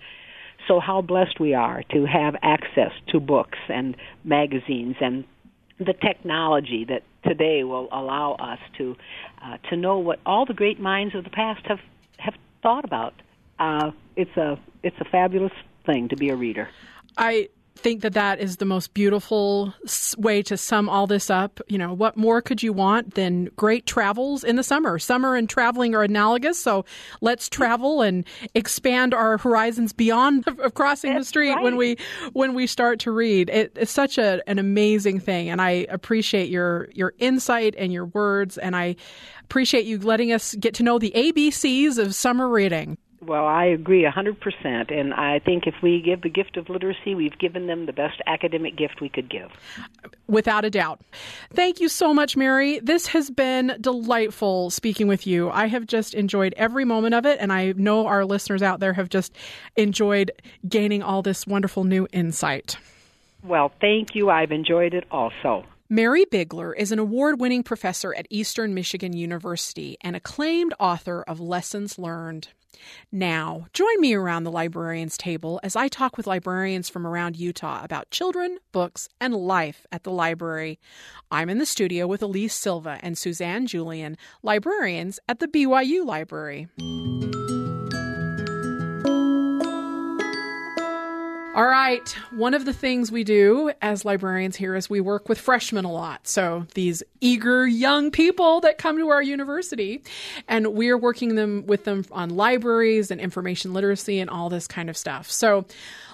So, 0.67 0.81
how 0.81 1.01
blessed 1.01 1.39
we 1.39 1.55
are 1.55 1.83
to 1.93 2.05
have 2.07 2.35
access 2.43 2.93
to 3.09 3.21
books 3.21 3.59
and 3.69 3.97
magazines 4.25 4.97
and 5.01 5.25
the 5.79 5.93
technology 5.93 6.85
that 6.87 7.03
today 7.25 7.65
will 7.65 7.89
allow 7.93 8.33
us 8.35 8.59
to 8.79 8.97
uh, 9.43 9.59
to 9.71 9.77
know 9.77 9.99
what 9.99 10.19
all 10.25 10.47
the 10.47 10.55
great 10.55 10.81
minds 10.81 11.15
of 11.15 11.25
the 11.25 11.31
past 11.31 11.65
have 11.67 11.81
have 12.19 12.35
thought 12.63 12.85
about. 12.85 13.15
Uh, 13.59 13.91
it's 14.17 14.37
a 14.37 14.59
it's 14.83 14.97
a 15.01 15.05
fabulous 15.05 15.53
thing 15.85 16.09
to 16.09 16.17
be 16.17 16.31
a 16.31 16.37
reader. 16.37 16.69
I 17.17 17.49
think 17.79 18.03
that 18.03 18.15
that 18.15 18.41
is 18.41 18.57
the 18.57 18.65
most 18.65 18.95
beautiful 18.95 19.73
way 20.19 20.43
to 20.43 20.57
sum 20.57 20.89
all 20.89 21.07
this 21.07 21.31
up. 21.31 21.61
You 21.69 21.79
know, 21.79 21.93
what 21.93 22.17
more 22.17 22.43
could 22.43 22.63
you 22.63 22.73
want 22.73 23.15
than 23.15 23.47
great 23.57 23.87
travels 23.87 24.45
in 24.45 24.57
the 24.57 24.63
summer? 24.63 24.99
Summer 24.99 25.37
and 25.37 25.49
traveling 25.49 25.95
are 25.95 26.03
analogous, 26.03 26.59
so 26.59 26.85
let's 27.21 27.49
travel 27.49 28.03
and 28.03 28.25
expand 28.55 29.15
our 29.15 29.39
horizons 29.39 29.93
beyond 29.93 30.47
of 30.61 30.75
crossing 30.75 31.13
That's 31.13 31.27
the 31.27 31.29
street 31.29 31.55
right. 31.55 31.63
when 31.63 31.77
we 31.77 31.97
when 32.33 32.55
we 32.55 32.67
start 32.67 33.01
to 33.01 33.11
read. 33.11 33.51
It, 33.51 33.73
it's 33.77 33.93
such 33.93 34.19
a, 34.19 34.43
an 34.49 34.59
amazing 34.59 35.21
thing, 35.21 35.49
and 35.49 35.61
I 35.61 35.87
appreciate 35.89 36.49
your 36.49 36.89
your 36.93 37.15
insight 37.19 37.75
and 37.79 37.93
your 37.93 38.07
words, 38.07 38.59
and 38.59 38.75
I 38.75 38.97
appreciate 39.45 39.87
you 39.87 39.99
letting 39.99 40.33
us 40.33 40.55
get 40.57 40.75
to 40.75 40.83
know 40.83 40.99
the 40.99 41.13
ABCs 41.15 41.99
of 41.99 42.15
summer 42.15 42.49
reading. 42.49 42.99
Well, 43.21 43.47
I 43.47 43.65
agree 43.65 44.05
a 44.05 44.13
100%. 44.13 44.93
And 44.93 45.15
I 45.15 45.39
think 45.39 45.67
if 45.67 45.75
we 45.83 46.01
give 46.01 46.23
the 46.23 46.29
gift 46.29 46.57
of 46.57 46.69
literacy, 46.69 47.15
we've 47.15 47.39
given 47.39 47.67
them 47.67 47.87
the 47.87 47.93
best 47.93 48.21
academic 48.27 48.77
gift 48.77 49.01
we 49.01 49.09
could 49.09 49.29
give. 49.29 49.51
Without 50.29 50.65
a 50.65 50.71
doubt. 50.71 51.01
Thank 51.53 51.81
you 51.81 51.89
so 51.89 52.13
much, 52.13 52.37
Mary. 52.37 52.79
This 52.81 53.07
has 53.09 53.31
been 53.31 53.77
delightful 53.81 54.71
speaking 54.71 55.09
with 55.09 55.27
you. 55.27 55.51
I 55.51 55.67
have 55.67 55.87
just 55.87 56.15
enjoyed 56.15 56.55
every 56.57 56.85
moment 56.85 57.15
of 57.15 57.25
it, 57.25 57.39
and 57.41 57.53
I 57.53 57.73
know 57.73 58.07
our 58.07 58.25
listeners 58.25 58.63
out 58.63 58.81
there 58.81 58.93
have 58.93 59.09
just 59.09 59.33
enjoyed 59.77 60.31
gaining 60.69 61.03
all 61.03 61.23
this 61.23 61.47
wonderful 61.47 61.85
new 61.85 62.07
insight. 62.13 62.77
Well, 63.43 63.73
thank 63.81 64.15
you. 64.15 64.29
I've 64.29 64.53
enjoyed 64.53 64.93
it 64.93 65.05
also. 65.11 65.65
Mary 65.89 66.25
Bigler 66.25 66.73
is 66.73 66.91
an 66.91 66.99
award 66.99 67.41
winning 67.41 67.63
professor 67.63 68.13
at 68.15 68.27
Eastern 68.29 68.75
Michigan 68.75 69.13
University 69.17 69.97
and 70.01 70.17
acclaimed 70.17 70.75
author 70.81 71.23
of 71.29 71.39
Lessons 71.39 71.97
Learned. 71.97 72.49
Now, 73.13 73.67
join 73.73 74.01
me 74.01 74.15
around 74.15 74.45
the 74.45 74.51
librarian's 74.51 75.17
table 75.17 75.61
as 75.63 75.77
I 75.77 75.89
talk 75.89 76.17
with 76.17 76.27
librarians 76.27 76.89
from 76.89 77.07
around 77.07 77.37
Utah 77.37 77.83
about 77.85 78.11
children, 78.11 78.59
books, 78.73 79.09
and 79.21 79.35
life 79.35 79.87
at 79.93 80.05
the 80.05 80.11
library. 80.11 80.79
I'm 81.31 81.49
in 81.49 81.59
the 81.59 81.67
studio 81.67 82.07
with 82.07 82.23
Elise 82.23 82.55
Silva 82.55 82.99
and 83.03 83.17
Suzanne 83.17 83.67
Julian, 83.67 84.17
librarians 84.43 85.19
at 85.29 85.39
the 85.39 85.49
BYU 85.49 86.05
Library. 86.05 86.69
All 91.57 91.65
right. 91.65 92.07
One 92.33 92.53
of 92.53 92.67
the 92.67 92.75
things 92.75 93.11
we 93.11 93.25
do 93.25 93.73
as 93.81 94.05
librarians 94.05 94.57
here 94.57 94.77
is 94.77 94.91
we 94.91 95.01
work 95.01 95.27
with 95.27 95.41
freshmen 95.41 95.87
a 95.87 95.91
lot. 95.91 96.29
So 96.29 96.67
these 96.75 97.03
eager 97.23 97.67
young 97.67 98.11
people 98.11 98.61
that 98.61 98.77
come 98.77 98.99
to 98.99 99.09
our 99.09 99.23
university, 99.23 100.03
and 100.49 100.75
we're 100.75 100.99
working 100.99 101.35
them 101.35 101.65
with 101.65 101.85
them 101.85 102.05
on 102.13 102.29
libraries 102.29 103.11
and 103.11 103.23
information 103.23 103.73
literacy 103.73 104.21
and 104.21 104.29
all 104.29 104.51
this 104.51 104.69
kind 104.69 104.91
of 104.91 104.99
stuff. 104.99 105.31
So 105.31 105.65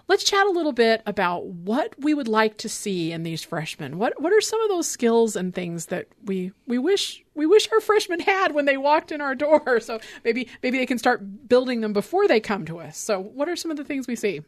let's 0.07 0.23
chat 0.23 0.47
a 0.47 0.51
little 0.51 0.71
bit 0.71 1.03
about 1.07 1.47
what 1.47 1.93
we 1.99 2.15
would 2.15 2.29
like 2.29 2.59
to 2.59 2.69
see 2.69 3.11
in 3.11 3.25
these 3.25 3.43
freshmen. 3.43 3.99
What 3.99 4.23
what 4.23 4.33
are 4.33 4.41
some 4.41 4.61
of 4.61 4.69
those 4.69 4.87
skills 4.87 5.35
and 5.35 5.53
things 5.53 5.87
that 5.87 6.07
we 6.25 6.53
we 6.69 6.79
wish 6.79 7.25
we 7.35 7.47
wish 7.47 7.69
our 7.73 7.81
freshmen 7.81 8.21
had 8.21 8.55
when 8.55 8.67
they 8.67 8.77
walked 8.77 9.11
in 9.11 9.21
our 9.21 9.35
door? 9.35 9.81
So 9.81 9.99
maybe 10.23 10.47
maybe 10.63 10.79
they 10.79 10.87
can 10.87 10.99
start 10.99 11.49
building 11.49 11.81
them 11.81 11.93
before 11.93 12.29
they 12.29 12.39
come 12.39 12.65
to 12.67 12.79
us. 12.79 12.97
So 12.97 13.19
what 13.19 13.49
are 13.49 13.57
some 13.57 13.73
of 13.73 13.77
the 13.77 13.83
things 13.83 14.07
we 14.07 14.15
see? 14.15 14.43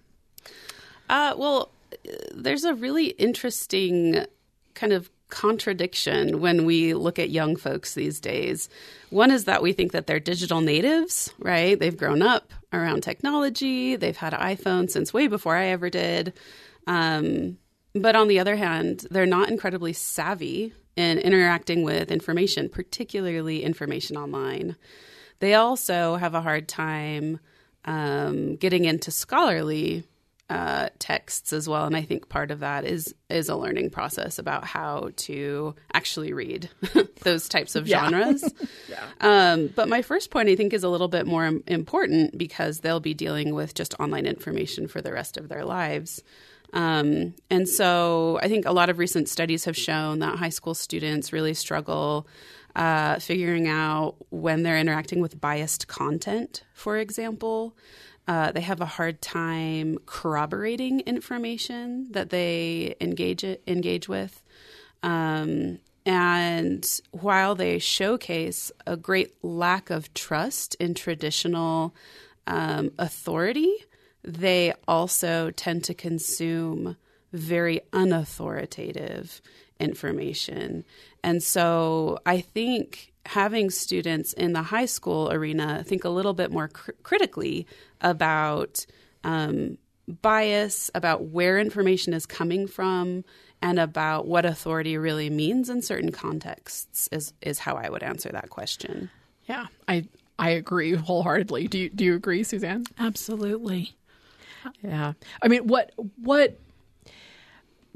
Uh, 1.08 1.34
well, 1.36 1.70
there's 2.34 2.64
a 2.64 2.74
really 2.74 3.08
interesting 3.08 4.24
kind 4.74 4.92
of 4.92 5.10
contradiction 5.28 6.40
when 6.40 6.64
we 6.64 6.94
look 6.94 7.18
at 7.18 7.30
young 7.30 7.56
folks 7.56 7.94
these 7.94 8.20
days. 8.20 8.68
One 9.10 9.30
is 9.30 9.44
that 9.44 9.62
we 9.62 9.72
think 9.72 9.92
that 9.92 10.06
they're 10.06 10.20
digital 10.20 10.60
natives, 10.60 11.32
right? 11.38 11.78
They've 11.78 11.96
grown 11.96 12.22
up 12.22 12.52
around 12.72 13.02
technology, 13.02 13.96
they've 13.96 14.16
had 14.16 14.34
an 14.34 14.40
iPhone 14.40 14.90
since 14.90 15.12
way 15.12 15.26
before 15.26 15.56
I 15.56 15.66
ever 15.66 15.90
did. 15.90 16.34
Um, 16.86 17.58
but 17.94 18.16
on 18.16 18.28
the 18.28 18.40
other 18.40 18.56
hand, 18.56 19.06
they're 19.10 19.26
not 19.26 19.48
incredibly 19.48 19.92
savvy 19.92 20.72
in 20.96 21.18
interacting 21.18 21.82
with 21.82 22.10
information, 22.10 22.68
particularly 22.68 23.62
information 23.62 24.16
online. 24.16 24.76
They 25.40 25.54
also 25.54 26.16
have 26.16 26.34
a 26.34 26.40
hard 26.40 26.68
time 26.68 27.40
um, 27.84 28.56
getting 28.56 28.84
into 28.84 29.10
scholarly 29.10 30.04
uh, 30.54 30.88
texts 31.00 31.52
as 31.52 31.68
well, 31.68 31.84
and 31.84 31.96
I 31.96 32.02
think 32.02 32.28
part 32.28 32.52
of 32.52 32.60
that 32.60 32.84
is 32.84 33.12
is 33.28 33.48
a 33.48 33.56
learning 33.56 33.90
process 33.90 34.38
about 34.38 34.64
how 34.64 35.10
to 35.16 35.74
actually 35.92 36.32
read 36.32 36.70
those 37.22 37.48
types 37.48 37.74
of 37.74 37.88
genres. 37.88 38.44
yeah. 38.88 39.04
um, 39.20 39.68
but 39.74 39.88
my 39.88 40.00
first 40.00 40.30
point, 40.30 40.48
I 40.48 40.54
think, 40.54 40.72
is 40.72 40.84
a 40.84 40.88
little 40.88 41.08
bit 41.08 41.26
more 41.26 41.60
important 41.66 42.38
because 42.38 42.80
they'll 42.80 43.00
be 43.00 43.14
dealing 43.14 43.52
with 43.52 43.74
just 43.74 43.98
online 43.98 44.26
information 44.26 44.86
for 44.86 45.02
the 45.02 45.12
rest 45.12 45.36
of 45.36 45.48
their 45.48 45.64
lives. 45.64 46.22
Um, 46.72 47.34
and 47.50 47.68
so 47.68 48.38
I 48.40 48.48
think 48.48 48.64
a 48.64 48.72
lot 48.72 48.90
of 48.90 48.98
recent 48.98 49.28
studies 49.28 49.64
have 49.64 49.76
shown 49.76 50.20
that 50.20 50.38
high 50.38 50.50
school 50.50 50.74
students 50.74 51.32
really 51.32 51.54
struggle 51.54 52.28
uh, 52.76 53.18
figuring 53.18 53.66
out 53.66 54.14
when 54.30 54.62
they're 54.62 54.78
interacting 54.78 55.20
with 55.20 55.40
biased 55.40 55.88
content, 55.88 56.62
for 56.74 56.96
example. 56.96 57.76
Uh, 58.26 58.52
they 58.52 58.60
have 58.60 58.80
a 58.80 58.86
hard 58.86 59.20
time 59.20 59.98
corroborating 60.06 61.00
information 61.00 62.10
that 62.12 62.30
they 62.30 62.94
engage 63.00 63.44
it, 63.44 63.62
engage 63.66 64.08
with. 64.08 64.42
Um, 65.02 65.78
and 66.06 67.00
while 67.12 67.54
they 67.54 67.78
showcase 67.78 68.70
a 68.86 68.96
great 68.96 69.34
lack 69.42 69.90
of 69.90 70.12
trust 70.14 70.74
in 70.76 70.94
traditional 70.94 71.94
um, 72.46 72.90
authority, 72.98 73.72
they 74.22 74.74
also 74.86 75.50
tend 75.50 75.84
to 75.84 75.94
consume 75.94 76.96
very 77.32 77.80
unauthoritative 77.92 79.40
information. 79.80 80.84
And 81.22 81.42
so 81.42 82.18
I 82.24 82.40
think 82.40 83.13
having 83.26 83.70
students 83.70 84.32
in 84.32 84.52
the 84.52 84.62
high 84.62 84.86
school 84.86 85.30
arena 85.32 85.82
think 85.84 86.04
a 86.04 86.08
little 86.08 86.34
bit 86.34 86.50
more 86.50 86.68
cr- 86.68 86.92
critically 87.02 87.66
about 88.00 88.84
um, 89.22 89.78
bias, 90.08 90.90
about 90.94 91.26
where 91.26 91.58
information 91.58 92.12
is 92.12 92.26
coming 92.26 92.66
from, 92.66 93.24
and 93.62 93.78
about 93.78 94.26
what 94.26 94.44
authority 94.44 94.98
really 94.98 95.30
means 95.30 95.70
in 95.70 95.80
certain 95.80 96.12
contexts 96.12 97.08
is 97.10 97.32
is 97.40 97.58
how 97.58 97.76
I 97.76 97.88
would 97.88 98.02
answer 98.02 98.28
that 98.30 98.50
question. 98.50 99.10
Yeah, 99.46 99.66
I 99.88 100.06
I 100.38 100.50
agree 100.50 100.94
wholeheartedly. 100.94 101.68
Do 101.68 101.78
you 101.78 101.88
do 101.88 102.04
you 102.04 102.14
agree, 102.14 102.42
Suzanne? 102.42 102.84
Absolutely. 102.98 103.94
Yeah. 104.82 105.12
I 105.42 105.48
mean, 105.48 105.66
what 105.66 105.92
what 106.16 106.58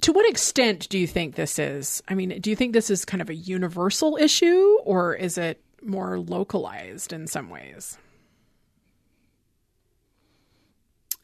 to 0.02 0.12
what 0.12 0.28
extent 0.28 0.88
do 0.88 0.98
you 0.98 1.06
think 1.06 1.34
this 1.34 1.58
is? 1.58 2.02
I 2.08 2.14
mean, 2.14 2.40
do 2.40 2.50
you 2.50 2.56
think 2.56 2.72
this 2.72 2.90
is 2.90 3.04
kind 3.04 3.20
of 3.20 3.30
a 3.30 3.34
universal 3.34 4.16
issue 4.16 4.78
or 4.84 5.14
is 5.14 5.38
it 5.38 5.60
more 5.82 6.18
localized 6.18 7.12
in 7.12 7.26
some 7.26 7.50
ways? 7.50 7.98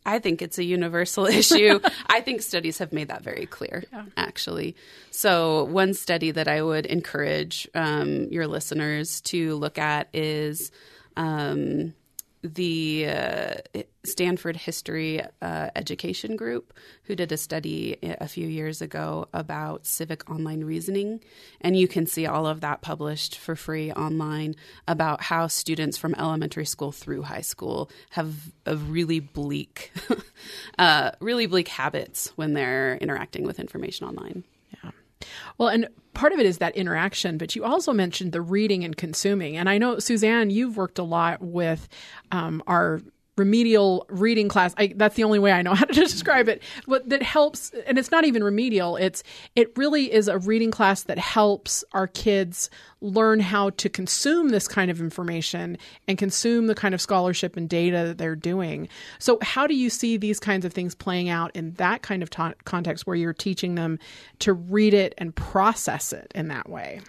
I 0.06 0.18
think 0.18 0.42
it's 0.42 0.58
a 0.58 0.64
universal 0.64 1.26
issue. 1.40 1.80
I 2.08 2.20
think 2.20 2.42
studies 2.42 2.78
have 2.78 2.92
made 2.92 3.08
that 3.08 3.22
very 3.22 3.46
clear, 3.46 3.84
yeah. 3.92 4.04
actually. 4.16 4.76
So, 5.10 5.64
one 5.64 5.94
study 5.94 6.30
that 6.30 6.48
I 6.48 6.62
would 6.62 6.86
encourage 6.86 7.68
um, 7.74 8.28
your 8.30 8.46
listeners 8.46 9.20
to 9.22 9.54
look 9.54 9.78
at 9.78 10.08
is 10.12 10.70
um, 11.16 11.94
the 12.44 13.06
uh, 13.08 13.54
Stanford 14.04 14.56
History 14.56 15.22
uh, 15.40 15.70
Education 15.74 16.36
Group, 16.36 16.74
who 17.04 17.16
did 17.16 17.32
a 17.32 17.38
study 17.38 17.96
a 18.02 18.28
few 18.28 18.46
years 18.46 18.82
ago 18.82 19.28
about 19.32 19.86
civic 19.86 20.28
online 20.30 20.62
reasoning. 20.62 21.20
And 21.62 21.76
you 21.76 21.88
can 21.88 22.06
see 22.06 22.26
all 22.26 22.46
of 22.46 22.60
that 22.60 22.82
published 22.82 23.38
for 23.38 23.56
free 23.56 23.90
online 23.92 24.54
about 24.86 25.22
how 25.22 25.46
students 25.46 25.96
from 25.96 26.14
elementary 26.16 26.66
school 26.66 26.92
through 26.92 27.22
high 27.22 27.40
school 27.40 27.90
have 28.10 28.34
a 28.66 28.76
really 28.76 29.20
bleak, 29.20 29.90
uh, 30.78 31.12
really 31.20 31.46
bleak 31.46 31.68
habits 31.68 32.30
when 32.36 32.52
they're 32.52 32.96
interacting 32.96 33.44
with 33.44 33.58
information 33.58 34.06
online. 34.06 34.44
Well, 35.58 35.68
and 35.68 35.88
part 36.14 36.32
of 36.32 36.38
it 36.38 36.46
is 36.46 36.58
that 36.58 36.76
interaction, 36.76 37.38
but 37.38 37.54
you 37.56 37.64
also 37.64 37.92
mentioned 37.92 38.32
the 38.32 38.40
reading 38.40 38.84
and 38.84 38.96
consuming. 38.96 39.56
And 39.56 39.68
I 39.68 39.78
know, 39.78 39.98
Suzanne, 39.98 40.50
you've 40.50 40.76
worked 40.76 40.98
a 40.98 41.02
lot 41.02 41.42
with 41.42 41.88
um, 42.32 42.62
our 42.66 43.00
remedial 43.36 44.06
reading 44.08 44.48
class. 44.48 44.74
I, 44.78 44.92
that's 44.96 45.16
the 45.16 45.24
only 45.24 45.38
way 45.38 45.52
I 45.52 45.62
know 45.62 45.74
how 45.74 45.84
to 45.84 45.92
describe 45.92 46.48
it. 46.48 46.62
But 46.86 47.08
that 47.08 47.22
helps, 47.22 47.70
and 47.86 47.98
it's 47.98 48.10
not 48.10 48.24
even 48.24 48.42
remedial. 48.42 48.96
It's 48.96 49.22
it 49.56 49.76
really 49.76 50.12
is 50.12 50.28
a 50.28 50.38
reading 50.38 50.70
class 50.70 51.04
that 51.04 51.18
helps 51.18 51.84
our 51.92 52.06
kids 52.06 52.70
learn 53.00 53.38
how 53.40 53.70
to 53.70 53.88
consume 53.88 54.48
this 54.48 54.66
kind 54.66 54.90
of 54.90 55.00
information 55.00 55.76
and 56.08 56.16
consume 56.16 56.66
the 56.66 56.74
kind 56.74 56.94
of 56.94 57.00
scholarship 57.00 57.56
and 57.56 57.68
data 57.68 58.04
that 58.08 58.18
they're 58.18 58.36
doing. 58.36 58.88
So, 59.18 59.38
how 59.42 59.66
do 59.66 59.74
you 59.74 59.90
see 59.90 60.16
these 60.16 60.40
kinds 60.40 60.64
of 60.64 60.72
things 60.72 60.94
playing 60.94 61.28
out 61.28 61.50
in 61.54 61.72
that 61.72 62.02
kind 62.02 62.22
of 62.22 62.30
context 62.64 63.06
where 63.06 63.16
you're 63.16 63.32
teaching 63.32 63.74
them 63.74 63.98
to 64.40 64.52
read 64.52 64.94
it 64.94 65.14
and 65.18 65.34
process 65.34 66.12
it 66.12 66.32
in 66.34 66.48
that 66.48 66.68
way? 66.68 67.00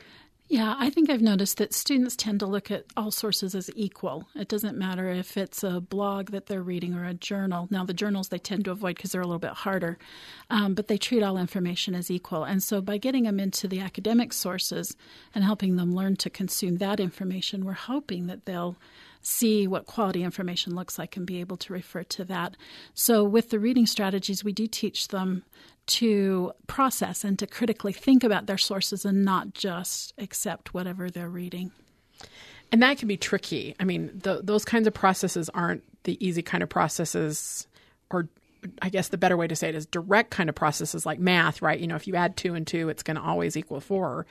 Yeah, 0.48 0.76
I 0.78 0.92
think 0.92 1.10
I've 1.10 1.24
noticed 1.24 1.58
that 1.58 1.74
students 1.74 2.16
tend 2.16 2.40
to 2.42 2.46
look 2.46 2.70
at 2.70 2.86
all 2.96 3.10
sources 3.10 3.56
as 3.56 3.72
equal. 3.76 4.28
It 4.36 4.48
doesn't 4.48 4.78
matter 4.78 5.10
if 5.10 5.38
it's 5.38 5.64
a 5.64 5.82
blog 5.82 6.30
that 6.30 6.46
they're 6.46 6.62
reading 6.62 6.94
or 6.94 7.04
a 7.04 7.16
journal. 7.16 7.68
Now, 7.72 7.84
the 7.84 7.96
journals 7.96 8.30
they 8.30 8.38
tend 8.38 8.66
to 8.66 8.72
avoid 8.72 8.96
because 8.96 9.12
they're 9.12 9.22
a 9.22 9.26
little 9.26 9.40
bit 9.40 9.52
harder, 9.54 9.98
um, 10.52 10.76
but 10.76 10.88
they 10.88 10.98
treat 10.98 11.24
all 11.24 11.40
information 11.40 11.96
as 11.96 12.12
equal. 12.12 12.44
And 12.44 12.62
so, 12.62 12.80
by 12.80 13.00
getting 13.00 13.24
them 13.24 13.40
into 13.40 13.68
the 13.68 13.80
academic 13.80 14.34
sources 14.34 14.96
and 15.34 15.44
helping 15.44 15.78
them 15.78 15.96
learn 15.96 16.16
to 16.18 16.30
consume 16.30 16.78
that 16.78 17.00
information, 17.00 17.66
we're 17.66 17.74
hoping 17.74 18.28
that 18.28 18.46
they'll 18.46 18.78
see 19.24 19.66
what 19.66 19.88
quality 19.88 20.22
information 20.22 20.76
looks 20.76 21.00
like 21.00 21.18
and 21.18 21.26
be 21.26 21.40
able 21.40 21.58
to 21.58 21.74
refer 21.74 22.04
to 22.04 22.24
that. 22.26 22.56
So, 22.94 23.24
with 23.24 23.50
the 23.50 23.58
reading 23.58 23.88
strategies, 23.88 24.44
we 24.44 24.52
do 24.52 24.68
teach 24.68 25.08
them 25.08 25.44
to 25.88 26.52
process 26.68 27.24
and 27.24 27.38
to 27.40 27.48
critically 27.48 27.94
think 27.94 28.24
about 28.24 28.48
their 28.48 28.58
sources 28.58 29.06
and 29.06 29.24
not 29.24 29.54
just 29.54 30.14
accept 30.18 30.74
whatever 30.74 31.10
they're 31.10 31.30
reading. 31.30 31.72
And 32.72 32.82
that 32.82 32.98
can 32.98 33.08
be 33.08 33.18
tricky. 33.18 33.76
I 33.80 33.84
mean, 33.84 34.12
the, 34.24 34.42
those 34.44 34.66
kinds 34.66 34.88
of 34.88 34.94
processes 34.94 35.50
aren't 35.50 35.84
the 36.04 36.24
easy 36.26 36.42
kind 36.42 36.64
of 36.64 36.70
processes, 36.70 37.68
or 38.10 38.28
I 38.82 38.90
guess 38.90 39.10
the 39.10 39.18
better 39.18 39.38
way 39.38 39.48
to 39.48 39.56
say 39.56 39.70
it 39.70 39.76
is 39.76 39.86
direct 39.86 40.32
kind 40.32 40.50
of 40.50 40.56
processes 40.56 41.06
like 41.06 41.20
math, 41.20 41.62
right? 41.62 41.80
You 41.80 41.88
know, 41.88 41.96
if 41.96 42.08
you 42.08 42.16
add 42.16 42.36
two 42.36 42.56
and 42.56 42.66
two, 42.66 42.90
it's 42.90 43.04
going 43.04 43.18
to 43.18 43.24
always 43.24 43.56
equal 43.56 43.80
four. 43.80 44.26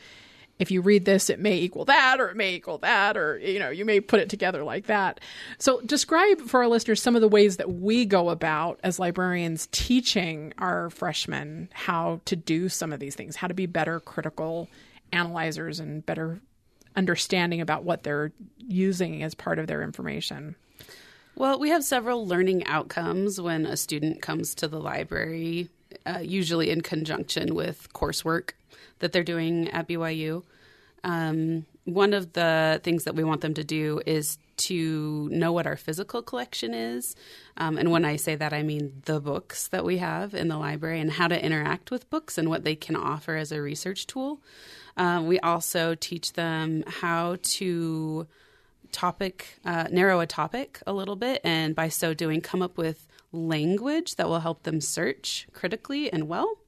If 0.59 0.71
you 0.71 0.81
read 0.81 1.05
this, 1.05 1.31
it 1.31 1.41
may 1.41 1.57
equal 1.57 1.85
that, 1.87 2.21
or 2.21 2.29
it 2.29 2.37
may 2.37 2.55
equal 2.55 2.79
that, 2.79 3.17
or 3.17 3.39
you 3.39 3.59
know, 3.59 3.71
you 3.71 3.85
may 3.85 4.01
put 4.01 4.21
it 4.21 4.29
together 4.29 4.63
like 4.63 4.87
that. 4.87 5.21
So, 5.59 5.81
describe 5.81 6.41
for 6.41 6.63
our 6.63 6.69
listeners 6.69 7.03
some 7.03 7.17
of 7.17 7.23
the 7.23 7.29
ways 7.29 7.57
that 7.57 7.73
we 7.73 8.05
go 8.05 8.31
about 8.31 8.79
as 8.85 8.99
librarians 8.99 9.69
teaching 9.73 10.53
our 10.59 10.91
freshmen 10.91 11.69
how 11.73 12.21
to 12.27 12.37
do 12.37 12.69
some 12.69 12.93
of 12.93 13.01
these 13.01 13.15
things, 13.15 13.37
how 13.37 13.49
to 13.49 13.55
be 13.55 13.67
better 13.67 14.01
critical 14.01 14.69
analyzers 15.13 15.81
and 15.81 16.05
better 16.07 16.41
understanding 16.97 17.61
about 17.61 17.85
what 17.85 18.05
they're 18.05 18.33
using 18.59 19.23
as 19.23 19.35
part 19.35 19.59
of 19.59 19.67
their 19.67 19.83
information. 19.83 20.55
Well, 21.37 21.59
we 21.59 21.71
have 21.71 21.83
several 21.83 22.27
learning 22.27 22.65
outcomes 22.67 23.41
when 23.41 23.67
a 23.67 23.77
student 23.77 24.23
comes 24.23 24.55
to 24.57 24.69
the 24.69 24.79
library, 24.79 25.69
uh, 26.07 26.21
usually 26.23 26.71
in 26.71 26.81
conjunction 26.81 27.57
with 27.57 27.93
coursework 27.93 28.51
that 28.99 29.13
they're 29.13 29.23
doing 29.23 29.69
at 29.71 29.89
BYU. 29.89 30.43
Um, 31.03 31.67
one 31.85 32.15
of 32.15 32.33
the 32.33 32.81
things 32.83 33.05
that 33.05 33.15
we 33.15 33.25
want 33.25 33.43
them 33.43 33.55
to 33.55 33.65
do 33.65 34.01
is 34.07 34.39
to 34.57 35.29
know 35.31 35.53
what 35.53 35.67
our 35.67 35.77
physical 35.77 36.23
collection 36.23 36.73
is. 36.73 37.15
Um, 37.57 37.77
and 37.77 37.91
when 37.91 38.05
I 38.05 38.17
say 38.17 38.37
that, 38.37 38.53
I 38.53 38.63
mean 38.63 39.03
the 39.05 39.21
books 39.21 39.69
that 39.69 39.85
we 39.85 39.99
have 39.99 40.35
in 40.35 40.49
the 40.49 40.57
library 40.57 41.01
and 41.01 41.11
how 41.11 41.29
to 41.29 41.45
interact 41.45 41.91
with 41.91 42.09
books 42.09 42.39
and 42.39 42.49
what 42.49 42.65
they 42.65 42.77
can 42.77 42.97
offer 42.97 43.37
as 43.37 43.53
a 43.53 43.61
research 43.61 44.07
tool. 44.07 44.41
Um, 44.97 45.27
we 45.27 45.41
also 45.41 45.95
teach 45.95 46.35
them 46.35 46.85
how 46.87 47.37
to 47.43 48.27
topic, 48.93 49.59
uh, 49.65 49.89
narrow 49.91 50.21
a 50.21 50.27
topic 50.27 50.81
a 50.87 50.93
little 50.93 51.17
bit, 51.17 51.41
and 51.45 51.75
by 51.75 51.89
so 51.89 52.15
doing, 52.15 52.41
come 52.41 52.63
up 52.63 52.79
with 52.79 53.07
language 53.33 54.15
that 54.15 54.29
will 54.29 54.41
help 54.41 54.63
them 54.63 54.81
search 54.81 55.49
critically 55.53 56.11
and 56.13 56.29
well. 56.29 56.59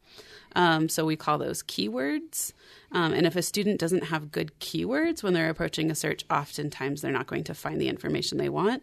Um, 0.56 0.88
so 0.88 1.04
we 1.04 1.16
call 1.16 1.38
those 1.38 1.62
keywords. 1.62 2.52
Um, 2.90 3.12
and 3.12 3.26
if 3.26 3.36
a 3.36 3.42
student 3.42 3.78
doesn't 3.78 4.04
have 4.04 4.32
good 4.32 4.58
keywords 4.58 5.22
when 5.22 5.34
they're 5.34 5.50
approaching 5.50 5.90
a 5.90 5.94
search, 5.94 6.24
oftentimes 6.30 7.02
they're 7.02 7.12
not 7.12 7.26
going 7.26 7.44
to 7.44 7.54
find 7.54 7.80
the 7.80 7.88
information 7.88 8.38
they 8.38 8.48
want. 8.48 8.82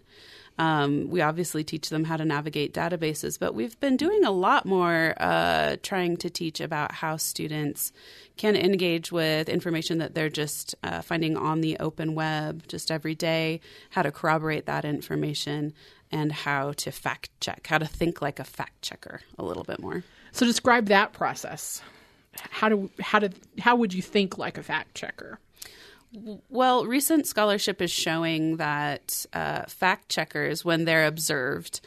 Um, 0.59 1.09
we 1.09 1.21
obviously 1.21 1.63
teach 1.63 1.89
them 1.89 2.03
how 2.03 2.15
to 2.15 2.25
navigate 2.25 2.75
databases, 2.75 3.39
but 3.39 3.55
we've 3.55 3.79
been 3.79 3.97
doing 3.97 4.23
a 4.23 4.29
lot 4.29 4.67
more 4.67 5.15
uh, 5.17 5.77
trying 5.81 6.15
to 6.17 6.29
teach 6.29 6.61
about 6.61 6.91
how 6.91 7.17
students 7.17 7.91
can 8.37 8.55
engage 8.55 9.11
with 9.11 9.49
information 9.49 9.97
that 9.97 10.13
they're 10.13 10.29
just 10.29 10.75
uh, 10.83 11.01
finding 11.01 11.35
on 11.35 11.61
the 11.61 11.77
open 11.79 12.13
web 12.13 12.67
just 12.67 12.91
every 12.91 13.15
day, 13.15 13.61
how 13.89 14.03
to 14.03 14.11
corroborate 14.11 14.67
that 14.67 14.85
information, 14.85 15.73
and 16.11 16.31
how 16.31 16.73
to 16.73 16.91
fact 16.91 17.31
check, 17.39 17.65
how 17.65 17.79
to 17.79 17.87
think 17.87 18.21
like 18.21 18.39
a 18.39 18.43
fact 18.43 18.79
checker 18.83 19.21
a 19.39 19.43
little 19.43 19.63
bit 19.63 19.79
more. 19.79 20.03
So 20.33 20.45
describe 20.45 20.87
that 20.87 21.13
process. 21.13 21.81
How 22.49 22.67
do 22.67 22.89
how 22.99 23.19
did 23.19 23.35
how 23.59 23.75
would 23.75 23.93
you 23.93 24.01
think 24.01 24.37
like 24.37 24.57
a 24.57 24.63
fact 24.63 24.95
checker? 24.95 25.39
Well, 26.49 26.85
recent 26.85 27.25
scholarship 27.27 27.81
is 27.81 27.91
showing 27.91 28.57
that 28.57 29.25
uh, 29.33 29.63
fact 29.67 30.09
checkers, 30.09 30.63
when 30.63 30.85
they're 30.85 31.07
observed, 31.07 31.81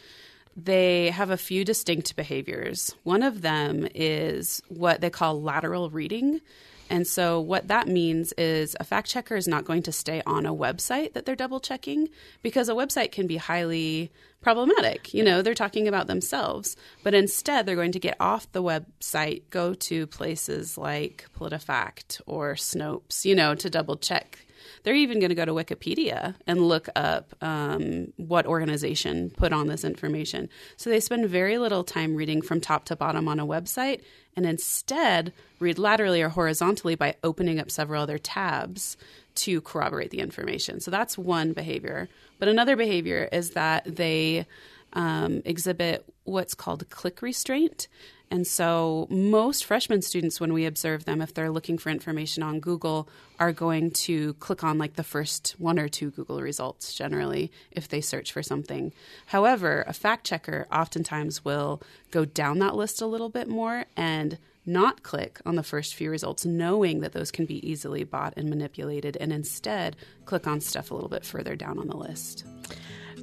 they 0.56 1.10
have 1.10 1.30
a 1.30 1.36
few 1.36 1.64
distinct 1.64 2.16
behaviors. 2.16 2.94
One 3.04 3.22
of 3.22 3.42
them 3.42 3.86
is 3.94 4.62
what 4.68 5.00
they 5.00 5.10
call 5.10 5.40
lateral 5.40 5.90
reading. 5.90 6.40
And 6.88 7.06
so, 7.06 7.40
what 7.40 7.68
that 7.68 7.88
means 7.88 8.32
is 8.38 8.76
a 8.78 8.84
fact 8.84 9.08
checker 9.08 9.36
is 9.36 9.48
not 9.48 9.64
going 9.64 9.82
to 9.84 9.92
stay 9.92 10.22
on 10.26 10.46
a 10.46 10.54
website 10.54 11.12
that 11.14 11.26
they're 11.26 11.36
double 11.36 11.60
checking 11.60 12.08
because 12.42 12.68
a 12.68 12.74
website 12.74 13.12
can 13.12 13.26
be 13.26 13.36
highly 13.36 14.10
problematic. 14.40 15.12
You 15.12 15.24
know, 15.24 15.42
they're 15.42 15.54
talking 15.54 15.88
about 15.88 16.06
themselves, 16.06 16.76
but 17.02 17.14
instead 17.14 17.66
they're 17.66 17.74
going 17.74 17.92
to 17.92 17.98
get 17.98 18.16
off 18.20 18.50
the 18.52 18.62
website, 18.62 19.42
go 19.50 19.74
to 19.74 20.06
places 20.06 20.78
like 20.78 21.26
PolitiFact 21.36 22.20
or 22.26 22.54
Snopes, 22.54 23.24
you 23.24 23.34
know, 23.34 23.54
to 23.56 23.68
double 23.68 23.96
check 23.96 24.45
they're 24.86 24.94
even 24.94 25.18
going 25.18 25.30
to 25.30 25.34
go 25.34 25.44
to 25.44 25.52
Wikipedia 25.52 26.36
and 26.46 26.60
look 26.68 26.88
up 26.94 27.34
um, 27.40 28.12
what 28.18 28.46
organization 28.46 29.30
put 29.30 29.52
on 29.52 29.66
this 29.66 29.82
information. 29.82 30.48
So 30.76 30.90
they 30.90 31.00
spend 31.00 31.28
very 31.28 31.58
little 31.58 31.82
time 31.82 32.14
reading 32.14 32.40
from 32.40 32.60
top 32.60 32.84
to 32.84 32.94
bottom 32.94 33.26
on 33.26 33.40
a 33.40 33.46
website 33.46 34.02
and 34.36 34.46
instead 34.46 35.32
read 35.58 35.80
laterally 35.80 36.22
or 36.22 36.28
horizontally 36.28 36.94
by 36.94 37.16
opening 37.24 37.58
up 37.58 37.68
several 37.68 38.00
other 38.00 38.16
tabs 38.16 38.96
to 39.34 39.60
corroborate 39.62 40.12
the 40.12 40.20
information. 40.20 40.78
So 40.78 40.92
that's 40.92 41.18
one 41.18 41.52
behavior. 41.52 42.08
But 42.38 42.46
another 42.46 42.76
behavior 42.76 43.28
is 43.32 43.50
that 43.50 43.96
they 43.96 44.46
um, 44.92 45.42
exhibit 45.44 46.08
what's 46.26 46.54
called 46.54 46.88
click 46.90 47.22
restraint. 47.22 47.88
And 48.30 48.44
so, 48.44 49.06
most 49.08 49.64
freshman 49.64 50.02
students, 50.02 50.40
when 50.40 50.52
we 50.52 50.66
observe 50.66 51.04
them, 51.04 51.22
if 51.22 51.32
they're 51.32 51.50
looking 51.50 51.78
for 51.78 51.90
information 51.90 52.42
on 52.42 52.58
Google, 52.58 53.08
are 53.38 53.52
going 53.52 53.92
to 53.92 54.34
click 54.34 54.64
on 54.64 54.78
like 54.78 54.94
the 54.94 55.04
first 55.04 55.54
one 55.58 55.78
or 55.78 55.88
two 55.88 56.10
Google 56.10 56.40
results 56.40 56.92
generally 56.94 57.52
if 57.70 57.86
they 57.86 58.00
search 58.00 58.32
for 58.32 58.42
something. 58.42 58.92
However, 59.26 59.84
a 59.86 59.92
fact 59.92 60.26
checker 60.26 60.66
oftentimes 60.72 61.44
will 61.44 61.80
go 62.10 62.24
down 62.24 62.58
that 62.58 62.74
list 62.74 63.00
a 63.00 63.06
little 63.06 63.28
bit 63.28 63.46
more 63.46 63.84
and 63.96 64.38
not 64.66 65.04
click 65.04 65.40
on 65.46 65.54
the 65.54 65.62
first 65.62 65.94
few 65.94 66.10
results, 66.10 66.44
knowing 66.44 67.00
that 67.00 67.12
those 67.12 67.30
can 67.30 67.46
be 67.46 67.64
easily 67.68 68.02
bought 68.02 68.34
and 68.36 68.50
manipulated, 68.50 69.16
and 69.20 69.32
instead 69.32 69.94
click 70.24 70.48
on 70.48 70.60
stuff 70.60 70.90
a 70.90 70.94
little 70.94 71.08
bit 71.08 71.24
further 71.24 71.54
down 71.54 71.78
on 71.78 71.86
the 71.86 71.96
list 71.96 72.44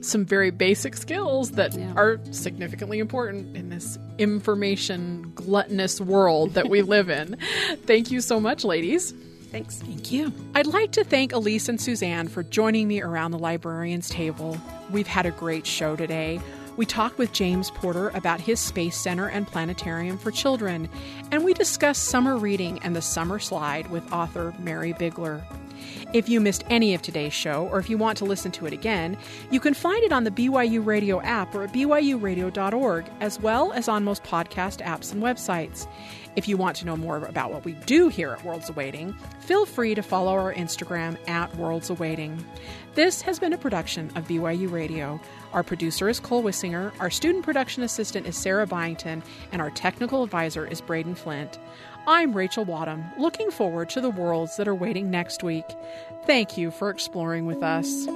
some 0.05 0.25
very 0.25 0.51
basic 0.51 0.95
skills 0.95 1.51
that 1.51 1.73
yeah. 1.73 1.93
are 1.95 2.19
significantly 2.31 2.99
important 2.99 3.55
in 3.55 3.69
this 3.69 3.97
information 4.17 5.31
gluttonous 5.35 5.99
world 5.99 6.53
that 6.53 6.69
we 6.69 6.81
live 6.81 7.09
in. 7.09 7.37
Thank 7.85 8.11
you 8.11 8.21
so 8.21 8.39
much, 8.39 8.63
ladies. 8.63 9.13
Thanks. 9.51 9.77
Thank 9.77 10.11
you. 10.11 10.33
I'd 10.55 10.65
like 10.65 10.93
to 10.93 11.03
thank 11.03 11.31
Elise 11.31 11.69
and 11.69 11.79
Suzanne 11.79 12.27
for 12.27 12.41
joining 12.41 12.87
me 12.87 13.03
around 13.03 13.29
the 13.29 13.37
librarian's 13.37 14.09
table. 14.09 14.57
We've 14.89 15.05
had 15.05 15.27
a 15.27 15.31
great 15.31 15.67
show 15.67 15.95
today. 15.95 16.41
We 16.75 16.87
talked 16.87 17.19
with 17.19 17.33
James 17.33 17.69
Porter 17.69 18.09
about 18.09 18.41
his 18.41 18.59
Space 18.59 18.97
Center 18.97 19.27
and 19.27 19.45
Planetarium 19.45 20.17
for 20.17 20.31
Children, 20.31 20.89
and 21.31 21.43
we 21.43 21.53
discussed 21.53 22.05
summer 22.05 22.35
reading 22.35 22.79
and 22.79 22.95
the 22.95 23.01
summer 23.03 23.37
slide 23.37 23.91
with 23.91 24.11
author 24.11 24.55
Mary 24.57 24.93
Bigler. 24.93 25.43
If 26.13 26.29
you 26.29 26.39
missed 26.39 26.63
any 26.69 26.93
of 26.93 27.01
today's 27.01 27.33
show, 27.33 27.67
or 27.71 27.79
if 27.79 27.89
you 27.89 27.97
want 27.97 28.17
to 28.19 28.25
listen 28.25 28.51
to 28.53 28.65
it 28.65 28.73
again, 28.73 29.17
you 29.51 29.59
can 29.59 29.73
find 29.73 30.03
it 30.03 30.11
on 30.11 30.23
the 30.23 30.31
BYU 30.31 30.85
Radio 30.85 31.21
app 31.21 31.55
or 31.55 31.63
at 31.63 31.73
byuradio.org, 31.73 33.05
as 33.19 33.39
well 33.39 33.71
as 33.73 33.87
on 33.87 34.03
most 34.03 34.23
podcast 34.23 34.83
apps 34.83 35.11
and 35.11 35.23
websites. 35.23 35.87
If 36.35 36.47
you 36.47 36.57
want 36.57 36.77
to 36.77 36.85
know 36.85 36.97
more 36.97 37.17
about 37.17 37.53
what 37.53 37.63
we 37.63 37.73
do 37.73 38.09
here 38.09 38.31
at 38.31 38.43
Worlds 38.43 38.69
Awaiting, 38.69 39.13
feel 39.41 39.65
free 39.65 39.93
to 39.93 40.01
follow 40.01 40.31
our 40.31 40.53
Instagram 40.53 41.17
at 41.29 41.55
Worlds 41.57 41.91
Awaiting. 41.91 42.43
This 42.95 43.21
has 43.21 43.39
been 43.39 43.53
a 43.53 43.57
production 43.57 44.11
of 44.15 44.27
BYU 44.27 44.71
Radio. 44.71 45.19
Our 45.51 45.63
producer 45.63 46.09
is 46.09 46.19
Cole 46.19 46.43
Wissinger, 46.43 46.91
our 46.99 47.11
student 47.11 47.43
production 47.43 47.83
assistant 47.83 48.25
is 48.25 48.35
Sarah 48.35 48.65
Byington, 48.65 49.21
and 49.51 49.61
our 49.61 49.69
technical 49.71 50.23
advisor 50.23 50.65
is 50.65 50.81
Braden 50.81 51.15
Flint. 51.15 51.59
I'm 52.05 52.33
Rachel 52.33 52.65
Wadham, 52.65 53.11
looking 53.17 53.49
forward 53.49 53.89
to 53.91 54.01
the 54.01 54.09
worlds 54.09 54.57
that 54.57 54.67
are 54.67 54.75
waiting 54.75 55.09
next 55.09 55.41
week. 55.41 55.65
Thank 56.25 56.57
you 56.57 56.69
for 56.69 56.89
exploring 56.89 57.45
with 57.45 57.63
us. 57.63 58.07